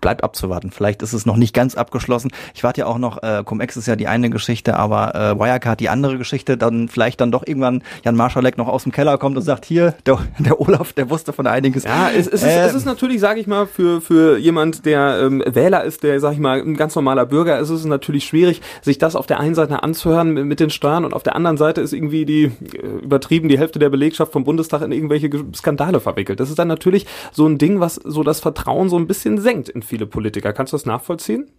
bleibt 0.01 0.23
abzuwarten. 0.23 0.71
Vielleicht 0.71 1.01
ist 1.01 1.13
es 1.13 1.25
noch 1.25 1.37
nicht 1.37 1.53
ganz 1.53 1.75
abgeschlossen. 1.75 2.31
Ich 2.53 2.63
warte 2.63 2.81
ja 2.81 2.87
auch 2.87 2.97
noch, 2.97 3.21
äh, 3.23 3.43
Cum-Ex 3.43 3.77
ist 3.77 3.87
ja 3.87 3.95
die 3.95 4.07
eine 4.07 4.29
Geschichte, 4.29 4.77
aber 4.77 5.15
äh, 5.15 5.39
Wirecard 5.39 5.79
die 5.79 5.89
andere 5.89 6.17
Geschichte, 6.17 6.57
dann 6.57 6.89
vielleicht 6.89 7.21
dann 7.21 7.31
doch 7.31 7.45
irgendwann 7.45 7.83
Jan 8.03 8.15
Marschalek 8.15 8.57
noch 8.57 8.67
aus 8.67 8.83
dem 8.83 8.91
Keller 8.91 9.17
kommt 9.17 9.37
und 9.37 9.43
sagt, 9.43 9.65
hier, 9.65 9.95
der, 10.05 10.19
der 10.39 10.59
Olaf, 10.59 10.93
der 10.93 11.09
wusste 11.09 11.33
von 11.33 11.47
einiges. 11.47 11.83
Ja, 11.83 12.09
es, 12.09 12.27
es, 12.27 12.43
äh, 12.43 12.65
ist, 12.65 12.69
es 12.71 12.75
ist 12.75 12.85
natürlich, 12.85 13.19
sage 13.19 13.39
ich 13.39 13.47
mal, 13.47 13.65
für, 13.67 14.01
für 14.01 14.37
jemand, 14.37 14.85
der 14.85 15.19
ähm, 15.21 15.43
Wähler 15.45 15.83
ist, 15.83 16.03
der, 16.03 16.19
sag 16.19 16.33
ich 16.33 16.39
mal, 16.39 16.61
ein 16.61 16.75
ganz 16.75 16.95
normaler 16.95 17.25
Bürger 17.25 17.59
ist, 17.59 17.69
ist 17.69 17.81
es 17.81 17.85
natürlich 17.85 18.25
schwierig, 18.25 18.61
sich 18.81 18.97
das 18.97 19.15
auf 19.15 19.27
der 19.27 19.39
einen 19.39 19.55
Seite 19.55 19.83
anzuhören 19.83 20.33
mit, 20.33 20.45
mit 20.45 20.59
den 20.59 20.69
Steuern 20.69 21.05
und 21.05 21.13
auf 21.13 21.23
der 21.23 21.35
anderen 21.35 21.57
Seite 21.57 21.81
ist 21.81 21.93
irgendwie 21.93 22.25
die, 22.25 22.43
äh, 22.43 23.03
übertrieben, 23.03 23.49
die 23.49 23.57
Hälfte 23.57 23.79
der 23.79 23.89
Belegschaft 23.89 24.31
vom 24.31 24.43
Bundestag 24.43 24.81
in 24.81 24.91
irgendwelche 24.91 25.29
Skandale 25.55 25.99
verwickelt. 25.99 26.39
Das 26.39 26.49
ist 26.49 26.59
dann 26.59 26.67
natürlich 26.67 27.05
so 27.31 27.47
ein 27.47 27.57
Ding, 27.57 27.79
was 27.79 27.95
so 27.95 28.23
das 28.23 28.39
Vertrauen 28.39 28.89
so 28.89 28.97
ein 28.97 29.07
bisschen 29.07 29.39
senkt 29.39 29.56
in 29.57 29.81
viele 29.81 30.05
Politiker. 30.05 30.53
Kannst 30.53 30.73
du 30.73 30.77
das 30.77 30.85
nachvollziehen? 30.85 31.49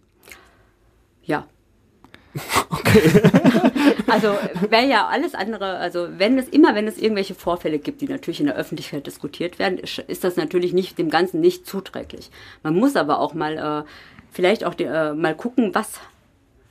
Ja. 1.23 1.47
Okay. 2.71 3.01
also 4.07 4.35
wäre 4.69 4.87
ja 4.87 5.07
alles 5.07 5.33
andere, 5.33 5.77
also 5.77 6.07
wenn 6.17 6.37
es 6.37 6.47
immer, 6.47 6.75
wenn 6.75 6.87
es 6.87 6.99
irgendwelche 6.99 7.33
Vorfälle 7.33 7.79
gibt, 7.79 8.01
die 8.01 8.07
natürlich 8.07 8.39
in 8.39 8.45
der 8.45 8.55
Öffentlichkeit 8.55 9.07
diskutiert 9.07 9.57
werden, 9.57 9.79
ist 9.79 10.23
das 10.23 10.35
natürlich 10.35 10.71
nicht 10.71 10.97
dem 10.99 11.09
Ganzen 11.09 11.39
nicht 11.39 11.65
zuträglich. 11.65 12.29
Man 12.61 12.75
muss 12.75 12.95
aber 12.95 13.19
auch 13.19 13.33
mal 13.33 13.57
äh, 13.57 13.89
vielleicht 14.31 14.63
auch 14.63 14.75
die, 14.75 14.83
äh, 14.83 15.13
mal 15.13 15.35
gucken, 15.35 15.73
was 15.73 15.99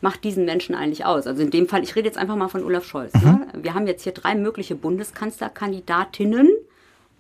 macht 0.00 0.24
diesen 0.24 0.44
Menschen 0.44 0.74
eigentlich 0.74 1.04
aus? 1.04 1.26
Also 1.26 1.42
in 1.42 1.50
dem 1.50 1.68
Fall, 1.68 1.82
ich 1.82 1.96
rede 1.96 2.06
jetzt 2.06 2.18
einfach 2.18 2.36
mal 2.36 2.48
von 2.48 2.64
Olaf 2.64 2.84
Scholz. 2.84 3.12
Ne? 3.14 3.48
Mhm. 3.52 3.64
Wir 3.64 3.74
haben 3.74 3.86
jetzt 3.86 4.04
hier 4.04 4.12
drei 4.12 4.34
mögliche 4.34 4.76
Bundeskanzlerkandidatinnen 4.76 6.48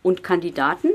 und 0.02 0.22
Kandidaten 0.22 0.88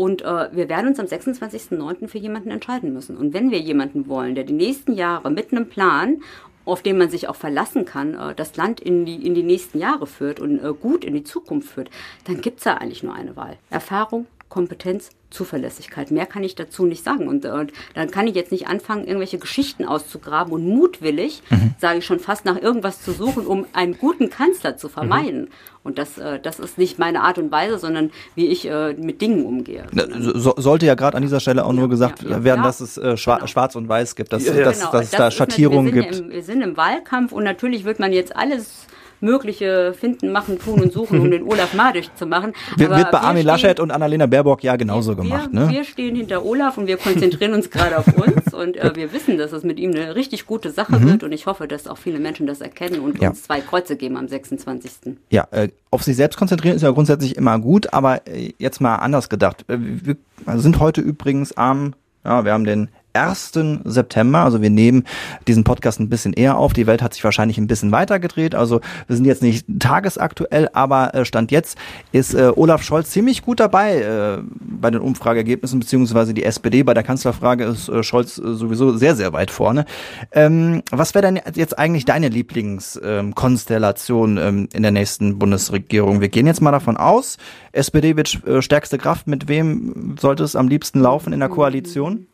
und 0.00 0.22
äh, 0.22 0.48
wir 0.56 0.70
werden 0.70 0.88
uns 0.88 0.98
am 0.98 1.04
26.09. 1.04 2.08
für 2.08 2.16
jemanden 2.16 2.50
entscheiden 2.50 2.94
müssen. 2.94 3.18
Und 3.18 3.34
wenn 3.34 3.50
wir 3.50 3.58
jemanden 3.58 4.08
wollen, 4.08 4.34
der 4.34 4.44
die 4.44 4.54
nächsten 4.54 4.94
Jahre 4.94 5.30
mit 5.30 5.52
einem 5.52 5.68
Plan 5.68 6.22
auf 6.64 6.82
den 6.82 6.98
man 6.98 7.10
sich 7.10 7.28
auch 7.28 7.36
verlassen 7.36 7.84
kann, 7.84 8.14
äh, 8.14 8.34
das 8.34 8.56
Land 8.56 8.80
in 8.80 9.04
die, 9.04 9.26
in 9.26 9.34
die 9.34 9.42
nächsten 9.42 9.78
Jahre 9.78 10.06
führt 10.06 10.40
und 10.40 10.58
äh, 10.58 10.72
gut 10.72 11.04
in 11.04 11.12
die 11.12 11.24
Zukunft 11.24 11.68
führt, 11.68 11.90
dann 12.24 12.40
gibt 12.40 12.58
es 12.58 12.64
da 12.64 12.74
eigentlich 12.74 13.02
nur 13.02 13.14
eine 13.14 13.36
Wahl. 13.36 13.58
Erfahrung, 13.68 14.26
Kompetenz, 14.50 15.10
Zuverlässigkeit. 15.30 16.10
Mehr 16.10 16.26
kann 16.26 16.42
ich 16.42 16.56
dazu 16.56 16.84
nicht 16.84 17.04
sagen. 17.04 17.28
Und, 17.28 17.46
und 17.46 17.72
dann 17.94 18.10
kann 18.10 18.26
ich 18.26 18.34
jetzt 18.34 18.50
nicht 18.50 18.66
anfangen, 18.66 19.04
irgendwelche 19.06 19.38
Geschichten 19.38 19.84
auszugraben 19.84 20.52
und 20.52 20.66
mutwillig, 20.66 21.42
mhm. 21.50 21.74
sage 21.78 22.00
ich 22.00 22.04
schon 22.04 22.18
fast, 22.18 22.44
nach 22.44 22.60
irgendwas 22.60 23.00
zu 23.00 23.12
suchen, 23.12 23.46
um 23.46 23.64
einen 23.72 23.96
guten 23.96 24.28
Kanzler 24.28 24.76
zu 24.76 24.88
vermeiden. 24.88 25.42
Mhm. 25.42 25.48
Und 25.84 25.98
das, 25.98 26.18
äh, 26.18 26.40
das 26.40 26.58
ist 26.58 26.78
nicht 26.78 26.98
meine 26.98 27.22
Art 27.22 27.38
und 27.38 27.52
Weise, 27.52 27.78
sondern 27.78 28.10
wie 28.34 28.48
ich 28.48 28.68
äh, 28.68 28.92
mit 28.94 29.22
Dingen 29.22 29.46
umgehe. 29.46 29.86
So, 30.18 30.54
sollte 30.56 30.84
ja 30.84 30.96
gerade 30.96 31.16
an 31.16 31.22
dieser 31.22 31.38
Stelle 31.38 31.64
auch 31.64 31.72
ja, 31.72 31.78
nur 31.78 31.88
gesagt 31.88 32.22
ja, 32.22 32.30
ja, 32.30 32.44
werden, 32.44 32.64
dass 32.64 32.80
es 32.80 32.98
äh, 32.98 33.16
schwarz, 33.16 33.38
genau. 33.38 33.46
schwarz 33.46 33.76
und 33.76 33.88
weiß 33.88 34.16
gibt, 34.16 34.32
dass, 34.32 34.44
dass, 34.44 34.54
genau. 34.54 34.64
dass, 34.64 34.90
dass 34.90 35.04
es 35.04 35.10
da 35.12 35.30
Schattierungen 35.30 35.92
gibt. 35.92 36.16
Im, 36.16 36.30
wir 36.30 36.42
sind 36.42 36.60
im 36.60 36.76
Wahlkampf 36.76 37.30
und 37.30 37.44
natürlich 37.44 37.84
wird 37.84 38.00
man 38.00 38.12
jetzt 38.12 38.34
alles 38.34 38.88
Mögliche 39.20 39.94
finden, 39.98 40.32
machen, 40.32 40.58
tun 40.58 40.80
und 40.80 40.92
suchen, 40.92 41.20
um 41.20 41.30
den 41.30 41.42
Olaf 41.42 41.74
madig 41.74 42.10
zu 42.16 42.26
machen. 42.26 42.52
Aber 42.74 42.96
wird 42.96 43.10
bei 43.10 43.20
Armin 43.20 43.44
Laschet 43.44 43.80
und 43.80 43.90
Annalena 43.90 44.26
Baerbock 44.26 44.62
ja 44.62 44.76
genauso 44.76 45.16
wir, 45.16 45.22
gemacht. 45.22 45.52
Ne? 45.52 45.68
Wir 45.68 45.84
stehen 45.84 46.16
hinter 46.16 46.44
Olaf 46.44 46.78
und 46.78 46.86
wir 46.86 46.96
konzentrieren 46.96 47.54
uns 47.54 47.70
gerade 47.70 47.98
auf 47.98 48.06
uns 48.06 48.52
und 48.54 48.76
äh, 48.76 48.94
wir 48.94 49.12
wissen, 49.12 49.38
dass 49.38 49.52
es 49.52 49.62
mit 49.62 49.78
ihm 49.78 49.90
eine 49.90 50.14
richtig 50.14 50.46
gute 50.46 50.70
Sache 50.70 50.98
mhm. 50.98 51.10
wird 51.10 51.22
und 51.22 51.32
ich 51.32 51.46
hoffe, 51.46 51.68
dass 51.68 51.86
auch 51.86 51.98
viele 51.98 52.18
Menschen 52.18 52.46
das 52.46 52.60
erkennen 52.60 53.00
und 53.00 53.20
ja. 53.20 53.30
uns 53.30 53.42
zwei 53.42 53.60
Kreuze 53.60 53.96
geben 53.96 54.16
am 54.16 54.28
26. 54.28 55.16
Ja, 55.30 55.46
äh, 55.50 55.68
auf 55.90 56.02
sich 56.02 56.16
selbst 56.16 56.36
konzentrieren 56.36 56.76
ist 56.76 56.82
ja 56.82 56.90
grundsätzlich 56.90 57.36
immer 57.36 57.58
gut, 57.58 57.92
aber 57.92 58.26
äh, 58.26 58.52
jetzt 58.58 58.80
mal 58.80 58.96
anders 58.96 59.28
gedacht. 59.28 59.64
Äh, 59.68 59.78
wir 59.78 60.16
sind 60.56 60.78
heute 60.78 61.00
übrigens 61.00 61.56
am, 61.56 61.94
ja, 62.24 62.44
wir 62.44 62.52
haben 62.52 62.64
den 62.64 62.88
1. 63.12 63.52
September. 63.84 64.40
Also 64.40 64.62
wir 64.62 64.70
nehmen 64.70 65.04
diesen 65.46 65.64
Podcast 65.64 66.00
ein 66.00 66.08
bisschen 66.08 66.32
eher 66.32 66.56
auf. 66.56 66.72
Die 66.72 66.86
Welt 66.86 67.02
hat 67.02 67.14
sich 67.14 67.24
wahrscheinlich 67.24 67.58
ein 67.58 67.66
bisschen 67.66 67.92
weiter 67.92 68.18
gedreht. 68.18 68.54
Also 68.54 68.80
wir 69.06 69.16
sind 69.16 69.24
jetzt 69.24 69.42
nicht 69.42 69.66
tagesaktuell, 69.78 70.68
aber 70.72 71.14
äh, 71.14 71.24
Stand 71.24 71.50
jetzt 71.50 71.78
ist 72.12 72.34
äh, 72.34 72.52
Olaf 72.54 72.82
Scholz 72.82 73.10
ziemlich 73.10 73.42
gut 73.42 73.60
dabei 73.60 74.00
äh, 74.00 74.38
bei 74.60 74.90
den 74.90 75.00
Umfrageergebnissen, 75.00 75.80
beziehungsweise 75.80 76.34
die 76.34 76.44
SPD. 76.44 76.82
Bei 76.82 76.94
der 76.94 77.02
Kanzlerfrage 77.02 77.64
ist 77.64 77.88
äh, 77.88 78.02
Scholz 78.02 78.38
äh, 78.38 78.54
sowieso 78.54 78.96
sehr, 78.96 79.16
sehr 79.16 79.32
weit 79.32 79.50
vorne. 79.50 79.84
Ähm, 80.32 80.82
was 80.90 81.14
wäre 81.14 81.26
denn 81.26 81.40
jetzt 81.54 81.78
eigentlich 81.78 82.04
deine 82.04 82.28
Lieblingskonstellation 82.28 84.38
ähm, 84.38 84.68
in 84.72 84.82
der 84.82 84.92
nächsten 84.92 85.38
Bundesregierung? 85.38 86.20
Wir 86.20 86.28
gehen 86.28 86.46
jetzt 86.46 86.60
mal 86.60 86.72
davon 86.72 86.96
aus, 86.96 87.38
SPD 87.72 88.16
wird 88.16 88.46
äh, 88.46 88.62
stärkste 88.62 88.98
Kraft. 88.98 89.26
Mit 89.26 89.48
wem 89.48 90.16
sollte 90.18 90.44
es 90.44 90.56
am 90.56 90.68
liebsten 90.68 91.00
laufen 91.00 91.32
in 91.32 91.40
der 91.40 91.48
Koalition? 91.48 92.26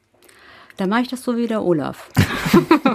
Da 0.76 0.86
mache 0.86 1.02
ich 1.02 1.08
das 1.08 1.22
so 1.22 1.36
wie 1.36 1.46
der 1.46 1.64
Olaf. 1.64 2.10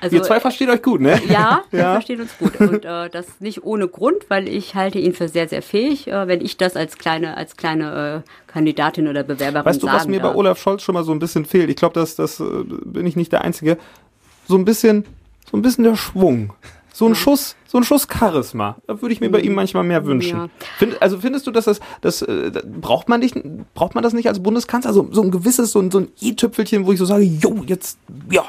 also, 0.00 0.16
Ihr 0.16 0.22
zwei 0.22 0.40
versteht 0.40 0.70
euch 0.70 0.80
gut, 0.80 1.02
ne? 1.02 1.20
Ja, 1.28 1.62
wir 1.70 1.80
ja. 1.80 1.92
verstehen 1.92 2.22
uns 2.22 2.38
gut. 2.38 2.58
Und 2.58 2.86
äh, 2.86 3.10
das 3.10 3.40
nicht 3.40 3.64
ohne 3.64 3.86
Grund, 3.86 4.24
weil 4.28 4.48
ich 4.48 4.74
halte 4.74 4.98
ihn 4.98 5.12
für 5.12 5.28
sehr, 5.28 5.46
sehr 5.46 5.60
fähig, 5.60 6.08
äh, 6.08 6.26
wenn 6.26 6.40
ich 6.40 6.56
das 6.56 6.74
als 6.74 6.96
kleine, 6.96 7.36
als 7.36 7.56
kleine 7.56 8.24
äh, 8.24 8.50
Kandidatin 8.50 9.08
oder 9.08 9.24
Bewerberin 9.24 9.66
Weißt 9.66 9.82
du, 9.82 9.88
was 9.88 10.06
mir 10.06 10.20
darf. 10.20 10.32
bei 10.32 10.38
Olaf 10.38 10.58
Scholz 10.58 10.82
schon 10.82 10.94
mal 10.94 11.04
so 11.04 11.12
ein 11.12 11.18
bisschen 11.18 11.44
fehlt? 11.44 11.68
Ich 11.68 11.76
glaube, 11.76 12.00
das, 12.00 12.16
das 12.16 12.40
äh, 12.40 12.44
bin 12.64 13.06
ich 13.06 13.14
nicht 13.14 13.30
der 13.30 13.42
Einzige. 13.42 13.76
So 14.48 14.56
ein 14.56 14.64
bisschen, 14.64 15.04
so 15.50 15.58
ein 15.58 15.62
bisschen 15.62 15.84
der 15.84 15.96
Schwung. 15.96 16.54
So 16.96 17.06
ein 17.06 17.14
Schuss, 17.14 17.56
so 17.66 17.76
ein 17.76 17.84
Schuss 17.84 18.08
Charisma. 18.08 18.78
Da 18.86 19.02
würde 19.02 19.12
ich 19.12 19.20
mir 19.20 19.30
bei 19.30 19.40
ihm 19.40 19.52
manchmal 19.52 19.84
mehr 19.84 20.06
wünschen. 20.06 20.38
Ja. 20.38 20.48
Find, 20.78 21.02
also 21.02 21.18
findest 21.18 21.46
du, 21.46 21.50
dass 21.50 21.66
das, 21.66 21.78
das 22.00 22.22
äh, 22.22 22.50
braucht 22.64 23.10
man 23.10 23.20
nicht, 23.20 23.36
braucht 23.74 23.94
man 23.94 24.02
das 24.02 24.14
nicht 24.14 24.28
als 24.28 24.42
Bundeskanzler? 24.42 24.94
So, 24.94 25.06
so 25.12 25.20
ein 25.20 25.30
gewisses, 25.30 25.72
so 25.72 25.80
ein, 25.80 25.90
so 25.90 25.98
ein 25.98 26.08
i-Tüpfelchen, 26.22 26.86
wo 26.86 26.92
ich 26.92 26.98
so 26.98 27.04
sage, 27.04 27.24
jo, 27.24 27.62
jetzt, 27.66 27.98
ja, 28.30 28.44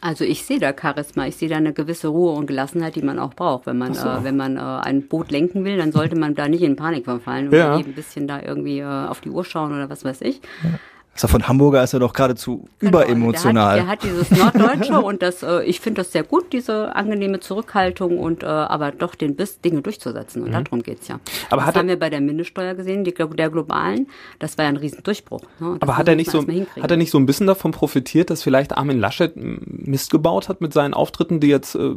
also 0.00 0.24
ich 0.24 0.44
sehe 0.44 0.58
da 0.58 0.72
Charisma, 0.72 1.26
ich 1.26 1.36
sehe 1.36 1.50
da 1.50 1.56
eine 1.56 1.74
gewisse 1.74 2.08
Ruhe 2.08 2.32
und 2.32 2.46
Gelassenheit, 2.46 2.96
die 2.96 3.02
man 3.02 3.18
auch 3.18 3.34
braucht. 3.34 3.66
Wenn 3.66 3.76
man, 3.76 3.92
so. 3.92 4.08
äh, 4.08 4.24
wenn 4.24 4.38
man 4.38 4.56
äh, 4.56 4.60
ein 4.60 5.06
Boot 5.06 5.30
lenken 5.30 5.66
will, 5.66 5.76
dann 5.76 5.92
sollte 5.92 6.16
man 6.16 6.34
da 6.34 6.48
nicht 6.48 6.62
in 6.62 6.76
Panik 6.76 7.04
verfallen 7.04 7.48
oder 7.48 7.58
ja. 7.58 7.76
ein 7.76 7.92
bisschen 7.92 8.26
da 8.26 8.40
irgendwie 8.40 8.78
äh, 8.78 8.84
auf 8.84 9.20
die 9.20 9.28
Uhr 9.28 9.44
schauen 9.44 9.74
oder 9.74 9.90
was 9.90 10.06
weiß 10.06 10.22
ich. 10.22 10.40
Ja. 10.62 10.70
Also 11.20 11.32
von 11.32 11.48
Hamburger 11.48 11.82
ist 11.84 11.92
er 11.92 12.00
doch 12.00 12.12
geradezu 12.12 12.64
genau, 12.78 13.02
überemotional. 13.02 13.76
Der 13.76 13.86
hat, 13.86 14.02
der 14.02 14.10
hat, 14.10 14.26
dieses 14.26 14.30
Norddeutsche 14.30 15.00
und 15.04 15.22
das, 15.22 15.42
äh, 15.42 15.62
ich 15.64 15.80
finde 15.80 16.00
das 16.00 16.12
sehr 16.12 16.22
gut, 16.22 16.52
diese 16.52 16.96
angenehme 16.96 17.40
Zurückhaltung 17.40 18.18
und 18.18 18.42
äh, 18.42 18.46
aber 18.46 18.90
doch 18.90 19.14
den 19.14 19.36
Biss, 19.36 19.60
Dinge 19.60 19.82
durchzusetzen. 19.82 20.42
Und 20.42 20.48
mhm. 20.48 20.64
darum 20.64 20.82
geht's 20.82 21.08
ja. 21.08 21.20
Aber 21.50 21.60
das 21.60 21.66
hat 21.68 21.76
haben 21.76 21.88
wir 21.88 21.98
bei 21.98 22.08
der 22.08 22.20
Mindeststeuer 22.20 22.74
gesehen, 22.74 23.04
die, 23.04 23.12
der 23.12 23.50
globalen. 23.50 24.08
Das 24.38 24.56
war 24.56 24.64
ja 24.64 24.70
ein 24.70 24.76
Riesendurchbruch. 24.76 25.42
Ne? 25.58 25.76
Aber 25.80 25.96
hat 25.98 26.08
er 26.08 26.16
nicht 26.16 26.30
so, 26.30 26.42
hat 26.42 26.90
er 26.90 26.96
nicht 26.96 27.10
so 27.10 27.18
ein 27.18 27.26
bisschen 27.26 27.46
davon 27.46 27.72
profitiert, 27.72 28.30
dass 28.30 28.42
vielleicht 28.42 28.76
Armin 28.76 28.98
Laschet 28.98 29.32
Mist 29.36 30.10
gebaut 30.10 30.48
hat 30.48 30.60
mit 30.60 30.72
seinen 30.72 30.94
Auftritten, 30.94 31.40
die 31.40 31.48
jetzt 31.48 31.74
äh, 31.74 31.94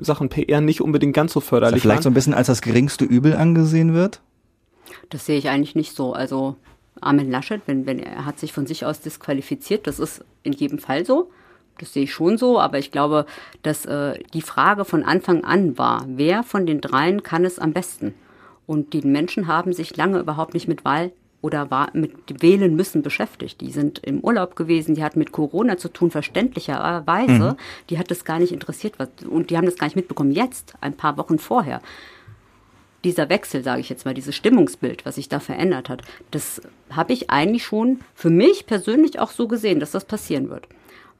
Sachen 0.00 0.28
PR 0.28 0.60
nicht 0.60 0.82
unbedingt 0.82 1.14
ganz 1.14 1.32
so 1.32 1.40
förderlich 1.40 1.80
vielleicht 1.80 1.84
waren? 1.84 1.90
Vielleicht 1.90 2.02
so 2.02 2.10
ein 2.10 2.14
bisschen 2.14 2.34
als 2.34 2.48
das 2.48 2.60
geringste 2.60 3.04
Übel 3.04 3.34
angesehen 3.36 3.94
wird? 3.94 4.20
Das 5.10 5.24
sehe 5.26 5.38
ich 5.38 5.48
eigentlich 5.48 5.74
nicht 5.74 5.94
so. 5.94 6.12
Also 6.12 6.56
Armin 7.00 7.30
Laschet, 7.30 7.60
wenn, 7.66 7.86
wenn 7.86 7.98
er 7.98 8.24
hat 8.24 8.38
sich 8.38 8.52
von 8.52 8.66
sich 8.66 8.84
aus 8.84 9.00
disqualifiziert, 9.00 9.86
das 9.86 9.98
ist 9.98 10.24
in 10.42 10.52
jedem 10.52 10.78
Fall 10.78 11.04
so. 11.04 11.30
Das 11.78 11.92
sehe 11.92 12.04
ich 12.04 12.12
schon 12.12 12.38
so, 12.38 12.58
aber 12.58 12.78
ich 12.78 12.90
glaube, 12.90 13.26
dass 13.62 13.84
äh, 13.84 14.18
die 14.32 14.40
Frage 14.40 14.84
von 14.84 15.04
Anfang 15.04 15.44
an 15.44 15.76
war, 15.76 16.06
wer 16.08 16.42
von 16.42 16.64
den 16.64 16.80
dreien 16.80 17.22
kann 17.22 17.44
es 17.44 17.58
am 17.58 17.72
besten? 17.72 18.14
Und 18.66 18.94
die 18.94 19.02
Menschen 19.02 19.46
haben 19.46 19.72
sich 19.72 19.96
lange 19.96 20.18
überhaupt 20.18 20.54
nicht 20.54 20.68
mit 20.68 20.84
Wahl 20.84 21.12
oder 21.42 21.70
war, 21.70 21.90
mit 21.92 22.42
Wählen 22.42 22.74
müssen 22.74 23.02
beschäftigt. 23.02 23.60
Die 23.60 23.70
sind 23.70 24.00
im 24.00 24.20
Urlaub 24.20 24.56
gewesen, 24.56 24.94
die 24.94 25.04
hatten 25.04 25.18
mit 25.18 25.32
Corona 25.32 25.76
zu 25.76 25.88
tun, 25.88 26.10
verständlicherweise. 26.10 27.52
Mhm. 27.52 27.56
Die 27.90 27.98
hat 27.98 28.10
das 28.10 28.24
gar 28.24 28.38
nicht 28.38 28.52
interessiert 28.52 28.94
was, 28.98 29.08
und 29.28 29.50
die 29.50 29.56
haben 29.56 29.66
das 29.66 29.76
gar 29.76 29.86
nicht 29.86 29.96
mitbekommen. 29.96 30.32
Jetzt, 30.32 30.74
ein 30.80 30.96
paar 30.96 31.16
Wochen 31.18 31.38
vorher, 31.38 31.80
dieser 33.06 33.28
Wechsel, 33.28 33.62
sage 33.62 33.80
ich 33.80 33.88
jetzt 33.88 34.04
mal, 34.04 34.14
dieses 34.14 34.34
Stimmungsbild, 34.34 35.06
was 35.06 35.14
sich 35.14 35.28
da 35.28 35.40
verändert 35.40 35.88
hat, 35.88 36.02
das 36.30 36.60
habe 36.90 37.12
ich 37.12 37.30
eigentlich 37.30 37.64
schon 37.64 38.00
für 38.14 38.30
mich 38.30 38.66
persönlich 38.66 39.18
auch 39.18 39.30
so 39.30 39.48
gesehen, 39.48 39.80
dass 39.80 39.92
das 39.92 40.04
passieren 40.04 40.50
wird. 40.50 40.66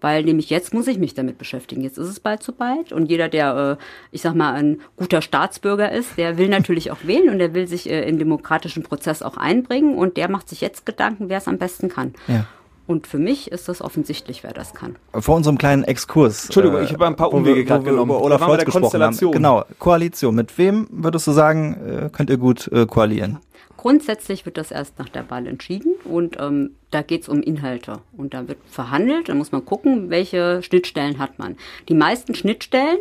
Weil 0.01 0.25
nämlich 0.25 0.51
jetzt 0.51 0.75
muss 0.75 0.89
ich 0.89 0.99
mich 0.99 1.15
damit 1.15 1.39
beschäftigen. 1.39 1.81
Jetzt 1.81 1.97
ist 1.97 2.09
es 2.09 2.21
bald 2.21 2.43
zu 2.43 2.53
bald. 2.53 2.93
Und 2.93 3.07
jeder, 3.07 3.29
der, 3.31 3.79
äh, 3.81 3.85
ich 4.13 4.21
sag 4.21 4.35
mal, 4.35 4.53
ein 4.53 4.81
guter 4.97 5.23
Staatsbürger 5.23 5.91
ist, 5.91 6.19
der 6.19 6.37
will 6.37 6.49
natürlich 6.49 6.91
auch 6.91 6.99
wählen 7.05 7.31
und 7.31 7.39
der 7.39 7.55
will 7.55 7.67
sich 7.67 7.89
äh, 7.89 8.07
in 8.07 8.19
demokratischen 8.19 8.83
Prozess 8.83 9.23
auch 9.23 9.39
einbringen. 9.39 9.95
Und 9.97 10.19
der 10.19 10.29
macht 10.29 10.51
sich 10.51 10.61
jetzt 10.61 10.85
Gedanken, 10.85 11.31
wer 11.31 11.39
es 11.39 11.49
am 11.49 11.57
besten 11.57 11.89
kann. 11.89 12.15
Ja. 12.29 12.47
Und 12.87 13.07
für 13.07 13.19
mich 13.19 13.51
ist 13.51 13.69
das 13.69 13.83
offensichtlich, 13.83 14.43
wer 14.45 14.53
das 14.53 14.75
kann. 14.75 14.97
Vor 15.13 15.37
unserem 15.37 15.59
kleinen 15.59 15.83
Exkurs. 15.85 16.45
Entschuldigung, 16.45 16.81
äh, 16.81 16.85
ich 16.85 16.93
habe 16.93 17.07
ein 17.07 17.17
paar 17.17 17.33
Umwege 17.33 17.65
gerade 17.65 17.85
genommen. 17.85 18.11
Über 18.11 18.23
Olaf 18.23 18.43
Scholz 18.43 18.65
gesprochen 18.65 19.03
haben. 19.03 19.17
Genau, 19.33 19.65
Koalition. 19.79 20.35
Mit 20.35 20.57
wem 20.59 20.87
würdest 20.91 21.27
du 21.27 21.33
sagen, 21.33 21.77
äh, 21.85 22.11
könnt 22.11 22.31
ihr 22.31 22.37
gut 22.37 22.69
äh, 22.73 22.87
koalieren? 22.87 23.39
Grundsätzlich 23.77 24.47
wird 24.47 24.57
das 24.57 24.71
erst 24.71 24.99
nach 24.99 25.09
der 25.09 25.31
Wahl 25.31 25.47
entschieden 25.47 25.95
und 26.05 26.39
ähm, 26.41 26.71
da 26.91 27.03
geht 27.03 27.23
es 27.23 27.29
um 27.29 27.43
Inhalte. 27.43 28.01
Und 28.17 28.35
da 28.35 28.49
wird 28.49 28.59
verhandelt, 28.69 29.29
da 29.29 29.35
muss 29.35 29.53
man 29.53 29.65
gucken, 29.65 30.11
welche 30.11 30.63
Schnittstellen 30.63 31.19
hat 31.19 31.39
man. 31.39 31.57
Die 31.89 31.95
meisten 31.95 32.35
Schnittstellen 32.35 32.99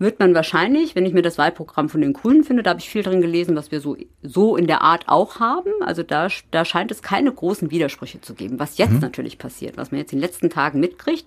wird 0.00 0.18
man 0.18 0.34
wahrscheinlich, 0.34 0.96
wenn 0.96 1.04
ich 1.04 1.12
mir 1.12 1.20
das 1.20 1.36
Wahlprogramm 1.36 1.90
von 1.90 2.00
den 2.00 2.14
Grünen 2.14 2.42
finde, 2.42 2.62
da 2.62 2.70
habe 2.70 2.80
ich 2.80 2.88
viel 2.88 3.02
drin 3.02 3.20
gelesen, 3.20 3.54
was 3.54 3.70
wir 3.70 3.80
so, 3.80 3.98
so 4.22 4.56
in 4.56 4.66
der 4.66 4.80
Art 4.80 5.04
auch 5.08 5.40
haben. 5.40 5.70
Also 5.82 6.02
da, 6.02 6.28
da 6.50 6.64
scheint 6.64 6.90
es 6.90 7.02
keine 7.02 7.30
großen 7.30 7.70
Widersprüche 7.70 8.20
zu 8.22 8.32
geben. 8.32 8.58
Was 8.58 8.78
jetzt 8.78 8.94
mhm. 8.94 9.00
natürlich 9.00 9.36
passiert, 9.36 9.76
was 9.76 9.90
man 9.92 10.00
jetzt 10.00 10.14
in 10.14 10.18
den 10.18 10.24
letzten 10.26 10.48
Tagen 10.48 10.80
mitkriegt, 10.80 11.26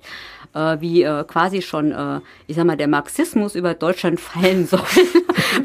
äh, 0.56 0.78
wie 0.80 1.04
äh, 1.04 1.24
quasi 1.24 1.62
schon, 1.62 1.92
äh, 1.92 2.20
ich 2.48 2.56
sag 2.56 2.66
mal, 2.66 2.76
der 2.76 2.88
Marxismus 2.88 3.54
über 3.54 3.76
Deutschland 3.76 4.20
fallen 4.20 4.66
soll, 4.68 4.82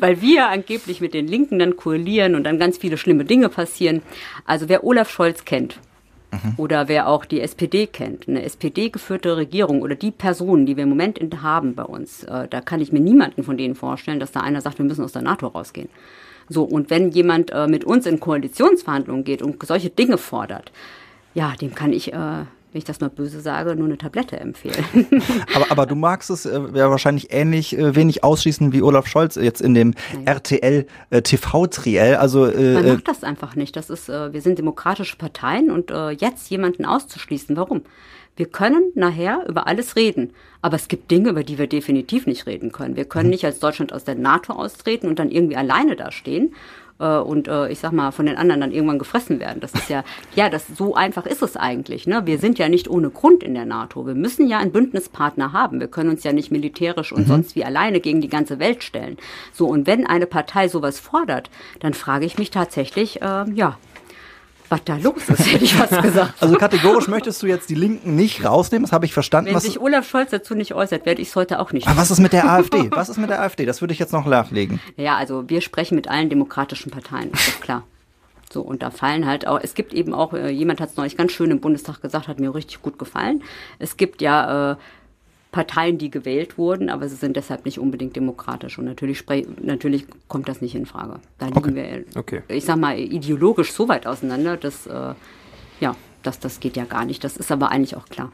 weil 0.00 0.20
wir 0.20 0.48
angeblich 0.48 1.00
mit 1.00 1.14
den 1.14 1.26
Linken 1.26 1.58
dann 1.58 1.76
koalieren 1.76 2.34
und 2.34 2.44
dann 2.44 2.58
ganz 2.58 2.76
viele 2.76 2.98
schlimme 2.98 3.24
Dinge 3.24 3.48
passieren. 3.48 4.02
Also 4.44 4.68
wer 4.68 4.84
Olaf 4.84 5.08
Scholz 5.10 5.46
kennt, 5.46 5.80
Mhm. 6.30 6.54
Oder 6.56 6.88
wer 6.88 7.08
auch 7.08 7.24
die 7.24 7.40
SPD 7.40 7.86
kennt, 7.86 8.28
eine 8.28 8.42
SPD-geführte 8.42 9.36
Regierung 9.36 9.82
oder 9.82 9.94
die 9.94 10.10
Personen, 10.10 10.66
die 10.66 10.76
wir 10.76 10.84
im 10.84 10.90
Moment 10.90 11.18
haben 11.42 11.74
bei 11.74 11.84
uns, 11.84 12.24
äh, 12.24 12.48
da 12.48 12.60
kann 12.60 12.80
ich 12.80 12.92
mir 12.92 13.00
niemanden 13.00 13.44
von 13.44 13.56
denen 13.56 13.74
vorstellen, 13.74 14.20
dass 14.20 14.32
da 14.32 14.40
einer 14.40 14.60
sagt, 14.60 14.78
wir 14.78 14.84
müssen 14.84 15.04
aus 15.04 15.12
der 15.12 15.22
NATO 15.22 15.46
rausgehen. 15.46 15.88
So, 16.48 16.64
und 16.64 16.90
wenn 16.90 17.10
jemand 17.10 17.50
äh, 17.50 17.66
mit 17.66 17.84
uns 17.84 18.06
in 18.06 18.20
Koalitionsverhandlungen 18.20 19.24
geht 19.24 19.42
und 19.42 19.62
solche 19.64 19.90
Dinge 19.90 20.18
fordert, 20.18 20.72
ja, 21.34 21.54
dem 21.60 21.74
kann 21.74 21.92
ich 21.92 22.12
äh, 22.12 22.44
wenn 22.72 22.78
ich 22.78 22.84
das 22.84 23.00
mal 23.00 23.08
böse 23.08 23.40
sage, 23.40 23.74
nur 23.74 23.86
eine 23.86 23.96
Tablette 23.96 24.38
empfehlen. 24.38 24.84
aber, 25.54 25.70
aber 25.70 25.86
du 25.86 25.94
magst 25.94 26.30
es 26.30 26.44
äh, 26.44 26.60
ja 26.74 26.90
wahrscheinlich 26.90 27.32
ähnlich 27.32 27.76
äh, 27.76 27.94
wenig 27.94 28.24
ausschließen 28.24 28.72
wie 28.72 28.82
Olaf 28.82 29.06
Scholz 29.06 29.36
jetzt 29.36 29.60
in 29.60 29.74
dem 29.74 29.94
naja. 30.12 30.34
RTL 30.34 30.86
äh. 31.10 32.14
Also, 32.14 32.46
äh, 32.46 32.74
Man 32.74 32.84
äh, 32.84 32.92
macht 32.94 33.08
das 33.08 33.24
einfach 33.24 33.56
nicht. 33.56 33.76
Das 33.76 33.88
ist, 33.90 34.08
äh, 34.08 34.32
wir 34.32 34.42
sind 34.42 34.58
demokratische 34.58 35.16
Parteien 35.16 35.70
und 35.70 35.90
äh, 35.90 36.10
jetzt 36.10 36.50
jemanden 36.50 36.84
auszuschließen, 36.84 37.56
warum? 37.56 37.82
Wir 38.36 38.46
können 38.46 38.92
nachher 38.94 39.44
über 39.48 39.66
alles 39.66 39.96
reden. 39.96 40.32
Aber 40.62 40.76
es 40.76 40.88
gibt 40.88 41.10
Dinge, 41.10 41.30
über 41.30 41.42
die 41.42 41.58
wir 41.58 41.66
definitiv 41.66 42.26
nicht 42.26 42.46
reden 42.46 42.70
können. 42.70 42.96
Wir 42.96 43.04
können 43.04 43.26
mhm. 43.26 43.32
nicht 43.32 43.44
als 43.44 43.58
Deutschland 43.58 43.92
aus 43.92 44.04
der 44.04 44.14
NATO 44.14 44.52
austreten 44.52 45.08
und 45.08 45.18
dann 45.18 45.30
irgendwie 45.30 45.56
alleine 45.56 45.96
dastehen 45.96 46.54
äh, 46.98 47.18
und 47.18 47.48
äh, 47.48 47.68
ich 47.68 47.78
sag 47.78 47.92
mal 47.92 48.10
von 48.10 48.26
den 48.26 48.36
anderen 48.36 48.60
dann 48.60 48.72
irgendwann 48.72 48.98
gefressen 48.98 49.40
werden. 49.40 49.60
Das 49.60 49.72
ist 49.74 49.88
ja, 49.88 50.04
ja, 50.34 50.48
das 50.48 50.66
so 50.66 50.94
einfach 50.94 51.26
ist 51.26 51.42
es 51.42 51.56
eigentlich. 51.56 52.06
Ne? 52.06 52.22
Wir 52.26 52.38
sind 52.38 52.58
ja 52.58 52.68
nicht 52.68 52.88
ohne 52.88 53.10
Grund 53.10 53.42
in 53.42 53.54
der 53.54 53.64
NATO. 53.64 54.06
Wir 54.06 54.14
müssen 54.14 54.48
ja 54.48 54.58
einen 54.58 54.72
Bündnispartner 54.72 55.52
haben. 55.52 55.80
Wir 55.80 55.88
können 55.88 56.10
uns 56.10 56.24
ja 56.24 56.32
nicht 56.32 56.50
militärisch 56.50 57.12
und 57.12 57.22
mhm. 57.22 57.26
sonst 57.26 57.56
wie 57.56 57.64
alleine 57.64 58.00
gegen 58.00 58.20
die 58.20 58.28
ganze 58.28 58.58
Welt 58.58 58.82
stellen. 58.82 59.16
So 59.52 59.66
und 59.66 59.86
wenn 59.86 60.06
eine 60.06 60.26
Partei 60.26 60.68
sowas 60.68 60.98
fordert, 60.98 61.50
dann 61.80 61.94
frage 61.94 62.26
ich 62.26 62.38
mich 62.38 62.50
tatsächlich, 62.50 63.22
äh, 63.22 63.50
ja, 63.52 63.78
was 64.68 64.84
da 64.84 64.96
los 64.96 65.28
ist, 65.28 65.52
hätte 65.52 65.64
ich 65.64 65.74
fast 65.74 66.02
gesagt. 66.02 66.34
Also 66.40 66.56
kategorisch 66.56 67.08
möchtest 67.08 67.42
du 67.42 67.46
jetzt 67.46 67.70
die 67.70 67.74
Linken 67.74 68.16
nicht 68.16 68.44
rausnehmen, 68.44 68.84
das 68.84 68.92
habe 68.92 69.06
ich 69.06 69.12
verstanden. 69.12 69.48
Wenn 69.48 69.56
Was, 69.56 69.64
sich 69.64 69.80
Olaf 69.80 70.08
Scholz 70.08 70.30
dazu 70.30 70.54
nicht 70.54 70.74
äußert, 70.74 71.06
werde 71.06 71.22
ich 71.22 71.28
es 71.28 71.36
heute 71.36 71.58
auch 71.58 71.72
nicht. 71.72 71.86
Ah, 71.88 71.94
was 71.96 72.10
ist 72.10 72.20
mit 72.20 72.32
der 72.32 72.50
AfD? 72.50 72.90
Was 72.90 73.08
ist 73.08 73.18
mit 73.18 73.30
der 73.30 73.40
AfD? 73.40 73.66
Das 73.66 73.80
würde 73.80 73.92
ich 73.92 73.98
jetzt 73.98 74.12
noch 74.12 74.26
nachlegen. 74.26 74.80
Ja, 74.96 75.16
also 75.16 75.48
wir 75.48 75.60
sprechen 75.60 75.94
mit 75.94 76.08
allen 76.08 76.28
demokratischen 76.28 76.90
Parteien, 76.90 77.30
ist 77.32 77.48
doch 77.48 77.60
klar. 77.60 77.84
So, 78.52 78.62
und 78.62 78.82
da 78.82 78.90
fallen 78.90 79.26
halt 79.26 79.46
auch, 79.46 79.60
es 79.62 79.74
gibt 79.74 79.92
eben 79.92 80.14
auch, 80.14 80.32
äh, 80.32 80.48
jemand 80.48 80.80
hat 80.80 80.90
es 80.90 80.96
neulich 80.96 81.16
ganz 81.16 81.32
schön 81.32 81.50
im 81.50 81.60
Bundestag 81.60 82.00
gesagt, 82.00 82.28
hat 82.28 82.40
mir 82.40 82.54
richtig 82.54 82.80
gut 82.80 82.98
gefallen. 82.98 83.42
Es 83.78 83.96
gibt 83.96 84.22
ja 84.22 84.72
äh, 84.72 84.76
Parteien, 85.50 85.96
die 85.98 86.10
gewählt 86.10 86.58
wurden, 86.58 86.90
aber 86.90 87.08
sie 87.08 87.16
sind 87.16 87.36
deshalb 87.36 87.64
nicht 87.64 87.78
unbedingt 87.78 88.14
demokratisch. 88.16 88.78
Und 88.78 88.84
natürlich, 88.84 89.24
natürlich 89.62 90.06
kommt 90.28 90.48
das 90.48 90.60
nicht 90.60 90.74
in 90.74 90.84
Frage. 90.86 91.20
Da 91.38 91.46
liegen 91.46 91.74
wir, 91.74 92.04
Okay. 92.14 92.42
ich 92.48 92.64
sag 92.64 92.76
mal, 92.76 92.98
ideologisch 92.98 93.72
so 93.72 93.88
weit 93.88 94.06
auseinander, 94.06 94.56
dass, 94.56 94.86
äh, 94.86 95.14
ja, 95.80 95.96
das, 96.22 96.38
das 96.38 96.60
geht 96.60 96.76
ja 96.76 96.84
gar 96.84 97.04
nicht. 97.06 97.24
Das 97.24 97.36
ist 97.36 97.50
aber 97.50 97.70
eigentlich 97.70 97.96
auch 97.96 98.06
klar. 98.06 98.30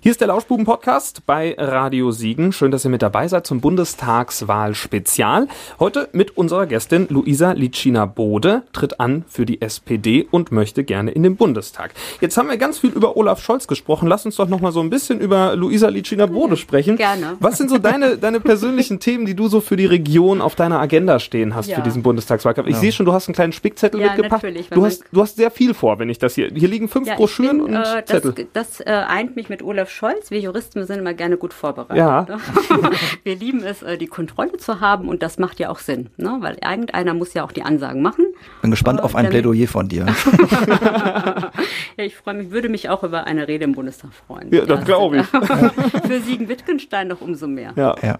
Hier 0.00 0.12
ist 0.12 0.20
der 0.20 0.28
Lauschbuben-Podcast 0.28 1.26
bei 1.26 1.54
Radio 1.58 2.12
Siegen. 2.12 2.52
Schön, 2.52 2.70
dass 2.70 2.84
ihr 2.84 2.90
mit 2.90 3.02
dabei 3.02 3.26
seid 3.26 3.46
zum 3.46 3.60
Bundestagswahl-Spezial. 3.60 5.48
Heute 5.80 6.08
mit 6.12 6.36
unserer 6.36 6.66
Gästin 6.66 7.06
Luisa 7.10 7.52
Litschina-Bode, 7.52 8.62
tritt 8.72 9.00
an 9.00 9.24
für 9.28 9.44
die 9.44 9.60
SPD 9.60 10.28
und 10.30 10.52
möchte 10.52 10.84
gerne 10.84 11.10
in 11.10 11.24
den 11.24 11.34
Bundestag. 11.36 11.92
Jetzt 12.20 12.36
haben 12.36 12.48
wir 12.48 12.56
ganz 12.56 12.78
viel 12.78 12.90
über 12.90 13.16
Olaf 13.16 13.42
Scholz 13.42 13.66
gesprochen. 13.66 14.06
Lass 14.08 14.24
uns 14.24 14.36
doch 14.36 14.48
noch 14.48 14.60
mal 14.60 14.70
so 14.72 14.80
ein 14.80 14.88
bisschen 14.90 15.20
über 15.20 15.56
Luisa 15.56 15.88
Litschina-Bode 15.88 16.56
sprechen. 16.56 16.96
Gerne. 16.96 17.36
Was 17.40 17.58
sind 17.58 17.68
so 17.68 17.78
deine, 17.78 18.16
deine 18.18 18.38
persönlichen 18.40 19.00
Themen, 19.00 19.26
die 19.26 19.34
du 19.34 19.48
so 19.48 19.60
für 19.60 19.76
die 19.76 19.86
Region 19.86 20.40
auf 20.40 20.54
deiner 20.54 20.78
Agenda 20.80 21.18
stehen 21.18 21.54
hast 21.56 21.66
Ja. 21.68 21.76
für 21.76 21.82
diesen 21.82 22.02
Bundestagswahlkampf? 22.04 22.68
Ich 22.68 22.76
sehe 22.76 22.92
schon, 22.92 23.04
du 23.06 23.12
hast 23.12 23.26
einen 23.28 23.34
kleinen 23.34 23.52
Spickzettel 23.52 24.00
Ja, 24.00 24.06
mitgebracht. 24.12 24.42
natürlich, 24.44 24.68
Du 24.70 24.84
hast, 24.84 25.02
du 25.12 25.20
hast 25.22 25.36
sehr 25.36 25.50
viel 25.50 25.74
vor, 25.74 25.98
wenn 25.98 26.08
ich 26.08 26.18
das 26.18 26.34
hier. 26.36 26.50
Hier 26.54 26.68
liegen 26.68 26.88
fünf 26.88 27.08
Ja, 27.08 27.16
Broschüren 27.16 27.58
bin, 27.64 27.74
und 27.76 27.82
äh, 27.82 28.04
Zettel. 28.04 28.32
das, 28.52 28.68
das 28.78 28.80
äh, 28.86 28.90
eint 28.90 29.34
mich 29.36 29.48
mit 29.48 29.55
Olaf 29.62 29.90
Scholz. 29.90 30.30
Wir 30.30 30.40
Juristen 30.40 30.80
wir 30.80 30.86
sind 30.86 30.98
immer 30.98 31.14
gerne 31.14 31.36
gut 31.36 31.54
vorbereitet. 31.54 31.96
Ja. 31.96 32.26
wir 33.22 33.36
lieben 33.36 33.62
es, 33.62 33.82
äh, 33.82 33.98
die 33.98 34.06
Kontrolle 34.06 34.56
zu 34.58 34.80
haben 34.80 35.08
und 35.08 35.22
das 35.22 35.38
macht 35.38 35.58
ja 35.58 35.70
auch 35.70 35.78
Sinn, 35.78 36.10
ne? 36.16 36.36
weil 36.40 36.58
irgendeiner 36.62 37.14
muss 37.14 37.34
ja 37.34 37.44
auch 37.44 37.52
die 37.52 37.62
Ansagen 37.62 38.02
machen. 38.02 38.25
Bin 38.62 38.70
gespannt 38.70 39.00
Äh, 39.00 39.02
auf 39.02 39.14
ein 39.16 39.28
Plädoyer 39.28 39.66
von 39.68 39.88
dir. 39.88 40.06
Ja, 41.98 42.04
ich 42.04 42.14
freue 42.14 42.34
mich, 42.34 42.50
würde 42.50 42.68
mich 42.68 42.90
auch 42.90 43.02
über 43.04 43.24
eine 43.24 43.48
Rede 43.48 43.64
im 43.64 43.72
Bundestag 43.72 44.10
freuen. 44.26 44.52
Ja, 44.52 44.66
das 44.66 44.84
glaube 44.84 45.18
ich. 45.18 45.26
Für 46.06 46.20
Siegen-Wittgenstein 46.20 47.08
noch 47.08 47.22
umso 47.22 47.46
mehr. 47.46 47.72
Ja. 47.74 47.94
Ja. 48.02 48.18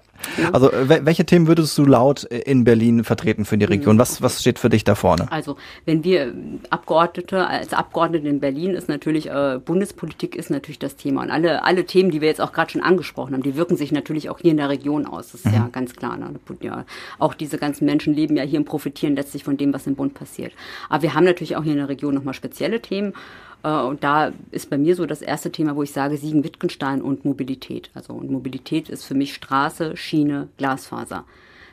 Also 0.53 0.73
äh, 0.73 0.89
wel- 0.89 1.05
welche 1.05 1.27
Themen 1.27 1.47
würdest 1.47 1.77
du 1.77 1.85
laut 1.85 2.25
äh, 2.31 2.39
in 2.39 2.65
Berlin 2.65 3.05
vertreten 3.05 3.45
für 3.45 3.59
die 3.59 3.67
Region? 3.67 3.99
Was, 3.99 4.23
was 4.23 4.41
steht 4.41 4.59
für 4.59 4.71
dich 4.71 4.85
da 4.85 4.95
vorne? 4.95 5.31
Also 5.31 5.57
wenn 5.85 6.05
wir 6.05 6.29
äh, 6.29 6.33
Abgeordnete, 6.71 7.47
als 7.47 7.75
Abgeordnete 7.75 8.27
in 8.29 8.41
Berlin 8.41 8.71
ist 8.71 8.89
natürlich, 8.89 9.29
äh, 9.29 9.59
Bundespolitik 9.63 10.37
ist 10.37 10.49
natürlich 10.49 10.79
das 10.79 10.97
Thema. 10.97 11.21
Und 11.23 11.31
alle, 11.31 11.63
alle 11.63 11.85
Themen, 11.85 12.11
die 12.11 12.23
wir 12.23 12.29
jetzt 12.29 12.41
auch 12.41 12.53
gerade 12.55 12.71
schon 12.71 12.83
angesprochen 12.83 13.35
haben, 13.35 13.43
die 13.43 13.57
wirken 13.57 13.77
sich 13.77 13.93
natürlich 13.93 14.31
auch 14.31 14.39
hier 14.39 14.53
in 14.53 14.57
der 14.57 14.71
Region 14.71 15.05
aus. 15.05 15.33
Das 15.33 15.43
ist 15.45 15.53
ja 15.55 15.69
ganz 15.71 15.95
klar. 15.95 16.17
Ne? 16.17 16.31
Ja, 16.63 16.87
auch 17.19 17.35
diese 17.35 17.59
ganzen 17.59 17.85
Menschen 17.85 18.15
leben 18.15 18.37
ja 18.39 18.43
hier 18.43 18.59
und 18.59 18.65
profitieren 18.65 19.17
letztlich 19.17 19.45
von 19.45 19.59
dem, 19.59 19.75
was 19.75 19.87
im 19.87 19.97
Bund 20.07 20.15
passiert. 20.15 20.53
Aber 20.89 21.03
wir 21.03 21.15
haben 21.15 21.25
natürlich 21.25 21.57
auch 21.57 21.63
hier 21.63 21.73
in 21.73 21.79
der 21.79 21.89
Region 21.89 22.15
nochmal 22.15 22.35
spezielle 22.35 22.81
Themen. 22.81 23.13
Äh, 23.63 23.69
Und 23.69 24.03
da 24.05 24.33
ist 24.51 24.71
bei 24.71 24.79
mir 24.79 24.95
so 24.95 25.07
das 25.07 25.23
erste 25.23 25.51
Thema, 25.51 25.77
wo 25.77 25.83
ich 25.83 25.93
sage, 25.93 26.17
Siegen-Wittgenstein 26.17 27.03
und 27.03 27.25
Mobilität. 27.25 27.91
Also 27.95 28.13
und 28.15 28.31
Mobilität 28.31 28.89
ist 28.89 29.05
für 29.05 29.15
mich 29.15 29.35
Straße, 29.35 29.97
Schiene, 29.97 30.49
Glasfaser. 30.57 31.25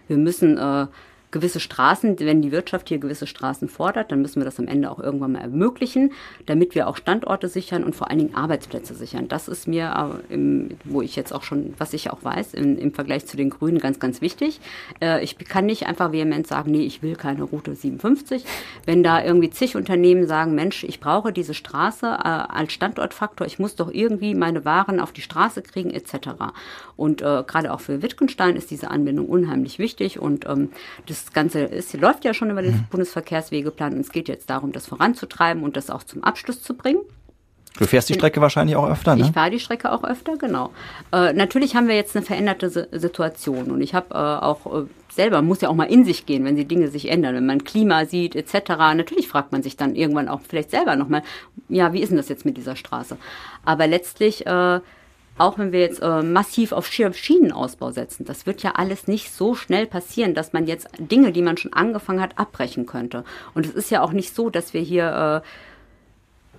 Wir 0.07 0.17
müssen 0.17 0.57
äh, 0.57 0.87
gewisse 1.33 1.59
Straßen, 1.59 2.19
wenn 2.19 2.41
die 2.41 2.51
Wirtschaft 2.53 2.87
hier 2.87 2.99
gewisse 2.99 3.27
Straßen 3.27 3.67
fordert, 3.67 4.11
dann 4.11 4.21
müssen 4.21 4.39
wir 4.39 4.45
das 4.45 4.59
am 4.59 4.67
Ende 4.67 4.89
auch 4.89 4.99
irgendwann 4.99 5.33
mal 5.33 5.41
ermöglichen, 5.41 6.13
damit 6.45 6.75
wir 6.75 6.87
auch 6.87 6.95
Standorte 6.95 7.49
sichern 7.49 7.83
und 7.83 7.95
vor 7.95 8.09
allen 8.09 8.19
Dingen 8.19 8.35
Arbeitsplätze 8.35 8.93
sichern. 8.93 9.27
Das 9.27 9.47
ist 9.47 9.67
mir, 9.67 10.21
äh, 10.29 10.33
im, 10.33 10.69
wo 10.85 11.01
ich 11.01 11.15
jetzt 11.15 11.33
auch 11.33 11.43
schon, 11.43 11.73
was 11.77 11.93
ich 11.93 12.11
auch 12.11 12.23
weiß, 12.23 12.53
im, 12.53 12.77
im 12.77 12.93
Vergleich 12.93 13.25
zu 13.25 13.35
den 13.35 13.49
Grünen 13.49 13.79
ganz, 13.79 13.99
ganz 13.99 14.21
wichtig. 14.21 14.61
Äh, 15.01 15.23
ich 15.23 15.37
kann 15.37 15.65
nicht 15.65 15.87
einfach 15.87 16.11
vehement 16.11 16.45
sagen, 16.45 16.71
nee, 16.71 16.85
ich 16.85 17.01
will 17.01 17.15
keine 17.15 17.43
Route 17.43 17.75
57. 17.75 18.45
Wenn 18.85 19.03
da 19.03 19.23
irgendwie 19.23 19.49
zig 19.49 19.75
Unternehmen 19.75 20.27
sagen, 20.27 20.53
Mensch, 20.53 20.83
ich 20.83 20.99
brauche 20.99 21.33
diese 21.33 21.55
Straße 21.55 22.05
äh, 22.05 22.27
als 22.27 22.71
Standortfaktor, 22.73 23.47
ich 23.47 23.57
muss 23.57 23.75
doch 23.75 23.91
irgendwie 23.91 24.35
meine 24.35 24.65
Waren 24.65 24.99
auf 24.99 25.11
die 25.11 25.21
Straße 25.21 25.63
kriegen 25.63 25.89
etc. 25.89 26.53
Und 26.95 27.23
äh, 27.23 27.43
gerade 27.47 27.73
auch 27.73 27.79
für 27.79 28.03
Wittgenstein 28.03 28.55
ist 28.55 28.69
diese 28.69 28.91
Anbindung 28.91 29.27
unheimlich 29.27 29.79
wichtig 29.79 30.19
und 30.19 30.45
ähm, 30.45 30.69
das 31.07 31.22
Ganze 31.31 31.61
ist, 31.61 31.93
läuft 31.93 32.25
ja 32.25 32.33
schon 32.33 32.49
über 32.49 32.61
den 32.61 32.85
Bundesverkehrswegeplan 32.91 33.93
und 33.93 33.99
es 34.01 34.11
geht 34.11 34.27
jetzt 34.27 34.49
darum, 34.49 34.71
das 34.71 34.87
voranzutreiben 34.87 35.63
und 35.63 35.77
das 35.77 35.89
auch 35.89 36.03
zum 36.03 36.23
Abschluss 36.23 36.61
zu 36.61 36.73
bringen. 36.75 36.99
Du 37.79 37.85
fährst 37.87 38.07
die 38.09 38.13
Strecke 38.13 38.39
wahrscheinlich 38.41 38.75
auch 38.75 38.87
öfter, 38.87 39.15
Ich 39.15 39.27
ne? 39.27 39.33
fahre 39.33 39.49
die 39.49 39.59
Strecke 39.59 39.91
auch 39.91 40.03
öfter, 40.03 40.37
genau. 40.37 40.71
Äh, 41.11 41.33
natürlich 41.33 41.75
haben 41.75 41.87
wir 41.87 41.95
jetzt 41.95 42.15
eine 42.15 42.23
veränderte 42.23 42.69
Si- 42.69 42.85
Situation 42.91 43.71
und 43.71 43.81
ich 43.81 43.95
habe 43.95 44.13
äh, 44.13 44.17
auch 44.17 44.83
äh, 44.83 44.85
selber, 45.11 45.41
muss 45.41 45.61
ja 45.61 45.69
auch 45.69 45.75
mal 45.75 45.85
in 45.85 46.05
sich 46.05 46.27
gehen, 46.27 46.45
wenn 46.45 46.55
die 46.55 46.65
Dinge 46.67 46.89
sich 46.89 47.09
ändern, 47.09 47.33
wenn 47.33 47.45
man 47.47 47.63
Klima 47.63 48.05
sieht 48.05 48.35
etc. 48.35 48.69
Natürlich 48.95 49.27
fragt 49.27 49.51
man 49.51 49.63
sich 49.63 49.75
dann 49.75 49.95
irgendwann 49.95 50.27
auch 50.27 50.41
vielleicht 50.47 50.69
selber 50.69 50.95
nochmal, 50.95 51.23
ja, 51.67 51.93
wie 51.93 52.01
ist 52.01 52.09
denn 52.09 52.17
das 52.17 52.29
jetzt 52.29 52.45
mit 52.45 52.57
dieser 52.57 52.75
Straße? 52.75 53.17
Aber 53.65 53.87
letztlich... 53.87 54.43
Auch 55.37 55.57
wenn 55.57 55.71
wir 55.71 55.79
jetzt 55.79 55.99
äh, 56.01 56.21
massiv 56.21 56.71
auf 56.71 56.87
Schi- 56.87 57.11
Schienenausbau 57.13 57.91
setzen, 57.91 58.23
das 58.23 58.45
wird 58.45 58.61
ja 58.61 58.73
alles 58.75 59.07
nicht 59.07 59.33
so 59.33 59.55
schnell 59.55 59.87
passieren, 59.87 60.35
dass 60.35 60.53
man 60.53 60.67
jetzt 60.67 60.87
Dinge, 60.99 61.31
die 61.31 61.41
man 61.41 61.57
schon 61.57 61.73
angefangen 61.73 62.21
hat, 62.21 62.37
abbrechen 62.37 62.85
könnte. 62.85 63.23
Und 63.55 63.65
es 63.65 63.73
ist 63.73 63.89
ja 63.89 64.01
auch 64.03 64.11
nicht 64.11 64.35
so, 64.35 64.49
dass 64.51 64.73
wir 64.73 64.81
hier 64.81 65.41
äh, 65.43 65.47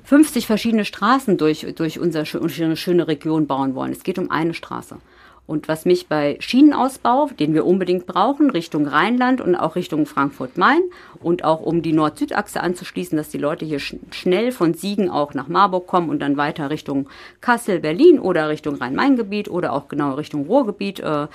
50 0.09 0.47
verschiedene 0.47 0.85
Straßen 0.85 1.39
durch, 1.39 1.67
durch 1.77 1.99
unsere 2.01 2.27
schöne 2.27 3.09
Region 3.09 3.47
bauen 3.47 3.75
wollen. 3.75 3.93
Es 3.93 4.03
geht 4.03 4.19
um 4.19 4.31
eine 4.31 4.55
Straße. 4.55 4.99
Und 5.47 5.69
was 5.69 5.85
mich 5.85 6.09
bei 6.09 6.37
Schienenausbau, 6.41 7.29
den 7.39 7.53
wir 7.53 7.67
unbedingt 7.67 8.07
brauchen, 8.07 8.49
Richtung 8.51 8.87
Rheinland 8.87 9.43
und 9.43 9.55
auch 9.55 9.77
Richtung 9.77 10.07
Frankfurt-Main 10.07 10.81
und 11.21 11.45
auch 11.45 11.61
um 11.61 11.83
die 11.83 11.93
Nord-Süd-Achse 11.93 12.63
anzuschließen, 12.63 13.19
dass 13.19 13.29
die 13.29 13.39
Leute 13.39 13.67
hier 13.67 13.79
sch 13.79 13.97
schnell 14.11 14.53
von 14.53 14.73
Siegen 14.73 15.11
auch 15.11 15.35
nach 15.35 15.49
Marburg 15.49 15.87
kommen 15.87 16.09
und 16.09 16.21
dann 16.21 16.39
weiter 16.39 16.71
Richtung 16.71 17.09
Kassel, 17.43 17.81
Berlin 17.81 18.19
oder 18.19 18.49
Richtung 18.49 18.77
Rhein-Main-Gebiet 18.77 19.51
oder 19.51 19.75
auch 19.75 19.89
genau 19.89 20.15
Richtung 20.15 20.47
Ruhrgebiet, 20.47 21.01
äh, 21.01 21.27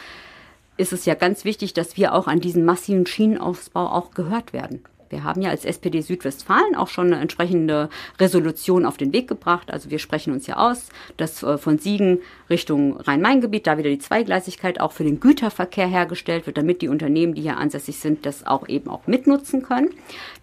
ist 0.78 0.94
es 0.94 1.06
ja 1.06 1.14
ganz 1.14 1.46
wichtig, 1.46 1.74
dass 1.74 1.96
wir 1.96 2.16
auch 2.16 2.26
an 2.26 2.40
diesen 2.40 2.66
massiven 2.66 3.06
Schienenausbau 3.06 3.86
auch 3.86 4.12
gehört 4.12 4.54
werden. 4.54 4.82
Wir 5.10 5.24
haben 5.24 5.42
ja 5.42 5.50
als 5.50 5.66
SPD 5.66 6.02
Südwestfalen 6.02 6.76
auch 6.76 6.88
schon 6.88 7.08
eine 7.08 7.22
entsprechende 7.22 7.90
Resolution 8.20 8.86
auf 8.86 8.98
den 8.98 9.14
Weg 9.14 9.28
gebracht. 9.28 9.72
Also 9.72 9.90
wir 9.90 10.00
sprechen 10.00 10.34
uns 10.34 10.48
ja 10.48 10.58
aus, 10.58 10.90
dass 11.18 11.44
äh, 11.44 11.58
von 11.58 11.80
Siegen 11.80 12.20
Richtung 12.50 12.98
Rhein-Main-Gebiet 12.98 13.68
da 13.68 13.78
wieder 13.78 13.90
die 13.90 14.00
Zweigleisigkeit 14.00 14.80
auch 14.80 14.92
für 14.92 15.04
den 15.04 15.20
Güterverkehr 15.20 15.88
hergestellt 15.88 16.46
wird, 16.46 16.58
damit 16.58 16.82
die 16.82 16.88
Unternehmen, 16.90 17.34
die 17.34 17.42
hier 17.42 17.58
ansässig 17.58 17.98
sind, 18.00 18.26
das 18.26 18.46
auch 18.46 18.68
eben 18.68 18.90
auch 18.90 19.08
mitnutzen 19.08 19.64
können. 19.64 19.90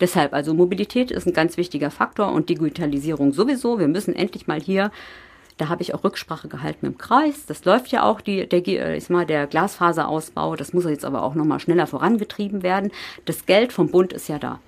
Deshalb 0.01 0.33
also 0.33 0.55
Mobilität 0.55 1.11
ist 1.11 1.27
ein 1.27 1.33
ganz 1.33 1.57
wichtiger 1.57 1.91
Faktor 1.91 2.33
und 2.33 2.49
Digitalisierung 2.49 3.33
sowieso. 3.33 3.79
Wir 3.79 3.89
müssen 3.89 4.15
endlich 4.15 4.47
mal 4.47 4.61
hier 4.61 4.91
da 5.59 5.69
habe 5.69 5.83
ich 5.83 5.95
auch 5.95 6.05
Rücksprache 6.05 6.49
gehalten 6.49 6.87
mit 6.87 6.95
dem 6.95 6.99
Kreis. 6.99 7.47
Das 7.47 7.65
läuft 7.65 7.89
ja 7.89 8.03
auch, 8.03 8.21
die, 8.21 8.49
der, 8.49 8.67
äh, 8.67 8.97
ich 8.97 9.05
sag 9.05 9.11
mal, 9.11 9.27
der 9.27 9.47
Glasfaserausbau. 9.47 10.57
Das 10.57 10.73
muss 10.73 10.85
jetzt 10.85 11.05
aber 11.05 11.23
auch 11.23 11.35
nochmal 11.35 11.61
schneller 11.61 11.87
vorangetrieben 11.87 12.63
werden. 12.63 12.93
Das 13.25 13.47
Geld 13.47 13.73
vom 13.73 13.91
Bund 13.91 14.13
ist 14.13 14.29
ja 14.29 14.39
da. 14.39 14.61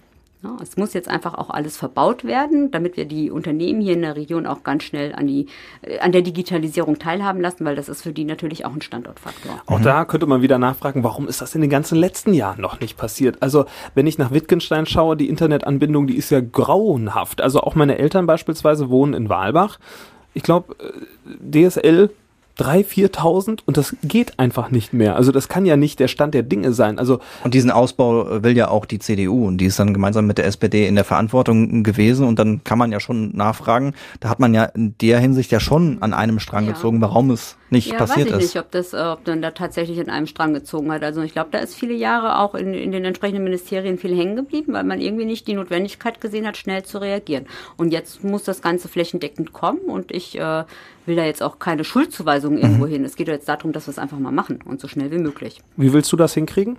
Ja, 0.45 0.57
es 0.63 0.77
muss 0.77 0.95
jetzt 0.95 1.09
einfach 1.09 1.35
auch 1.35 1.51
alles 1.51 1.77
verbaut 1.77 2.23
werden, 2.23 2.71
damit 2.71 2.97
wir 2.97 3.07
die 3.07 3.29
Unternehmen 3.29 3.81
hier 3.81 3.95
in 3.95 4.03
der 4.03 4.15
Region 4.15 4.47
auch 4.47 4.63
ganz 4.63 4.85
schnell 4.85 5.13
an, 5.13 5.27
die, 5.27 5.47
äh, 5.83 5.99
an 5.99 6.13
der 6.13 6.23
Digitalisierung 6.23 7.01
teilhaben 7.01 7.41
lassen, 7.41 7.65
weil 7.65 7.75
das 7.75 7.89
ist 7.89 8.03
für 8.03 8.13
die 8.13 8.25
natürlich 8.25 8.65
auch 8.65 8.73
ein 8.73 8.81
Standortfaktor. 8.81 9.61
Auch 9.67 9.81
da 9.81 10.05
könnte 10.05 10.27
man 10.27 10.41
wieder 10.41 10.59
nachfragen, 10.59 11.03
warum 11.03 11.27
ist 11.27 11.41
das 11.41 11.57
in 11.57 11.61
den 11.61 11.71
ganzen 11.71 11.99
letzten 11.99 12.33
Jahren 12.35 12.61
noch 12.61 12.79
nicht 12.79 12.97
passiert? 12.97 13.43
Also, 13.43 13.65
wenn 13.97 14.07
ich 14.07 14.17
nach 14.17 14.31
Wittgenstein 14.31 14.87
schaue, 14.87 15.17
die 15.17 15.29
Internetanbindung, 15.29 16.07
die 16.07 16.17
ist 16.17 16.31
ja 16.31 16.41
grauenhaft. 16.41 17.41
Also 17.41 17.61
auch 17.63 17.75
meine 17.75 17.99
Eltern 17.99 18.27
beispielsweise 18.27 18.91
wohnen 18.91 19.15
in 19.15 19.29
Walbach. 19.29 19.81
Ich 20.39 20.45
glaube, 20.45 20.77
DSL 21.53 22.11
3.000, 22.61 23.11
4.000 23.13 23.59
und 23.67 23.77
das 23.77 23.97
geht 24.05 24.39
einfach 24.39 24.71
nicht 24.71 24.93
mehr. 24.93 25.17
Also 25.17 25.33
das 25.33 25.49
kann 25.49 25.67
ja 25.67 25.77
nicht 25.77 25.99
der 25.99 26.07
Stand 26.07 26.33
der 26.33 26.45
Dinge 26.45 26.73
sein. 26.73 27.01
Also 27.01 27.19
Und 27.43 27.55
diesen 27.55 27.73
Ausbau 27.73 28.29
äh, 28.29 28.43
will 28.45 28.57
ja 28.57 28.69
auch 28.69 28.85
die 28.85 29.01
CDU 29.01 29.49
und 29.49 29.59
die 29.59 29.67
ist 29.67 29.81
dann 29.81 29.93
gemeinsam 29.93 30.27
mit 30.29 30.39
der 30.39 30.47
SPD 30.47 30.87
in 30.87 30.95
der 30.95 31.05
Verantwortung 31.05 31.83
gewesen 31.83 32.25
und 32.27 32.39
dann 32.39 32.63
kann 32.63 32.79
man 32.79 32.93
ja 32.93 33.01
schon 33.01 33.37
nachfragen, 33.37 33.95
da 34.21 34.29
hat 34.29 34.39
man 34.39 34.55
ja 34.55 34.65
in 34.65 34.95
der 35.01 35.19
Hinsicht 35.19 35.51
ja 35.51 35.59
schon 35.59 35.99
an 36.03 36.15
einem 36.15 36.39
Strang 36.39 36.67
Ja. 36.67 36.73
gezogen, 36.73 37.01
warum 37.01 37.31
es 37.31 37.57
nicht 37.71 37.93
ja, 37.93 37.99
passiert 37.99 38.29
weiß 38.29 38.39
ich 38.39 38.45
ist. 38.45 38.55
nicht, 38.55 38.65
ob 38.65 38.71
das, 38.71 38.93
äh, 38.93 38.97
ob 38.97 39.25
dann 39.25 39.43
da 39.43 39.51
tatsächlich 39.51 39.99
in 39.99 40.11
einem 40.11 40.27
Strang 40.27 40.55
gezogen 40.55 40.91
hat. 40.91 41.03
Also 41.03 41.23
ich 41.23 41.33
glaube, 41.33 41.51
da 41.53 41.59
ist 41.59 41.75
viele 41.75 41.95
Jahre 41.95 42.39
auch 42.39 42.55
in, 42.55 42.75
in 42.75 42.93
den 42.93 43.05
entsprechenden 43.05 43.45
Ministerien 43.45 43.99
viel 43.99 44.17
hängen 44.17 44.37
geblieben, 44.37 44.73
weil 44.73 44.85
man 44.85 45.01
irgendwie 45.01 45.25
nicht 45.25 45.47
die 45.47 45.55
Notwendigkeit 45.55 46.21
gesehen 46.21 46.47
hat, 46.47 46.57
schnell 46.57 46.85
zu 46.85 46.99
reagieren. 46.99 47.47
Und 47.77 47.93
jetzt 47.93 48.25
muss 48.25 48.45
das 48.45 48.63
Ganze 48.63 48.89
flächendeckend 48.89 49.53
kommen 49.53 49.81
und 49.81 50.11
ich 50.13 50.39
äh, 50.39 50.65
will 51.07 51.17
da 51.17 51.25
jetzt 51.25 51.43
auch 51.43 51.59
keine 51.59 51.85
Schuldzuweisung 51.85 52.59
irgendwo 52.59 52.87
hin. 52.87 53.05
Es 53.05 53.17
geht 53.17 53.29
ja 53.29 53.35
jetzt 53.35 53.49
darum, 53.49 53.73
dass 53.73 53.87
wir 53.87 53.93
es 53.93 53.99
einfach 53.99 54.19
mal 54.19 54.33
machen 54.33 54.61
und 54.65 54.81
so 54.81 54.89
schnell 54.89 55.11
wie 55.11 55.19
möglich. 55.19 55.61
wie 55.77 55.93
willst 55.93 56.13
du 56.13 56.17
das 56.17 56.35
hinkriegen? 56.35 56.79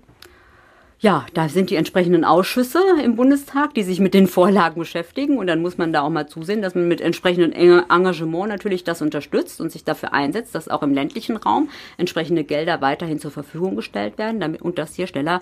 Ja, 1.01 1.25
da 1.33 1.47
sind 1.47 1.69
die 1.69 1.77
entsprechenden 1.77 2.25
Ausschüsse 2.25 2.81
im 3.01 3.15
Bundestag, 3.15 3.73
die 3.73 3.83
sich 3.83 4.01
mit 4.01 4.13
den 4.13 4.27
Vorlagen 4.27 4.81
beschäftigen. 4.81 5.37
Und 5.37 5.47
dann 5.47 5.61
muss 5.61 5.77
man 5.77 5.93
da 5.93 6.01
auch 6.01 6.09
mal 6.09 6.27
zusehen, 6.27 6.61
dass 6.61 6.75
man 6.75 6.89
mit 6.89 6.99
entsprechendem 6.99 7.53
Engagement 7.53 8.49
natürlich 8.49 8.83
das 8.83 9.01
unterstützt 9.01 9.61
und 9.61 9.71
sich 9.71 9.85
dafür 9.85 10.11
einsetzt, 10.11 10.55
dass 10.55 10.67
auch 10.67 10.83
im 10.83 10.93
ländlichen 10.93 11.37
Raum 11.37 11.69
entsprechende 11.97 12.43
Gelder 12.43 12.81
weiterhin 12.81 13.17
zur 13.17 13.31
Verfügung 13.31 13.77
gestellt 13.77 14.17
werden 14.17 14.41
damit, 14.41 14.61
und 14.61 14.77
dass 14.77 14.93
hier 14.95 15.07
schneller 15.07 15.39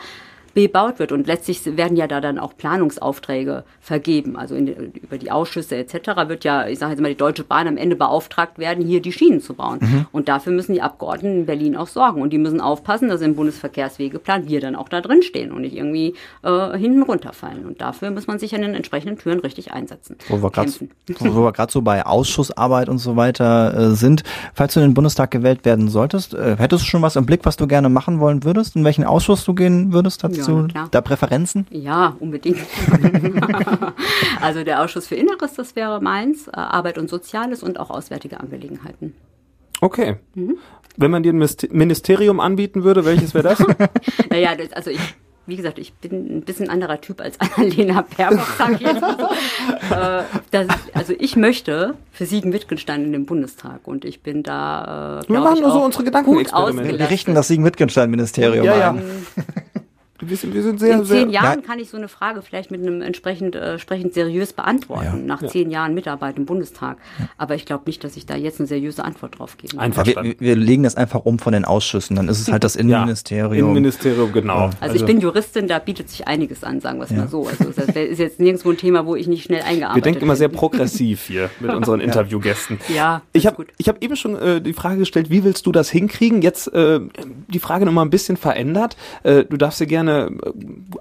bebaut 0.65 0.97
wird. 0.97 1.11
Und 1.11 1.27
letztlich 1.27 1.63
werden 1.77 1.95
ja 1.95 2.07
da 2.07 2.19
dann 2.19 2.39
auch 2.39 2.57
Planungsaufträge 2.57 3.63
vergeben. 3.79 4.35
Also 4.35 4.55
in, 4.55 4.67
über 4.67 5.19
die 5.19 5.29
Ausschüsse 5.29 5.75
etc. 5.75 6.27
wird 6.27 6.43
ja, 6.43 6.67
ich 6.67 6.79
sage 6.79 6.93
jetzt 6.93 7.01
mal, 7.01 7.09
die 7.09 7.15
Deutsche 7.15 7.43
Bahn 7.43 7.67
am 7.67 7.77
Ende 7.77 7.95
beauftragt 7.95 8.57
werden, 8.57 8.83
hier 8.83 8.99
die 8.99 9.11
Schienen 9.11 9.39
zu 9.39 9.53
bauen. 9.53 9.77
Mhm. 9.81 10.05
Und 10.11 10.29
dafür 10.29 10.53
müssen 10.53 10.73
die 10.73 10.81
Abgeordneten 10.81 11.41
in 11.41 11.45
Berlin 11.45 11.75
auch 11.75 11.85
sorgen. 11.85 12.21
Und 12.21 12.31
die 12.33 12.39
müssen 12.39 12.59
aufpassen, 12.59 13.07
dass 13.07 13.21
im 13.21 13.35
Bundesverkehrswegeplan 13.35 14.47
wir 14.47 14.59
dann 14.59 14.75
auch 14.75 14.89
da 14.89 15.01
drin 15.01 15.21
stehen 15.21 15.51
und 15.51 15.61
nicht 15.61 15.75
irgendwie 15.75 16.15
äh, 16.41 16.75
hinten 16.75 17.03
runterfallen. 17.03 17.65
Und 17.65 17.79
dafür 17.79 18.09
muss 18.09 18.25
man 18.25 18.39
sich 18.39 18.55
an 18.55 18.61
den 18.61 18.73
entsprechenden 18.73 19.19
Türen 19.19 19.39
richtig 19.39 19.73
einsetzen. 19.73 20.17
Wo 20.27 20.41
wir 20.41 21.51
gerade 21.51 21.71
so 21.71 21.81
bei 21.83 22.03
Ausschussarbeit 22.03 22.89
und 22.89 22.97
so 22.97 23.15
weiter 23.15 23.91
äh, 23.91 23.95
sind. 23.95 24.23
Falls 24.55 24.73
du 24.73 24.79
in 24.79 24.87
den 24.87 24.93
Bundestag 24.95 25.29
gewählt 25.29 25.65
werden 25.65 25.87
solltest, 25.87 26.33
äh, 26.33 26.55
hättest 26.57 26.83
du 26.83 26.87
schon 26.87 27.03
was 27.03 27.15
im 27.15 27.27
Blick, 27.27 27.41
was 27.43 27.57
du 27.57 27.67
gerne 27.67 27.89
machen 27.89 28.19
wollen 28.19 28.43
würdest? 28.43 28.75
In 28.75 28.83
welchen 28.83 29.03
Ausschuss 29.03 29.45
du 29.45 29.53
gehen 29.53 29.93
würdest? 29.93 30.23
Dazu? 30.23 30.46
Ja 30.47 30.83
du 30.83 30.89
da 30.91 31.01
Präferenzen? 31.01 31.67
Ja, 31.69 32.15
unbedingt. 32.19 32.59
also 34.41 34.63
der 34.63 34.81
Ausschuss 34.81 35.07
für 35.07 35.15
Inneres, 35.15 35.53
das 35.53 35.75
wäre 35.75 36.01
meins, 36.01 36.47
äh, 36.47 36.51
Arbeit 36.53 36.97
und 36.97 37.09
Soziales 37.09 37.63
und 37.63 37.79
auch 37.79 37.89
Auswärtige 37.89 38.39
Angelegenheiten. 38.39 39.13
Okay. 39.81 40.17
Mhm. 40.35 40.57
Wenn 40.95 41.11
man 41.11 41.23
dir 41.23 41.33
ein 41.33 41.49
Ministerium 41.71 42.39
anbieten 42.39 42.83
würde, 42.83 43.05
welches 43.05 43.33
wäre 43.33 43.49
das? 43.49 43.59
naja, 44.29 44.55
das, 44.55 44.73
also 44.73 44.89
ich 44.89 45.15
wie 45.47 45.55
gesagt, 45.55 45.79
ich 45.79 45.93
bin 45.93 46.37
ein 46.37 46.41
bisschen 46.41 46.69
anderer 46.69 46.99
Typ 46.99 47.21
als 47.21 47.39
Annalena 47.39 48.05
Baerbock, 48.15 48.47
sag 48.57 48.73
ich 48.73 48.81
jetzt 48.81 49.01
mal 49.01 49.17
so. 49.17 49.95
äh, 49.95 50.23
das, 50.51 50.67
also 50.93 51.13
ich 51.17 51.37
möchte 51.37 51.95
für 52.11 52.25
Siegen-Wittgenstein 52.25 53.05
in 53.05 53.13
den 53.13 53.25
Bundestag 53.25 53.87
und 53.87 54.03
ich 54.03 54.21
bin 54.21 54.43
da, 54.43 55.21
äh, 55.23 55.29
Wir 55.29 55.39
machen 55.39 55.61
nur 55.61 55.71
so 55.71 55.83
unsere 55.83 56.03
Gedanken. 56.03 56.35
Wir 56.35 57.09
richten 57.09 57.33
das 57.33 57.47
Siegen-Wittgenstein-Ministerium 57.47 58.65
ja, 58.65 58.77
ja. 58.77 58.97
Wir 60.19 60.35
sind, 60.35 60.53
wir 60.53 60.63
sind 60.63 60.79
sehr, 60.79 60.95
in 60.95 61.05
zehn 61.05 61.29
sehr, 61.29 61.29
Jahren 61.29 61.61
kann 61.61 61.79
ich 61.79 61.89
so 61.89 61.97
eine 61.97 62.07
Frage 62.07 62.41
vielleicht 62.41 62.71
mit 62.71 62.81
einem 62.81 63.01
entsprechend, 63.01 63.55
äh, 63.55 63.73
entsprechend 63.73 64.13
seriös 64.13 64.53
beantworten, 64.53 65.05
ja. 65.05 65.15
nach 65.15 65.41
ja. 65.41 65.47
zehn 65.47 65.69
Jahren 65.69 65.93
Mitarbeit 65.93 66.37
im 66.37 66.45
Bundestag. 66.45 66.97
Ja. 67.19 67.29
Aber 67.37 67.55
ich 67.55 67.65
glaube 67.65 67.83
nicht, 67.85 68.03
dass 68.03 68.17
ich 68.17 68.25
da 68.25 68.35
jetzt 68.35 68.59
eine 68.59 68.67
seriöse 68.67 69.05
Antwort 69.05 69.37
drauf 69.37 69.57
gebe. 69.57 69.79
Einfach 69.79 70.05
wir, 70.05 70.35
wir, 70.39 70.55
legen 70.55 70.83
das 70.83 70.95
einfach 70.95 71.25
um 71.25 71.37
von 71.37 71.53
den 71.53 71.65
Ausschüssen, 71.65 72.15
dann 72.15 72.27
ist 72.29 72.39
es 72.39 72.51
halt 72.51 72.63
das 72.63 72.75
Innenministerium. 72.77 73.53
Innenministerium, 73.53 74.33
genau. 74.33 74.65
Also, 74.65 74.77
also, 74.79 74.95
ich 74.95 75.05
bin 75.05 75.19
Juristin, 75.19 75.67
da 75.67 75.77
bietet 75.79 76.09
sich 76.09 76.27
einiges 76.27 76.63
an, 76.63 76.81
sagen 76.81 76.99
wir 76.99 77.05
es 77.05 77.11
mal 77.11 77.27
so. 77.27 77.47
Also 77.47 77.71
das 77.75 77.95
ist 77.95 78.19
jetzt 78.19 78.39
nirgendwo 78.39 78.71
ein 78.71 78.77
Thema, 78.77 79.05
wo 79.05 79.15
ich 79.15 79.27
nicht 79.27 79.43
schnell 79.43 79.61
eingearbeitet 79.61 79.93
bin. 79.93 79.95
Wir 79.95 80.11
denken 80.13 80.25
immer 80.25 80.35
sehr 80.35 80.49
progressiv 80.49 81.27
hier 81.27 81.49
mit 81.59 81.71
unseren 81.75 81.99
Interviewgästen. 81.99 82.79
Ja, 82.93 83.21
ich 83.33 83.45
habe 83.45 83.67
hab 83.87 84.03
eben 84.03 84.15
schon 84.15 84.35
äh, 84.35 84.61
die 84.61 84.73
Frage 84.73 84.97
gestellt, 84.97 85.29
wie 85.29 85.43
willst 85.43 85.65
du 85.67 85.71
das 85.71 85.89
hinkriegen? 85.89 86.41
Jetzt 86.41 86.73
äh, 86.73 86.99
die 87.47 87.59
Frage 87.59 87.85
nochmal 87.85 88.05
ein 88.05 88.09
bisschen 88.09 88.37
verändert. 88.37 88.97
Äh, 89.23 89.43
du 89.43 89.57
darfst 89.57 89.79
dir 89.79 89.85
gerne 89.85 90.06
äh, 90.07 90.29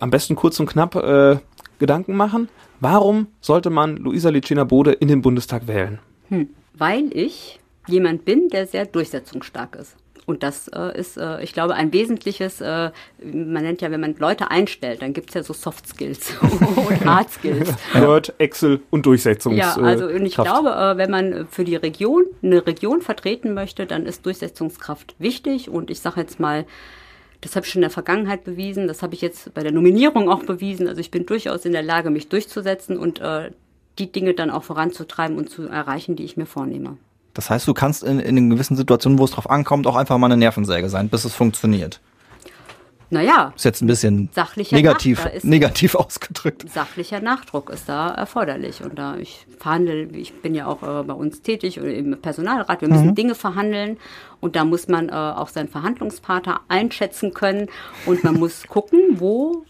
am 0.00 0.10
besten 0.10 0.36
kurz 0.36 0.58
und 0.60 0.66
knapp 0.66 0.94
äh, 0.96 1.38
Gedanken 1.78 2.16
machen. 2.16 2.48
Warum 2.80 3.28
sollte 3.40 3.70
man 3.70 3.96
Luisa 3.96 4.28
Licina 4.30 4.64
Bode 4.64 4.92
in 4.92 5.08
den 5.08 5.22
Bundestag 5.22 5.66
wählen? 5.66 5.98
Hm. 6.28 6.48
Weil 6.74 7.10
ich 7.12 7.60
jemand 7.86 8.24
bin, 8.24 8.48
der 8.48 8.66
sehr 8.66 8.86
durchsetzungsstark 8.86 9.76
ist. 9.76 9.96
Und 10.26 10.42
das 10.42 10.66
äh, 10.68 10.98
ist, 10.98 11.16
äh, 11.16 11.40
ich 11.42 11.52
glaube, 11.52 11.74
ein 11.74 11.92
wesentliches, 11.92 12.60
äh, 12.60 12.90
man 13.22 13.62
nennt 13.62 13.80
ja, 13.80 13.92
wenn 13.92 14.00
man 14.00 14.16
Leute 14.18 14.50
einstellt, 14.50 15.00
dann 15.00 15.12
gibt 15.12 15.30
es 15.30 15.34
ja 15.34 15.42
so 15.44 15.52
Soft 15.52 15.86
Skills 15.86 16.34
und 16.40 17.04
Hard 17.04 17.30
Skills. 17.30 17.72
Word, 17.94 18.34
Excel 18.38 18.80
und 18.90 19.06
Durchsetzungs. 19.06 19.56
Ja, 19.56 19.76
also 19.76 20.06
und 20.06 20.26
ich 20.26 20.34
Kraft. 20.34 20.48
glaube, 20.48 20.70
äh, 20.70 20.96
wenn 20.96 21.12
man 21.12 21.46
für 21.48 21.62
die 21.62 21.76
Region, 21.76 22.24
eine 22.42 22.66
Region 22.66 23.02
vertreten 23.02 23.54
möchte, 23.54 23.86
dann 23.86 24.04
ist 24.04 24.26
Durchsetzungskraft 24.26 25.14
wichtig. 25.20 25.70
Und 25.70 25.90
ich 25.90 26.00
sage 26.00 26.20
jetzt 26.20 26.40
mal, 26.40 26.66
das 27.46 27.54
habe 27.54 27.64
ich 27.64 27.72
schon 27.72 27.78
in 27.78 27.88
der 27.88 27.90
Vergangenheit 27.90 28.42
bewiesen, 28.42 28.88
das 28.88 29.02
habe 29.02 29.14
ich 29.14 29.20
jetzt 29.20 29.54
bei 29.54 29.62
der 29.62 29.70
Nominierung 29.70 30.28
auch 30.28 30.42
bewiesen. 30.42 30.88
Also 30.88 31.00
ich 31.00 31.12
bin 31.12 31.26
durchaus 31.26 31.64
in 31.64 31.72
der 31.72 31.82
Lage, 31.82 32.10
mich 32.10 32.28
durchzusetzen 32.28 32.98
und 32.98 33.20
äh, 33.20 33.52
die 34.00 34.10
Dinge 34.10 34.34
dann 34.34 34.50
auch 34.50 34.64
voranzutreiben 34.64 35.38
und 35.38 35.48
zu 35.48 35.68
erreichen, 35.68 36.16
die 36.16 36.24
ich 36.24 36.36
mir 36.36 36.46
vornehme. 36.46 36.96
Das 37.34 37.48
heißt, 37.48 37.68
du 37.68 37.74
kannst 37.74 38.02
in, 38.02 38.18
in 38.18 38.50
gewissen 38.50 38.76
Situationen, 38.76 39.18
wo 39.18 39.24
es 39.24 39.30
drauf 39.30 39.48
ankommt, 39.48 39.86
auch 39.86 39.94
einfach 39.94 40.18
mal 40.18 40.26
eine 40.26 40.36
Nervensäge 40.36 40.88
sein, 40.88 41.08
bis 41.08 41.24
es 41.24 41.34
funktioniert. 41.34 42.00
Naja. 43.08 43.52
Ist 43.54 43.64
jetzt 43.64 43.82
ein 43.82 43.86
bisschen 43.86 44.30
negativ, 44.70 45.24
Nach 45.24 45.44
negativ 45.44 45.94
ausgedrückt. 45.94 46.68
Sachlicher 46.68 47.20
Nachdruck 47.20 47.70
ist 47.70 47.88
da 47.88 48.10
erforderlich. 48.10 48.82
Und 48.82 48.98
da 48.98 49.16
ich 49.16 49.46
verhandle, 49.58 50.04
ich 50.06 50.34
bin 50.34 50.54
ja 50.54 50.66
auch 50.66 50.82
äh, 50.82 51.04
bei 51.04 51.14
uns 51.14 51.42
tätig 51.42 51.76
im 51.76 52.20
Personalrat, 52.20 52.80
wir 52.80 52.88
müssen 52.88 53.08
mhm. 53.08 53.14
Dinge 53.14 53.34
verhandeln 53.34 53.98
und 54.40 54.56
da 54.56 54.64
muss 54.64 54.88
man 54.88 55.08
äh, 55.08 55.12
auch 55.12 55.48
seinen 55.48 55.68
Verhandlungspartner 55.68 56.62
einschätzen 56.68 57.32
können 57.32 57.68
und 58.06 58.24
man 58.24 58.38
muss 58.38 58.64
gucken, 58.68 59.00
wo, 59.20 59.64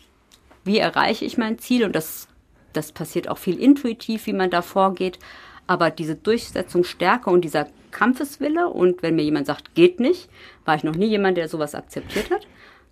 wie 0.64 0.78
erreiche 0.78 1.24
ich 1.24 1.36
mein 1.36 1.58
Ziel 1.58 1.84
und 1.84 1.94
das, 1.94 2.28
das 2.72 2.92
passiert 2.92 3.28
auch 3.28 3.38
viel 3.38 3.58
intuitiv, 3.58 4.26
wie 4.26 4.32
man 4.32 4.50
da 4.50 4.62
vorgeht. 4.62 5.18
Aber 5.66 5.90
diese 5.90 6.14
Durchsetzungsstärke 6.14 7.28
und 7.28 7.42
dieser 7.42 7.66
Kampfeswille 7.90 8.68
und 8.68 9.02
wenn 9.02 9.16
mir 9.16 9.24
jemand 9.24 9.46
sagt, 9.46 9.74
geht 9.74 10.00
nicht, 10.00 10.30
war 10.64 10.76
ich 10.76 10.84
noch 10.84 10.94
nie 10.94 11.06
jemand, 11.06 11.36
der 11.36 11.48
sowas 11.48 11.74
akzeptiert 11.74 12.30
hat 12.30 12.46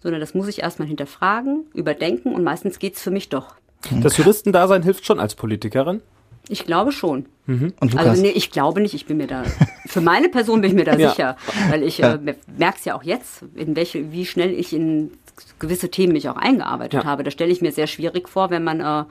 sondern 0.04 0.20
das 0.20 0.34
muss 0.34 0.46
ich 0.46 0.60
erstmal 0.60 0.86
hinterfragen, 0.86 1.64
überdenken 1.74 2.32
und 2.34 2.44
meistens 2.44 2.78
geht 2.78 2.94
es 2.94 3.02
für 3.02 3.10
mich 3.10 3.30
doch. 3.30 3.56
Das 3.90 4.16
Juristendasein 4.16 4.82
hilft 4.82 5.04
schon 5.04 5.18
als 5.18 5.34
Politikerin? 5.34 6.02
Ich 6.48 6.66
glaube 6.66 6.92
schon. 6.92 7.24
Mhm. 7.46 7.72
Und 7.80 7.96
also 7.96 8.20
nee, 8.20 8.30
ich 8.30 8.50
glaube 8.50 8.82
nicht, 8.82 8.94
ich 8.94 9.06
bin 9.06 9.16
mir 9.16 9.26
da, 9.26 9.44
für 9.86 10.02
meine 10.02 10.28
Person 10.28 10.60
bin 10.60 10.70
ich 10.70 10.76
mir 10.76 10.84
da 10.84 10.94
ja. 10.98 11.10
sicher, 11.10 11.36
weil 11.70 11.82
ich 11.82 11.98
ja. 11.98 12.14
äh, 12.14 12.34
merke 12.58 12.78
es 12.78 12.84
ja 12.84 12.94
auch 12.94 13.02
jetzt, 13.02 13.44
in 13.54 13.74
welche, 13.76 14.12
wie 14.12 14.26
schnell 14.26 14.50
ich 14.50 14.74
in 14.74 15.12
gewisse 15.58 15.90
Themen 15.90 16.12
mich 16.12 16.28
auch 16.28 16.36
eingearbeitet 16.36 17.04
ja. 17.04 17.04
habe. 17.04 17.24
Da 17.24 17.30
stelle 17.30 17.50
ich 17.50 17.62
mir 17.62 17.72
sehr 17.72 17.86
schwierig 17.86 18.28
vor, 18.28 18.50
wenn 18.50 18.62
man, 18.62 18.80
äh, 18.80 19.04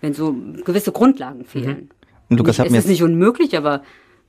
wenn 0.00 0.12
so 0.12 0.34
gewisse 0.64 0.90
Grundlagen 0.90 1.44
fehlen. 1.44 1.76
Mhm. 1.76 1.88
Und 2.30 2.38
Lukas, 2.38 2.58
nicht, 2.58 2.72
es 2.72 2.78
ist 2.78 2.88
nicht 2.88 3.02
unmöglich, 3.04 3.56
aber 3.56 3.82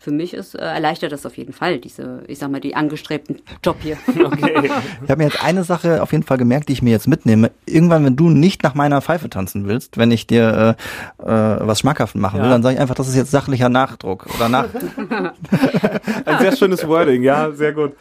für 0.04 0.12
mich 0.12 0.34
ist, 0.34 0.54
äh, 0.54 0.60
erleichtert 0.60 1.14
das 1.14 1.26
auf 1.26 1.38
jeden 1.38 1.54
Fall, 1.54 1.80
diese, 1.80 2.24
ich 2.28 2.38
sag 2.38 2.51
mal, 2.51 2.60
die 2.60 2.76
angestrebten 2.76 3.41
Job 3.64 3.78
hier. 3.82 3.97
Okay. 4.24 4.70
ich 5.04 5.10
habe 5.10 5.18
mir 5.18 5.30
jetzt 5.30 5.43
eine 5.43 5.64
Sache 5.64 6.01
auf 6.01 6.12
jeden 6.12 6.24
Fall 6.24 6.38
gemerkt, 6.38 6.70
die 6.70 6.74
ich 6.74 6.82
mir 6.82 6.91
jetzt 6.91 7.08
mitnehme. 7.08 7.51
Irgendwann, 7.66 8.06
wenn 8.06 8.16
du 8.16 8.30
nicht 8.30 8.64
nach 8.64 8.74
meiner 8.74 9.01
Pfeife 9.01 9.30
tanzen 9.30 9.68
willst, 9.68 9.97
wenn 9.97 10.12
ich 10.12 10.28
dir 10.28 10.78
äh, 11.20 11.24
äh, 11.24 11.58
was 11.68 11.80
schmackhaft 11.80 12.16
machen 12.16 12.38
ja. 12.38 12.43
will, 12.43 12.49
dann 12.49 12.64
sage 12.64 12.76
ich 12.76 12.82
einfach, 12.82 12.95
das 12.95 13.08
ist 13.08 13.16
jetzt 13.16 13.32
sachlicher 13.32 13.70
Nachdruck 13.70 14.28
oder 14.36 14.49
nach. 14.49 14.68
Ein 16.26 16.39
sehr 16.39 16.56
schönes 16.56 16.88
Wording, 16.88 17.24
ja, 17.24 17.51
sehr 17.51 17.74
gut. 17.74 17.93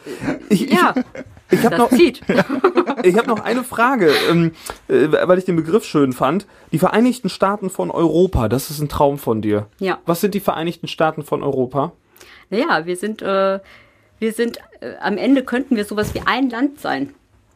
Ich, 0.49 0.71
ja. 0.71 0.93
Ich, 1.53 1.65
habe 1.65 1.77
noch, 1.77 1.91
ich 3.03 3.17
hab 3.17 3.27
noch 3.27 3.39
eine 3.43 3.63
Frage, 3.63 4.11
ähm, 4.29 4.51
äh, 4.87 5.07
weil 5.11 5.37
ich 5.37 5.45
den 5.45 5.55
Begriff 5.55 5.85
schön 5.85 6.13
fand. 6.13 6.47
Die 6.71 6.79
Vereinigten 6.79 7.29
Staaten 7.29 7.69
von 7.69 7.91
Europa, 7.91 8.49
das 8.49 8.69
ist 8.69 8.79
ein 8.79 8.89
Traum 8.89 9.17
von 9.17 9.41
dir. 9.41 9.67
Ja. 9.79 9.99
Was 10.05 10.21
sind 10.21 10.33
die 10.33 10.39
Vereinigten 10.39 10.87
Staaten 10.87 11.23
von 11.23 11.43
Europa? 11.43 11.93
Naja, 12.49 12.85
wir 12.85 12.95
sind, 12.95 13.21
äh, 13.21 13.59
wir 14.19 14.33
sind, 14.33 14.57
äh, 14.81 14.95
am 15.01 15.17
Ende 15.17 15.43
könnten 15.43 15.75
wir 15.75 15.85
sowas 15.85 16.13
wie 16.13 16.21
ein 16.25 16.49
Land 16.49 16.79
sein 16.79 17.13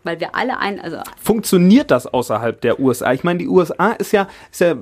weil 0.07 0.19
wir 0.19 0.33
alle 0.35 0.57
ein, 0.57 0.79
also 0.79 0.97
funktioniert 1.21 1.91
das 1.91 2.07
außerhalb 2.07 2.59
der 2.61 2.79
USA? 2.79 3.13
Ich 3.13 3.23
meine, 3.23 3.39
die 3.39 3.47
USA 3.47 3.91
ist 3.91 4.13
ja, 4.13 4.27
ist 4.51 4.61
ja, 4.61 4.75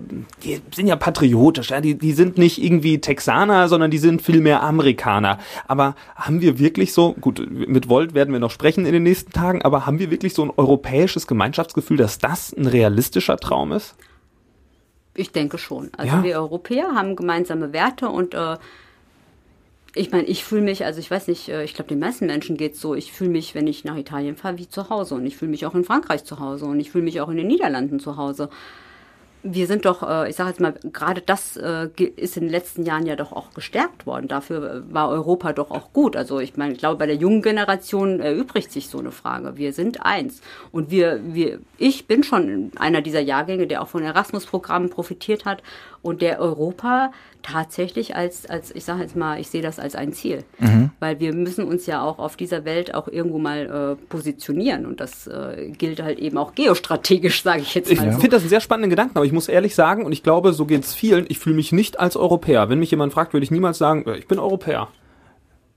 die 0.43 0.61
sind 0.73 0.88
ja 0.88 0.95
patriotisch, 0.95 1.71
ja? 1.71 1.82
Die, 1.82 1.95
die 1.97 2.13
sind 2.13 2.38
nicht 2.38 2.63
irgendwie 2.63 3.01
Texaner, 3.01 3.67
sondern 3.67 3.91
die 3.91 3.97
sind 3.97 4.21
viel 4.21 4.39
mehr 4.39 4.63
Amerikaner. 4.63 5.39
Aber 5.67 5.95
haben 6.15 6.41
wir 6.41 6.59
wirklich 6.59 6.93
so, 6.93 7.13
gut, 7.13 7.45
mit 7.49 7.89
Volt 7.89 8.13
werden 8.13 8.32
wir 8.32 8.39
noch 8.39 8.51
sprechen 8.51 8.86
in 8.86 8.93
den 8.93 9.03
nächsten 9.03 9.32
Tagen, 9.32 9.63
aber 9.63 9.86
haben 9.86 9.99
wir 9.99 10.11
wirklich 10.11 10.34
so 10.34 10.43
ein 10.43 10.51
europäisches 10.55 11.28
Gemeinschaftsgefühl, 11.28 11.97
dass 11.97 12.19
das 12.19 12.53
ein 12.53 12.67
realistischer 12.67 13.38
Traum 13.38 13.71
ist? 13.71 13.95
Ich 15.15 15.32
denke 15.32 15.57
schon. 15.57 15.89
Also 15.97 16.17
ja? 16.17 16.23
wir 16.23 16.36
Europäer 16.36 16.93
haben 16.93 17.15
gemeinsame 17.15 17.73
Werte 17.73 18.09
und 18.09 18.34
äh, 18.34 18.57
ich 19.96 20.12
meine, 20.12 20.26
ich 20.26 20.43
fühle 20.43 20.62
mich, 20.62 20.86
also 20.86 21.00
ich 21.00 21.10
weiß 21.10 21.28
nicht, 21.30 21.48
äh, 21.50 21.64
ich 21.64 21.74
glaube, 21.74 21.88
den 21.88 22.00
meisten 22.00 22.26
Menschen 22.26 22.58
geht 22.58 22.74
es 22.74 22.82
so, 22.82 22.93
ich 22.93 23.14
fühle 23.14 23.30
mich, 23.30 23.56
wenn 23.56 23.66
ich 23.66 23.86
nach 23.86 23.96
Italien 23.96 24.36
fahre, 24.36 24.58
wie 24.58 24.68
zu 24.68 24.89
Hause. 24.89 25.16
Und 25.16 25.26
ich 25.26 25.38
fühle 25.38 25.52
mich 25.52 25.66
auch 25.66 25.74
in 25.74 25.86
Frankreich 25.86 26.26
zu 26.26 26.39
Hause 26.39 26.66
und 26.66 26.80
ich 26.80 26.91
fühle 26.91 27.06
mich 27.06 27.22
auch 27.22 27.30
in 27.30 27.38
den 27.38 27.48
Niederlanden 27.48 28.00
zu 28.00 28.18
Hause. 28.18 28.50
wir 29.48 29.68
sind 29.68 29.86
doch, 29.86 30.02
äh, 30.02 30.30
ich 30.30 30.36
sage 30.36 30.50
jetzt 30.50 30.60
mal, 30.60 30.74
gerade 30.91 31.22
das 31.22 31.56
äh, 31.56 31.88
ist 32.16 32.36
in 32.36 32.43
den 32.43 32.52
letzten 32.52 32.84
Jahren 32.84 33.06
ja 33.06 33.16
doch 33.16 33.32
auch 33.32 33.54
gestärkt 33.54 34.08
worden. 34.08 34.28
Dafür 34.28 34.84
war 34.89 35.10
Europa 35.10 35.54
doch 35.54 35.70
auch 35.70 35.93
gut. 35.93 36.16
Also 36.16 36.39
ich 36.39 36.58
meine, 36.58 36.74
ich 36.74 36.80
glaube, 36.80 36.98
bei 36.98 37.06
der 37.06 37.16
jungen 37.16 37.43
Generation 37.43 38.20
erübrigt 38.20 38.72
sich 38.72 38.89
so 38.89 38.98
eine 38.98 39.12
Frage. 39.12 39.56
Wir 39.56 39.72
sind 39.72 40.04
eins. 40.04 40.41
Und 40.72 40.89
wir, 40.89 41.22
wir, 41.24 41.60
ich 41.78 42.08
bin 42.08 42.24
schon 42.24 42.72
einer 42.78 43.02
dieser 43.02 43.22
Jahrgänge, 43.22 43.68
der 43.68 43.84
auch 43.84 43.88
von 43.88 44.02
Erasmus-Programmen 44.04 44.89
profitiert 44.89 45.46
hat 45.46 45.62
und 46.06 46.22
der 46.22 46.39
Europa 46.39 47.12
tatsächlich 47.41 48.16
als, 48.16 48.45
als 48.45 48.74
ich 48.74 48.86
sage 48.86 49.01
jetzt 49.01 49.16
mal, 49.16 49.39
ich 49.39 49.49
sehe 49.49 49.62
das 49.62 49.80
als 49.80 49.95
ein 49.95 50.14
Ziel. 50.14 50.43
Weil 50.99 51.20
wir 51.20 51.34
müssen 51.34 51.66
uns 51.66 51.86
ja 51.88 52.03
auch 52.03 52.20
auf 52.20 52.36
dieser 52.36 52.64
Welt 52.64 52.93
auch 52.93 53.08
irgendwo 53.08 53.39
mal 53.39 53.97
äh, 53.99 54.06
positionieren. 54.08 54.86
Und 54.86 54.99
das 54.99 55.28
äh, 55.28 55.72
gilt 55.78 56.01
halt 56.01 56.20
eben 56.20 56.38
auch 56.38 56.53
geostrategisch, 56.56 57.41
sage 57.43 57.62
ich 57.62 57.74
jetzt 57.76 57.91
Ich 57.91 57.99
mal 57.99 58.14
so. 58.14 58.20
finde 58.20 58.36
das 58.36 58.43
einen 58.43 58.49
sehr 58.49 58.62
spannenden 58.62 58.89
Gedanken, 58.89 59.18
aber 59.18 59.26
ich 59.26 59.32
muss 59.32 59.47
ehrlich 59.47 59.76
sagen, 59.76 60.06
und 60.06 60.12
ich 60.12 60.24
glaube, 60.24 60.53
so 60.53 60.66
geht 60.66 60.84
es 60.84 60.93
vielen, 60.93 61.26
ich 61.28 61.39
fühle 61.39 61.56
mich 61.56 61.72
nicht 61.72 61.99
als 61.99 62.16
Europäer. 62.16 62.70
Wenn 62.70 62.80
mich 62.80 62.91
jemand 62.91 63.14
fragt, 63.14 63.34
würde 63.34 63.43
ich 63.43 63.51
niemals 63.51 63.78
sagen, 63.78 64.06
äh, 64.06 64.18
ich 64.18 64.28
bin 64.28 64.39
Europäer. 64.39 64.88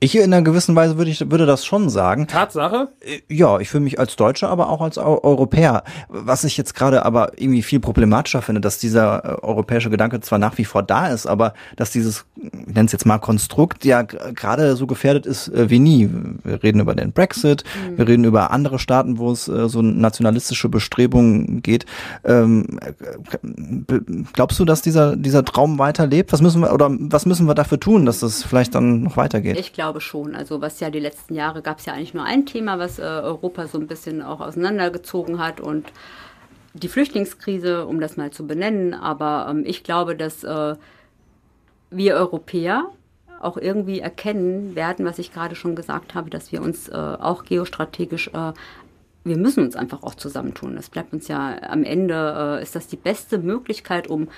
Ich 0.00 0.14
in 0.14 0.22
einer 0.22 0.42
gewissen 0.42 0.76
Weise 0.76 0.96
würde 0.96 1.10
ich 1.10 1.28
würde 1.28 1.44
das 1.44 1.64
schon 1.64 1.90
sagen. 1.90 2.28
Tatsache? 2.28 2.88
Ja, 3.28 3.58
ich 3.58 3.68
fühle 3.68 3.82
mich 3.82 3.98
als 3.98 4.14
Deutscher, 4.14 4.48
aber 4.48 4.70
auch 4.70 4.80
als 4.80 4.96
Eu 4.96 5.18
Europäer. 5.24 5.82
Was 6.08 6.44
ich 6.44 6.56
jetzt 6.56 6.76
gerade 6.76 7.04
aber 7.04 7.32
irgendwie 7.36 7.62
viel 7.62 7.80
problematischer 7.80 8.40
finde, 8.40 8.60
dass 8.60 8.78
dieser 8.78 9.24
äh, 9.24 9.42
europäische 9.42 9.90
Gedanke 9.90 10.20
zwar 10.20 10.38
nach 10.38 10.56
wie 10.56 10.64
vor 10.64 10.84
da 10.84 11.08
ist, 11.08 11.26
aber 11.26 11.52
dass 11.74 11.90
dieses, 11.90 12.26
ich 12.36 12.74
nenne 12.74 12.86
es 12.86 12.92
jetzt 12.92 13.06
mal 13.06 13.18
Konstrukt, 13.18 13.84
ja 13.84 14.02
gerade 14.02 14.76
so 14.76 14.86
gefährdet 14.86 15.26
ist 15.26 15.48
äh, 15.48 15.68
wie 15.68 15.80
nie. 15.80 16.08
Wir 16.44 16.62
reden 16.62 16.78
über 16.78 16.94
den 16.94 17.10
Brexit, 17.10 17.64
wir 17.96 18.06
reden 18.06 18.22
über 18.22 18.52
andere 18.52 18.78
Staaten, 18.78 19.18
wo 19.18 19.32
es 19.32 19.48
äh, 19.48 19.68
so 19.68 19.82
nationalistische 19.82 20.68
Bestrebungen 20.68 21.60
geht. 21.60 21.86
Ähm, 22.24 22.78
äh, 22.82 24.00
glaubst 24.32 24.60
du, 24.60 24.64
dass 24.64 24.80
dieser 24.80 25.16
dieser 25.16 25.44
Traum 25.44 25.80
weiterlebt? 25.80 26.32
Was 26.32 26.40
müssen 26.40 26.62
wir 26.62 26.72
oder 26.72 26.88
was 26.88 27.26
müssen 27.26 27.48
wir 27.48 27.56
dafür 27.56 27.80
tun, 27.80 28.06
dass 28.06 28.20
das 28.20 28.44
vielleicht 28.44 28.76
dann 28.76 29.02
noch 29.02 29.16
weitergeht? 29.16 29.58
Ich 29.58 29.72
glaube 29.72 29.87
schon. 30.00 30.34
Also 30.34 30.60
was 30.60 30.80
ja 30.80 30.90
die 30.90 31.00
letzten 31.00 31.34
Jahre 31.34 31.62
gab 31.62 31.78
es 31.78 31.86
ja 31.86 31.94
eigentlich 31.94 32.14
nur 32.14 32.24
ein 32.24 32.46
Thema, 32.46 32.78
was 32.78 32.98
äh, 32.98 33.02
Europa 33.02 33.66
so 33.66 33.78
ein 33.78 33.86
bisschen 33.86 34.22
auch 34.22 34.40
auseinandergezogen 34.40 35.38
hat 35.38 35.60
und 35.60 35.86
die 36.74 36.88
Flüchtlingskrise, 36.88 37.86
um 37.86 38.00
das 38.00 38.16
mal 38.16 38.30
zu 38.30 38.46
benennen. 38.46 38.94
Aber 38.94 39.48
ähm, 39.50 39.64
ich 39.66 39.84
glaube, 39.84 40.16
dass 40.16 40.44
äh, 40.44 40.76
wir 41.90 42.14
Europäer 42.14 42.86
auch 43.40 43.56
irgendwie 43.56 44.00
erkennen 44.00 44.74
werden, 44.74 45.06
was 45.06 45.18
ich 45.18 45.32
gerade 45.32 45.54
schon 45.54 45.76
gesagt 45.76 46.14
habe, 46.14 46.30
dass 46.30 46.52
wir 46.52 46.62
uns 46.62 46.88
äh, 46.88 46.94
auch 46.94 47.44
geostrategisch 47.44 48.28
äh, 48.28 48.52
wir 49.24 49.36
müssen 49.36 49.64
uns 49.64 49.76
einfach 49.76 50.02
auch 50.02 50.14
zusammentun. 50.14 50.76
Das 50.76 50.88
bleibt 50.88 51.12
uns 51.12 51.28
ja 51.28 51.60
am 51.62 51.84
Ende, 51.84 52.58
äh, 52.58 52.62
ist 52.62 52.74
das 52.74 52.86
die 52.86 52.96
beste 52.96 53.38
Möglichkeit, 53.38 54.08
um 54.08 54.28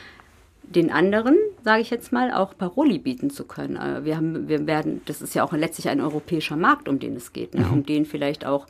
den 0.62 0.90
anderen, 0.90 1.36
sage 1.64 1.82
ich 1.82 1.90
jetzt 1.90 2.12
mal, 2.12 2.32
auch 2.32 2.56
Paroli 2.56 2.98
bieten 2.98 3.30
zu 3.30 3.44
können. 3.44 3.76
Äh, 3.76 4.04
Wir 4.04 4.16
haben, 4.16 4.48
wir 4.48 4.66
werden, 4.66 5.02
das 5.06 5.22
ist 5.22 5.34
ja 5.34 5.44
auch 5.44 5.52
letztlich 5.52 5.88
ein 5.88 6.00
europäischer 6.00 6.56
Markt, 6.56 6.88
um 6.88 6.98
den 6.98 7.16
es 7.16 7.32
geht, 7.32 7.54
ne? 7.54 7.66
um 7.70 7.84
den 7.84 8.06
vielleicht 8.06 8.46
auch 8.46 8.66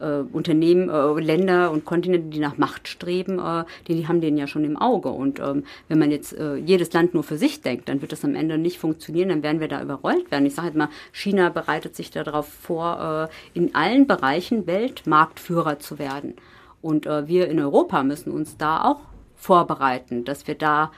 äh, 0.00 0.20
Unternehmen, 0.32 0.88
äh, 0.88 1.20
Länder 1.20 1.70
und 1.70 1.84
Kontinente, 1.84 2.28
die 2.28 2.38
nach 2.38 2.58
Macht 2.58 2.88
streben, 2.88 3.38
äh, 3.38 3.64
die, 3.86 3.94
die 3.94 4.08
haben 4.08 4.20
den 4.20 4.36
ja 4.36 4.46
schon 4.46 4.64
im 4.64 4.76
Auge. 4.76 5.08
Und 5.08 5.40
ähm, 5.40 5.64
wenn 5.88 5.98
man 5.98 6.10
jetzt 6.10 6.32
äh, 6.32 6.56
jedes 6.56 6.92
Land 6.92 7.14
nur 7.14 7.22
für 7.22 7.38
sich 7.38 7.62
denkt, 7.62 7.88
dann 7.88 8.00
wird 8.00 8.12
das 8.12 8.24
am 8.24 8.34
Ende 8.34 8.58
nicht 8.58 8.78
funktionieren, 8.78 9.28
dann 9.28 9.42
werden 9.42 9.60
wir 9.60 9.68
da 9.68 9.82
überrollt 9.82 10.30
werden. 10.30 10.46
Ich 10.46 10.54
sage 10.54 10.66
halt 10.66 10.76
mal, 10.76 10.88
China 11.12 11.48
bereitet 11.48 11.96
sich 11.96 12.10
darauf 12.10 12.48
vor, 12.48 13.30
äh, 13.54 13.58
in 13.58 13.74
allen 13.74 14.06
Bereichen 14.06 14.66
Weltmarktführer 14.66 15.78
zu 15.78 15.98
werden. 15.98 16.34
Und 16.82 17.06
wir 17.06 17.48
in 17.48 17.58
Europa 17.58 18.04
müssen 18.04 18.30
uns 18.30 18.58
da 18.58 18.84
auch 18.84 19.00
vorbereiten, 19.34 20.24
dass 20.24 20.46
wir 20.46 20.54
da 20.54 20.92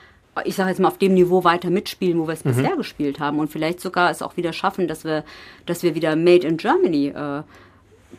ich 0.45 0.55
sage 0.55 0.69
jetzt 0.69 0.79
mal, 0.79 0.87
auf 0.87 0.97
dem 0.97 1.13
Niveau 1.13 1.43
weiter 1.43 1.69
mitspielen, 1.69 2.19
wo 2.19 2.27
wir 2.27 2.33
es 2.33 2.43
bisher 2.43 2.75
gespielt 2.75 3.19
haben 3.19 3.39
und 3.39 3.51
vielleicht 3.51 3.79
sogar 3.79 4.11
es 4.11 4.21
auch 4.21 4.37
wieder 4.37 4.53
schaffen, 4.53 4.87
dass 4.87 5.03
wir, 5.03 5.23
dass 5.65 5.83
wir 5.83 5.95
wieder 5.95 6.15
Made 6.15 6.47
in 6.47 6.57
Germany 6.57 7.07
äh, 7.07 7.43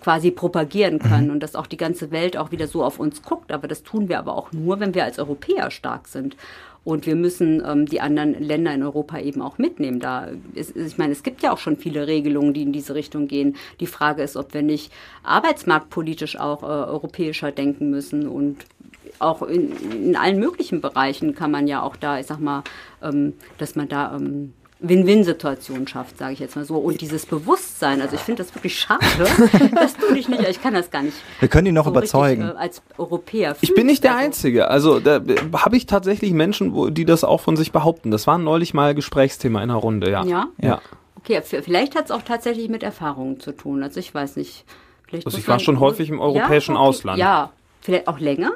quasi 0.02 0.30
propagieren 0.30 0.98
können 0.98 1.30
und 1.30 1.40
dass 1.40 1.56
auch 1.56 1.66
die 1.66 1.76
ganze 1.76 2.10
Welt 2.10 2.36
auch 2.36 2.52
wieder 2.52 2.66
so 2.66 2.84
auf 2.84 2.98
uns 2.98 3.22
guckt. 3.22 3.52
Aber 3.52 3.68
das 3.68 3.82
tun 3.82 4.08
wir 4.08 4.18
aber 4.18 4.36
auch 4.36 4.52
nur, 4.52 4.80
wenn 4.80 4.94
wir 4.94 5.04
als 5.04 5.18
Europäer 5.18 5.70
stark 5.70 6.08
sind. 6.08 6.36
Und 6.82 7.04
wir 7.04 7.14
müssen 7.14 7.62
ähm, 7.66 7.84
die 7.84 8.00
anderen 8.00 8.32
Länder 8.42 8.72
in 8.72 8.82
Europa 8.82 9.18
eben 9.18 9.42
auch 9.42 9.58
mitnehmen. 9.58 10.00
Da 10.00 10.28
ist, 10.54 10.74
ich 10.74 10.96
meine, 10.96 11.12
es 11.12 11.22
gibt 11.22 11.42
ja 11.42 11.52
auch 11.52 11.58
schon 11.58 11.76
viele 11.76 12.06
Regelungen, 12.06 12.54
die 12.54 12.62
in 12.62 12.72
diese 12.72 12.94
Richtung 12.94 13.28
gehen. 13.28 13.56
Die 13.80 13.86
Frage 13.86 14.22
ist, 14.22 14.36
ob 14.36 14.54
wir 14.54 14.62
nicht 14.62 14.90
arbeitsmarktpolitisch 15.22 16.38
auch 16.38 16.62
äh, 16.62 16.66
europäischer 16.66 17.52
denken 17.52 17.90
müssen 17.90 18.26
und 18.26 18.64
auch 19.20 19.42
in, 19.42 19.72
in 19.92 20.16
allen 20.16 20.38
möglichen 20.38 20.80
Bereichen 20.80 21.34
kann 21.34 21.50
man 21.50 21.66
ja 21.68 21.82
auch 21.82 21.96
da, 21.96 22.18
ich 22.18 22.26
sag 22.26 22.40
mal, 22.40 22.62
ähm, 23.02 23.34
dass 23.58 23.76
man 23.76 23.88
da 23.88 24.16
ähm, 24.16 24.54
Win-Win-Situationen 24.80 25.86
schafft, 25.86 26.18
sage 26.18 26.32
ich 26.32 26.38
jetzt 26.38 26.56
mal 26.56 26.64
so. 26.64 26.76
Und 26.78 27.00
dieses 27.00 27.26
Bewusstsein, 27.26 28.00
also 28.00 28.14
ich 28.16 28.22
finde 28.22 28.42
das 28.42 28.54
wirklich 28.54 28.78
schade, 28.78 29.04
dass 29.74 29.96
du 29.96 30.14
dich 30.14 30.28
nicht, 30.28 30.42
ich 30.48 30.62
kann 30.62 30.74
das 30.74 30.90
gar 30.90 31.02
nicht. 31.02 31.16
Wir 31.38 31.48
können 31.48 31.66
ihn 31.66 31.74
noch 31.74 31.84
so 31.84 31.90
überzeugen. 31.90 32.42
Richtig, 32.42 32.58
äh, 32.58 32.62
als 32.62 32.82
Europäer. 32.96 33.56
Ich 33.60 33.74
bin 33.74 33.86
nicht 33.86 34.04
der 34.04 34.12
Also, 34.12 34.24
Einzige. 34.24 34.68
Also 34.68 35.00
da 35.00 35.16
äh, 35.16 35.36
habe 35.54 35.76
ich 35.76 35.86
tatsächlich 35.86 36.32
Menschen, 36.32 36.74
wo, 36.74 36.88
die 36.88 37.04
das 37.04 37.24
auch 37.24 37.40
von 37.40 37.56
sich 37.56 37.72
behaupten. 37.72 38.10
Das 38.10 38.26
war 38.26 38.38
neulich 38.38 38.72
mal 38.72 38.94
Gesprächsthema 38.94 39.62
in 39.62 39.70
einer 39.70 39.78
Runde, 39.78 40.10
ja. 40.10 40.24
Ja? 40.24 40.46
Ja. 40.58 40.80
Okay, 41.16 41.42
vielleicht 41.42 41.94
hat 41.94 42.06
es 42.06 42.10
auch 42.10 42.22
tatsächlich 42.22 42.70
mit 42.70 42.82
Erfahrungen 42.82 43.38
zu 43.40 43.52
tun. 43.52 43.82
Also 43.82 44.00
ich 44.00 44.14
weiß 44.14 44.36
nicht. 44.36 44.64
Vielleicht 45.06 45.26
Also 45.26 45.36
ich 45.36 45.46
war 45.48 45.58
schon 45.58 45.78
häufig 45.78 46.08
im 46.08 46.20
europäischen 46.20 46.74
ja, 46.74 46.80
okay. 46.80 46.88
Ausland. 46.88 47.18
Ja, 47.18 47.50
vielleicht 47.82 48.08
auch 48.08 48.18
länger. 48.18 48.52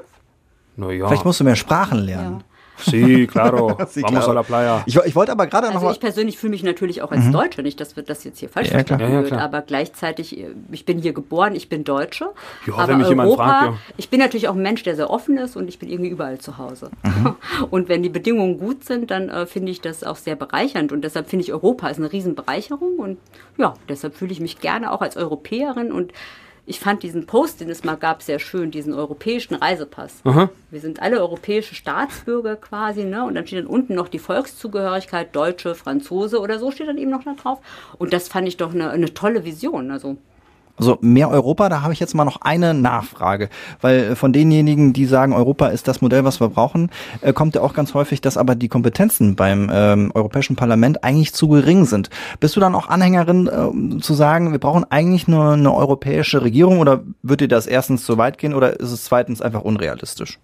Naja. 0.77 1.07
Vielleicht 1.09 1.25
musst 1.25 1.41
du 1.41 1.45
mehr 1.45 1.57
Sprachen 1.57 1.99
lernen. 1.99 2.45
Sí, 2.77 3.27
claro. 3.27 3.77
Sí, 3.89 4.03
Vamos 4.03 4.25
claro. 4.25 4.31
a 4.31 4.35
la 4.35 4.43
playa. 4.43 4.83
Ich, 4.87 4.97
ich 4.97 5.15
wollte 5.15 5.33
aber 5.33 5.47
gerade 5.47 5.69
noch 5.69 5.75
Also 5.75 5.87
mal, 5.87 5.93
ich 5.93 6.01
persönlich 6.01 6.39
fühle 6.39 6.51
mich 6.51 6.63
natürlich 6.63 7.03
auch 7.03 7.13
als 7.13 7.31
Deutsche, 7.31 7.63
nicht, 7.63 7.79
dass 7.81 7.97
wird 7.97 8.11
das 8.11 8.25
jetzt 8.25 8.41
hier 8.41 8.49
falsch 8.49 8.71
Ja, 8.71 8.83
klar. 8.83 8.99
verstanden 8.99 9.15
Ja, 9.15 9.21
ja, 9.23 9.31
wird, 9.31 9.41
aber 9.41 9.63
gleichzeitig, 9.63 10.37
äh, 10.39 10.49
ich 10.73 10.85
bin 10.85 10.99
hier 10.99 11.13
geboren, 11.13 11.55
ich 11.55 11.69
bin 11.69 11.85
Deutsche. 11.85 12.27
Ja, 12.67 12.75
aber 12.75 12.89
wenn 12.89 12.99
mich 12.99 13.09
jemand 13.09 13.29
Europa, 13.29 13.45
fragt, 13.45 13.73
ja. 13.73 13.79
ich 13.97 14.11
bin 14.11 14.19
natürlich 14.21 14.49
auch 14.49 14.55
ein 14.55 14.63
Mensch, 14.63 14.83
der 14.83 14.97
sehr 14.97 15.11
offen 15.11 15.39
ist 15.39 15.57
und 15.57 15.69
ich 15.69 15.79
bin 15.79 15.89
irgendwie 15.89 16.11
überall 16.11 16.39
zu 16.39 16.59
Hause. 16.59 16.91
Mhm. 17.03 17.37
Und 17.71 17.89
wenn 17.89 18.03
die 18.03 18.09
Bedingungen 18.09 18.59
gut 18.59 18.85
sind, 18.85 19.11
dann 19.11 19.29
äh, 19.29 19.47
finde 19.47 19.71
ich 19.71 19.81
das 19.81 20.03
auch 20.03 20.17
sehr 20.17 20.37
bereichernd 20.37 20.93
und 20.93 21.03
deshalb 21.03 21.29
finde 21.29 21.45
ich 21.45 21.53
Europa 21.53 21.89
ist 21.89 21.99
eine 21.99 22.13
Riesenbereicherung 22.13 22.99
und 22.99 23.19
ja, 23.57 23.75
deshalb 23.89 24.17
fühle 24.17 24.33
ich 24.33 24.41
mich 24.41 24.61
gerne 24.61 24.91
auch 24.93 25.01
als 25.01 25.17
Europäerin 25.17 25.93
und 25.93 26.13
ich 26.67 26.81
fand 26.81 27.03
diesen 27.03 27.27
Post, 27.27 27.61
den 27.61 27.69
es 27.69 27.85
mal 27.85 27.97
gab, 27.97 28.23
sehr 28.23 28.39
schön, 28.39 28.71
diesen 28.71 28.95
europäischen 28.95 29.55
Reisepass. 29.55 30.25
Wir 30.71 30.81
sind 30.81 31.03
alle 31.03 31.21
europäische 31.21 31.75
Staatsbürger 31.75 32.57
quasi, 32.57 33.05
ne? 33.05 33.25
Und 33.25 33.35
dann 33.35 33.47
steht 33.47 33.59
dann 33.59 33.67
unten 33.67 33.95
noch 33.95 34.09
die 34.09 34.19
Volkszugehörigkeit, 34.19 35.35
Deutsche, 35.37 35.75
Franzose 35.75 36.41
oder 36.41 36.59
so 36.59 36.71
steht 36.71 36.89
dann 36.89 36.99
eben 36.99 37.11
noch 37.11 37.25
da 37.25 37.35
drauf. 37.35 37.59
Und 37.99 38.13
das 38.13 38.29
fand 38.29 38.49
ich 38.49 38.57
doch 38.57 38.73
eine, 38.73 38.91
eine 38.91 39.13
tolle 39.13 39.45
Vision. 39.45 39.91
Also 39.91 40.17
also 40.77 40.99
mehr 41.01 41.31
Europa, 41.31 41.69
da 41.69 41.83
habe 41.83 41.93
ich 41.93 42.01
jetzt 42.01 42.15
mal 42.15 42.25
noch 42.25 42.41
eine 42.41 42.75
Nachfrage, 42.75 43.49
weil 43.81 43.99
äh, 44.01 44.17
von 44.17 44.33
denjenigen, 44.33 44.93
die 44.93 45.07
sagen, 45.07 45.33
Europa 45.33 45.69
ist 45.69 45.87
das 45.87 46.01
Modell, 46.01 46.25
was 46.25 46.41
wir 46.41 46.49
brauchen, 46.49 46.91
äh, 47.21 47.33
kommt 47.33 47.55
ja 47.55 47.61
auch 47.61 47.75
ganz 47.75 47.95
häufig, 47.95 48.21
dass 48.21 48.37
aber 48.37 48.55
die 48.55 48.69
Kompetenzen 48.69 49.37
beim 49.37 49.71
ähm, 49.73 50.11
Europäischen 50.15 50.57
Parlament 50.57 51.05
eigentlich 51.05 51.33
zu 51.33 51.49
gering 51.49 51.85
sind. 51.85 52.11
Bist 52.41 52.57
du 52.57 52.61
dann 52.61 52.75
auch 52.75 52.89
Anhängerin 52.89 53.49
ähm, 53.53 54.03
zu 54.03 54.15
sagen, 54.15 54.53
wir 54.53 54.59
brauchen 54.59 54.85
eigentlich 54.91 55.29
nur 55.29 55.53
eine 55.53 55.73
europäische 55.73 56.43
Regierung 56.43 56.81
oder 56.81 57.03
wird 57.23 57.41
dir 57.41 57.49
das 57.49 57.67
erstens 57.67 58.05
zu 58.05 58.19
weit 58.19 58.39
gehen 58.39 58.55
oder 58.55 58.81
ist 58.81 58.91
es 58.91 59.05
zweitens 59.05 59.41
einfach 59.41 59.63
unrealistisch? 59.63 60.39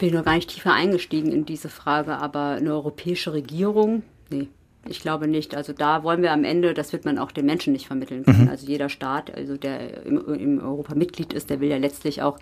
bin 0.00 0.14
noch 0.14 0.24
gar 0.24 0.34
nicht 0.34 0.50
tiefer 0.50 0.72
eingestiegen 0.72 1.30
in 1.30 1.44
diese 1.44 1.68
Frage, 1.68 2.16
aber 2.16 2.56
eine 2.58 2.72
europäische 2.72 3.32
Regierung, 3.32 4.02
nee. 4.30 4.48
Ich 4.88 5.00
glaube 5.00 5.28
nicht. 5.28 5.54
Also 5.54 5.72
da 5.72 6.02
wollen 6.02 6.22
wir 6.22 6.32
am 6.32 6.44
Ende, 6.44 6.72
das 6.72 6.92
wird 6.92 7.04
man 7.04 7.18
auch 7.18 7.32
den 7.32 7.46
Menschen 7.46 7.72
nicht 7.72 7.86
vermitteln 7.86 8.24
können. 8.24 8.48
Also 8.48 8.66
jeder 8.66 8.88
Staat, 8.88 9.32
also 9.34 9.56
der 9.56 10.04
im, 10.06 10.18
im 10.34 10.58
Europa 10.58 10.94
Mitglied 10.94 11.32
ist, 11.32 11.50
der 11.50 11.60
will 11.60 11.68
ja 11.68 11.76
letztlich 11.76 12.22
auch 12.22 12.38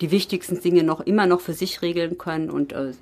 die 0.00 0.10
wichtigsten 0.10 0.60
Dinge 0.60 0.84
noch 0.84 1.00
immer 1.00 1.26
noch 1.26 1.40
für 1.40 1.52
sich 1.52 1.82
regeln 1.82 2.16
können 2.16 2.48
und 2.48 2.72
äh, 2.72 2.92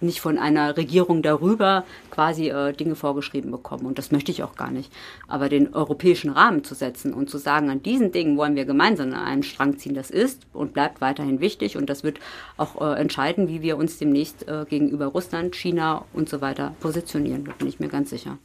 nicht 0.00 0.20
von 0.20 0.38
einer 0.38 0.76
Regierung 0.76 1.22
darüber 1.22 1.84
quasi 2.10 2.48
äh, 2.48 2.72
Dinge 2.72 2.94
vorgeschrieben 2.94 3.50
bekommen. 3.50 3.86
Und 3.86 3.98
das 3.98 4.10
möchte 4.10 4.30
ich 4.30 4.42
auch 4.42 4.56
gar 4.56 4.70
nicht. 4.70 4.92
Aber 5.26 5.48
den 5.48 5.74
europäischen 5.74 6.30
Rahmen 6.30 6.64
zu 6.64 6.74
setzen 6.74 7.14
und 7.14 7.30
zu 7.30 7.38
sagen, 7.38 7.70
an 7.70 7.82
diesen 7.82 8.12
Dingen 8.12 8.36
wollen 8.36 8.56
wir 8.56 8.64
gemeinsam 8.64 9.12
einen 9.14 9.42
Strang 9.42 9.78
ziehen, 9.78 9.94
das 9.94 10.10
ist 10.10 10.46
und 10.52 10.72
bleibt 10.72 11.00
weiterhin 11.00 11.40
wichtig. 11.40 11.76
Und 11.76 11.88
das 11.88 12.04
wird 12.04 12.18
auch 12.56 12.80
äh, 12.80 13.00
entscheiden, 13.00 13.48
wie 13.48 13.62
wir 13.62 13.76
uns 13.76 13.98
demnächst 13.98 14.48
äh, 14.48 14.64
gegenüber 14.68 15.06
Russland, 15.06 15.54
China 15.54 16.04
und 16.12 16.28
so 16.28 16.40
weiter 16.40 16.74
positionieren. 16.80 17.44
Da 17.44 17.52
bin 17.52 17.68
ich 17.68 17.80
mir 17.80 17.88
ganz 17.88 18.10
sicher. 18.10 18.38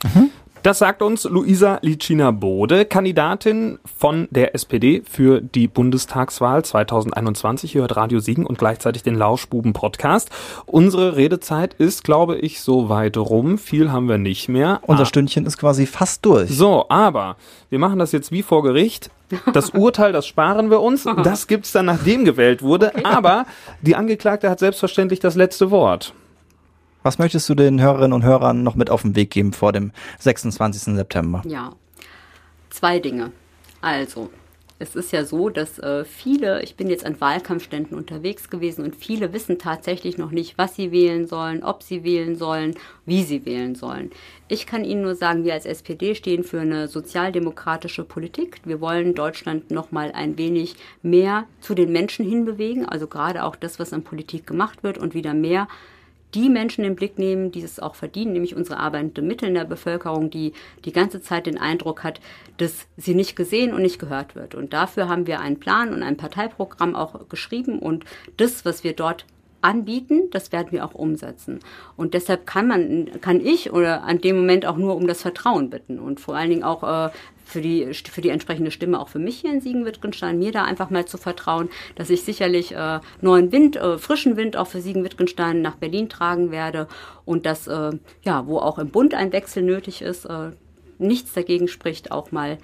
Das 0.63 0.79
sagt 0.79 1.01
uns 1.01 1.25
Luisa 1.25 1.79
Licina-Bode, 1.81 2.85
Kandidatin 2.85 3.79
von 3.97 4.29
der 4.31 4.55
SPD 4.55 5.03
für 5.05 5.41
die 5.41 5.67
Bundestagswahl 5.67 6.63
2021. 6.63 7.75
Ihr 7.75 7.81
hört 7.81 7.97
Radio 7.97 8.19
Siegen 8.21 8.45
und 8.45 8.57
gleichzeitig 8.59 9.03
den 9.03 9.15
Lauschbuben-Podcast. 9.15 10.29
Unsere 10.65 11.17
Redezeit 11.17 11.73
ist, 11.73 12.05
glaube 12.05 12.37
ich, 12.37 12.61
so 12.61 12.87
weit 12.87 13.17
rum. 13.17 13.57
Viel 13.57 13.91
haben 13.91 14.07
wir 14.07 14.17
nicht 14.17 14.47
mehr. 14.47 14.79
Unser 14.83 15.03
Ah, 15.03 15.05
Stündchen 15.05 15.45
ist 15.45 15.57
quasi 15.57 15.85
fast 15.85 16.25
durch. 16.25 16.49
so, 16.49 16.85
aber 16.87 17.35
wir 17.69 17.79
machen 17.79 17.99
das 17.99 18.13
jetzt 18.13 18.31
wie 18.31 18.41
vor 18.41 18.63
Gericht. 18.63 19.11
Das 19.51 19.69
Urteil, 19.73 20.13
das 20.13 20.25
sparen 20.25 20.69
wir 20.69 20.79
uns. 20.79 21.03
Das 21.25 21.47
gibt's 21.47 21.73
dann, 21.73 21.87
nachdem 21.87 22.23
gewählt 22.23 22.61
wurde. 22.61 22.93
Aber 23.05 23.45
die 23.81 23.95
Angeklagte 23.97 24.49
hat 24.49 24.59
selbstverständlich 24.59 25.19
das 25.19 25.35
letzte 25.35 25.71
Wort. 25.71 26.13
Was 27.03 27.19
möchtest 27.19 27.49
du 27.49 27.55
den 27.55 27.81
Hörerinnen 27.81 28.13
und 28.13 28.23
Hörern 28.23 28.63
noch 28.63 28.75
mit 28.75 28.89
auf 28.89 29.01
den 29.01 29.15
Weg 29.17 29.29
geben 29.29 29.51
vor 29.51 29.73
dem 29.73 29.91
26. 30.19 30.95
September? 30.95 31.41
Ja, 31.45 31.73
zwei 32.69 32.99
Dinge. 32.99 33.33
Also, 33.81 34.29
es 34.79 34.95
ist 34.95 35.11
ja 35.11 35.25
so, 35.25 35.49
dass 35.49 35.79
äh, 35.79 36.05
viele, 36.05 36.63
ich 36.63 36.75
bin 36.75 36.89
jetzt 36.89 37.05
an 37.05 37.19
Wahlkampfständen 37.19 37.97
unterwegs 37.97 38.49
gewesen 38.49 38.85
und 38.85 38.95
viele 38.95 39.33
wissen 39.33 39.59
tatsächlich 39.59 40.17
noch 40.17 40.31
nicht, 40.31 40.57
was 40.57 40.75
sie 40.75 40.91
wählen 40.91 41.27
sollen, 41.27 41.61
ob 41.63 41.83
sie 41.83 42.05
wählen 42.05 42.37
sollen, 42.37 42.75
wie 43.05 43.23
sie 43.23 43.45
wählen 43.45 43.75
sollen. 43.75 44.11
Ich 44.47 44.65
kann 44.65 44.85
Ihnen 44.85 45.01
nur 45.01 45.15
sagen, 45.15 45.43
wir 45.43 45.53
als 45.53 45.65
SPD 45.65 46.15
stehen 46.15 46.43
für 46.43 46.61
eine 46.61 46.87
sozialdemokratische 46.87 48.03
Politik. 48.03 48.61
Wir 48.63 48.79
wollen 48.81 49.13
Deutschland 49.13 49.71
noch 49.71 49.91
mal 49.91 50.11
ein 50.13 50.37
wenig 50.37 50.75
mehr 51.01 51.45
zu 51.59 51.75
den 51.75 51.91
Menschen 51.91 52.25
hinbewegen, 52.25 52.85
also 52.85 53.07
gerade 53.07 53.43
auch 53.43 53.57
das, 53.57 53.79
was 53.79 53.93
an 53.93 54.03
Politik 54.03 54.47
gemacht 54.47 54.83
wird 54.83 54.97
und 54.97 55.13
wieder 55.13 55.33
mehr 55.33 55.67
die 56.35 56.49
Menschen 56.49 56.83
im 56.83 56.95
Blick 56.95 57.19
nehmen, 57.19 57.51
die 57.51 57.61
es 57.61 57.79
auch 57.79 57.95
verdienen, 57.95 58.33
nämlich 58.33 58.55
unsere 58.55 58.79
arbeitende 58.79 59.21
Mitte 59.21 59.45
in 59.45 59.53
der 59.53 59.65
Bevölkerung, 59.65 60.29
die 60.29 60.53
die 60.85 60.91
ganze 60.91 61.21
Zeit 61.21 61.45
den 61.45 61.57
Eindruck 61.57 62.03
hat, 62.03 62.19
dass 62.57 62.87
sie 62.97 63.15
nicht 63.15 63.35
gesehen 63.35 63.73
und 63.73 63.81
nicht 63.81 63.99
gehört 63.99 64.35
wird. 64.35 64.55
Und 64.55 64.73
dafür 64.73 65.07
haben 65.07 65.27
wir 65.27 65.39
einen 65.39 65.59
Plan 65.59 65.93
und 65.93 66.03
ein 66.03 66.17
Parteiprogramm 66.17 66.95
auch 66.95 67.27
geschrieben 67.29 67.79
und 67.79 68.05
das, 68.37 68.65
was 68.65 68.83
wir 68.83 68.93
dort 68.93 69.25
anbieten, 69.63 70.29
das 70.31 70.51
werden 70.51 70.71
wir 70.71 70.85
auch 70.85 70.93
umsetzen. 70.93 71.59
Und 71.95 72.13
deshalb 72.13 72.45
kann 72.45 72.67
man, 72.67 73.09
kann 73.21 73.39
ich 73.39 73.71
oder 73.71 74.03
an 74.03 74.19
dem 74.19 74.35
Moment 74.35 74.65
auch 74.65 74.77
nur 74.77 74.95
um 74.95 75.07
das 75.07 75.21
Vertrauen 75.21 75.69
bitten 75.69 75.99
und 75.99 76.19
vor 76.19 76.35
allen 76.35 76.49
Dingen 76.49 76.63
auch 76.63 76.83
äh, 76.83 77.11
für 77.45 77.61
die, 77.61 77.93
für 77.93 78.21
die 78.21 78.29
entsprechende 78.29 78.71
Stimme 78.71 78.99
auch 78.99 79.09
für 79.09 79.19
mich 79.19 79.39
hier 79.39 79.51
in 79.51 79.61
Siegen-Wittgenstein, 79.61 80.39
mir 80.39 80.51
da 80.51 80.63
einfach 80.63 80.89
mal 80.89 81.05
zu 81.05 81.17
vertrauen, 81.17 81.69
dass 81.95 82.09
ich 82.09 82.23
sicherlich 82.23 82.73
äh, 82.73 82.99
neuen 83.21 83.51
Wind, 83.51 83.75
äh, 83.75 83.97
frischen 83.97 84.37
Wind 84.37 84.57
auch 84.57 84.67
für 84.67 84.81
Siegen-Wittgenstein 84.81 85.61
nach 85.61 85.75
Berlin 85.75 86.09
tragen 86.09 86.51
werde 86.51 86.87
und 87.25 87.45
dass, 87.45 87.67
äh, 87.67 87.91
ja, 88.23 88.47
wo 88.47 88.57
auch 88.59 88.79
im 88.79 88.89
Bund 88.89 89.13
ein 89.13 89.31
Wechsel 89.31 89.63
nötig 89.63 90.01
ist, 90.01 90.25
äh, 90.25 90.51
nichts 90.97 91.33
dagegen 91.33 91.67
spricht, 91.67 92.11
auch 92.11 92.31
mal 92.31 92.57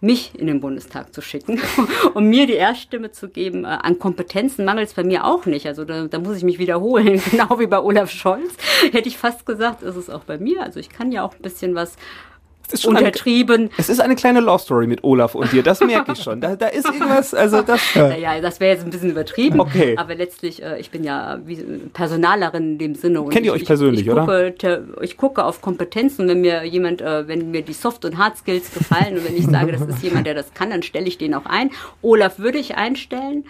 mich 0.00 0.38
in 0.38 0.46
den 0.46 0.60
Bundestag 0.60 1.14
zu 1.14 1.20
schicken, 1.20 1.60
um 2.14 2.28
mir 2.28 2.46
die 2.46 2.54
Erststimme 2.54 3.12
zu 3.12 3.28
geben. 3.28 3.64
Äh, 3.64 3.78
an 3.82 3.98
Kompetenzen 3.98 4.64
mangelt 4.64 4.88
es 4.88 4.94
bei 4.94 5.04
mir 5.04 5.24
auch 5.24 5.46
nicht. 5.46 5.66
Also 5.66 5.84
da, 5.84 6.06
da 6.06 6.18
muss 6.18 6.36
ich 6.36 6.44
mich 6.44 6.58
wiederholen. 6.58 7.20
Genau 7.30 7.60
wie 7.60 7.66
bei 7.66 7.78
Olaf 7.78 8.10
Scholz 8.10 8.54
hätte 8.92 9.08
ich 9.08 9.16
fast 9.16 9.46
gesagt, 9.46 9.82
ist 9.82 9.96
es 9.96 10.10
auch 10.10 10.24
bei 10.24 10.38
mir. 10.38 10.62
Also 10.62 10.80
ich 10.80 10.88
kann 10.88 11.12
ja 11.12 11.22
auch 11.22 11.34
ein 11.34 11.42
bisschen 11.42 11.74
was 11.74 11.96
ist 12.72 12.82
schon 12.82 12.96
untertrieben. 12.96 13.62
Eine, 13.62 13.70
es 13.78 13.88
ist 13.88 14.00
eine 14.00 14.16
kleine 14.16 14.40
Love 14.40 14.58
Story 14.58 14.86
mit 14.86 15.04
Olaf 15.04 15.34
und 15.34 15.52
dir, 15.52 15.62
das 15.62 15.80
merke 15.80 16.12
ich 16.12 16.22
schon. 16.22 16.40
Da, 16.40 16.56
da 16.56 16.66
ist 16.66 16.84
irgendwas, 16.92 17.34
also 17.34 17.62
das. 17.62 17.80
Naja, 17.94 18.40
das 18.40 18.60
wäre 18.60 18.74
jetzt 18.74 18.84
ein 18.84 18.90
bisschen 18.90 19.10
übertrieben. 19.10 19.60
Okay. 19.60 19.96
Aber 19.96 20.14
letztlich, 20.14 20.62
äh, 20.62 20.78
ich 20.80 20.90
bin 20.90 21.04
ja 21.04 21.40
wie 21.44 21.56
Personalerin 21.92 22.72
in 22.72 22.78
dem 22.78 22.94
Sinne. 22.94 23.24
Kennt 23.30 23.46
ihr 23.46 23.52
euch 23.52 23.62
ich, 23.62 23.66
persönlich, 23.66 24.02
ich, 24.02 24.10
oder? 24.10 24.22
Gucke, 24.22 24.84
ich 25.02 25.16
gucke 25.16 25.44
auf 25.44 25.60
Kompetenzen, 25.60 26.28
wenn 26.28 26.40
mir 26.40 26.64
jemand, 26.64 27.00
äh, 27.00 27.26
wenn 27.28 27.50
mir 27.50 27.62
die 27.62 27.72
Soft- 27.72 28.04
und 28.04 28.18
Hard 28.18 28.38
Skills 28.38 28.72
gefallen 28.72 29.16
und 29.16 29.24
wenn 29.24 29.36
ich 29.36 29.46
sage, 29.46 29.72
das 29.72 29.82
ist 29.82 30.02
jemand, 30.02 30.26
der 30.26 30.34
das 30.34 30.54
kann, 30.54 30.70
dann 30.70 30.82
stelle 30.82 31.06
ich 31.06 31.18
den 31.18 31.34
auch 31.34 31.46
ein. 31.46 31.70
Olaf 32.02 32.38
würde 32.38 32.58
ich 32.58 32.76
einstellen. 32.76 33.44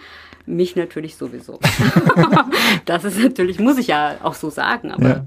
Mich 0.47 0.75
natürlich 0.75 1.15
sowieso. 1.15 1.59
das 2.85 3.03
ist 3.03 3.19
natürlich, 3.19 3.59
muss 3.59 3.77
ich 3.77 3.87
ja 3.87 4.15
auch 4.23 4.33
so 4.33 4.49
sagen, 4.49 4.91
aber. 4.91 5.07
Ja 5.07 5.25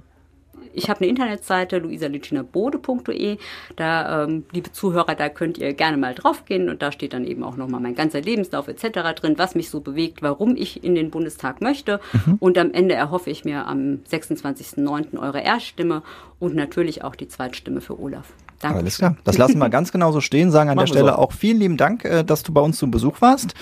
ich 0.75 0.91
habe 0.91 1.01
eine 1.01 1.09
Internetseite, 1.09 1.79
luisalucinabode.de. 1.79 3.39
Da, 3.77 4.25
ähm, 4.25 4.45
liebe 4.53 4.73
Zuhörer, 4.73 5.15
da 5.15 5.29
könnt 5.29 5.59
ihr 5.59 5.73
gerne 5.73 5.97
mal 5.97 6.15
draufgehen 6.15 6.69
und 6.69 6.83
da 6.83 6.93
steht 6.93 7.13
dann 7.13 7.25
eben 7.25 7.45
auch 7.45 7.57
nochmal 7.57 7.81
mein 7.81 7.95
ganzer 7.95 8.21
Lebenslauf 8.21 8.69
etc. 8.69 9.15
drin, 9.17 9.35
was 9.37 9.55
mich 9.55 9.71
so 9.71 9.81
bewegt, 9.81 10.23
warum 10.23 10.57
ich 10.57 10.85
in 10.85 10.95
den 10.95 11.11
Bundestag 11.11 11.61
möchte. 11.61 12.01
Mhm. 12.13 12.37
Und 12.41 12.59
am 12.59 12.73
Ende 12.73 12.95
erhoffe 12.95 13.31
ich 13.31 13.45
mir 13.45 13.67
am 13.67 14.01
26.09. 14.11 15.19
eure 15.19 15.41
Erststimme 15.41 16.03
und 16.39 16.55
natürlich 16.55 17.05
auch 17.05 17.15
die 17.15 17.29
Zweitstimme 17.29 17.81
für 17.81 17.99
Olaf. 17.99 18.33
Danke. 18.61 18.79
Alles 18.79 18.97
klar. 18.97 19.17
Das 19.25 19.37
lassen 19.37 19.59
wir 19.59 19.69
ganz 19.69 19.93
genau 19.93 20.11
so 20.11 20.21
stehen, 20.21 20.51
sagen 20.51 20.71
an 20.71 20.79
der 20.79 20.87
Stelle 20.87 21.11
so. 21.11 21.17
auch 21.17 21.33
vielen 21.33 21.59
lieben 21.59 21.77
Dank, 21.77 22.05
äh, 22.05 22.25
dass 22.25 22.43
du 22.43 22.53
bei 22.53 22.61
uns 22.63 22.79
zum 22.79 22.91
Besuch 22.91 23.21
warst. 23.21 23.55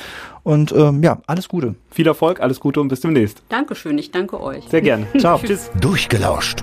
Und 0.44 0.72
ähm, 0.72 1.02
ja, 1.02 1.18
alles 1.26 1.48
Gute. 1.48 1.74
Viel 1.90 2.06
Erfolg, 2.06 2.40
alles 2.40 2.60
Gute 2.60 2.80
und 2.80 2.88
bis 2.88 3.00
demnächst. 3.00 3.42
Dankeschön, 3.48 3.98
ich 3.98 4.10
danke 4.10 4.40
euch. 4.40 4.64
Sehr 4.68 4.82
gerne. 4.82 5.06
Ciao. 5.18 5.38
Tschüss. 5.38 5.70
Durchgelauscht. 5.80 6.62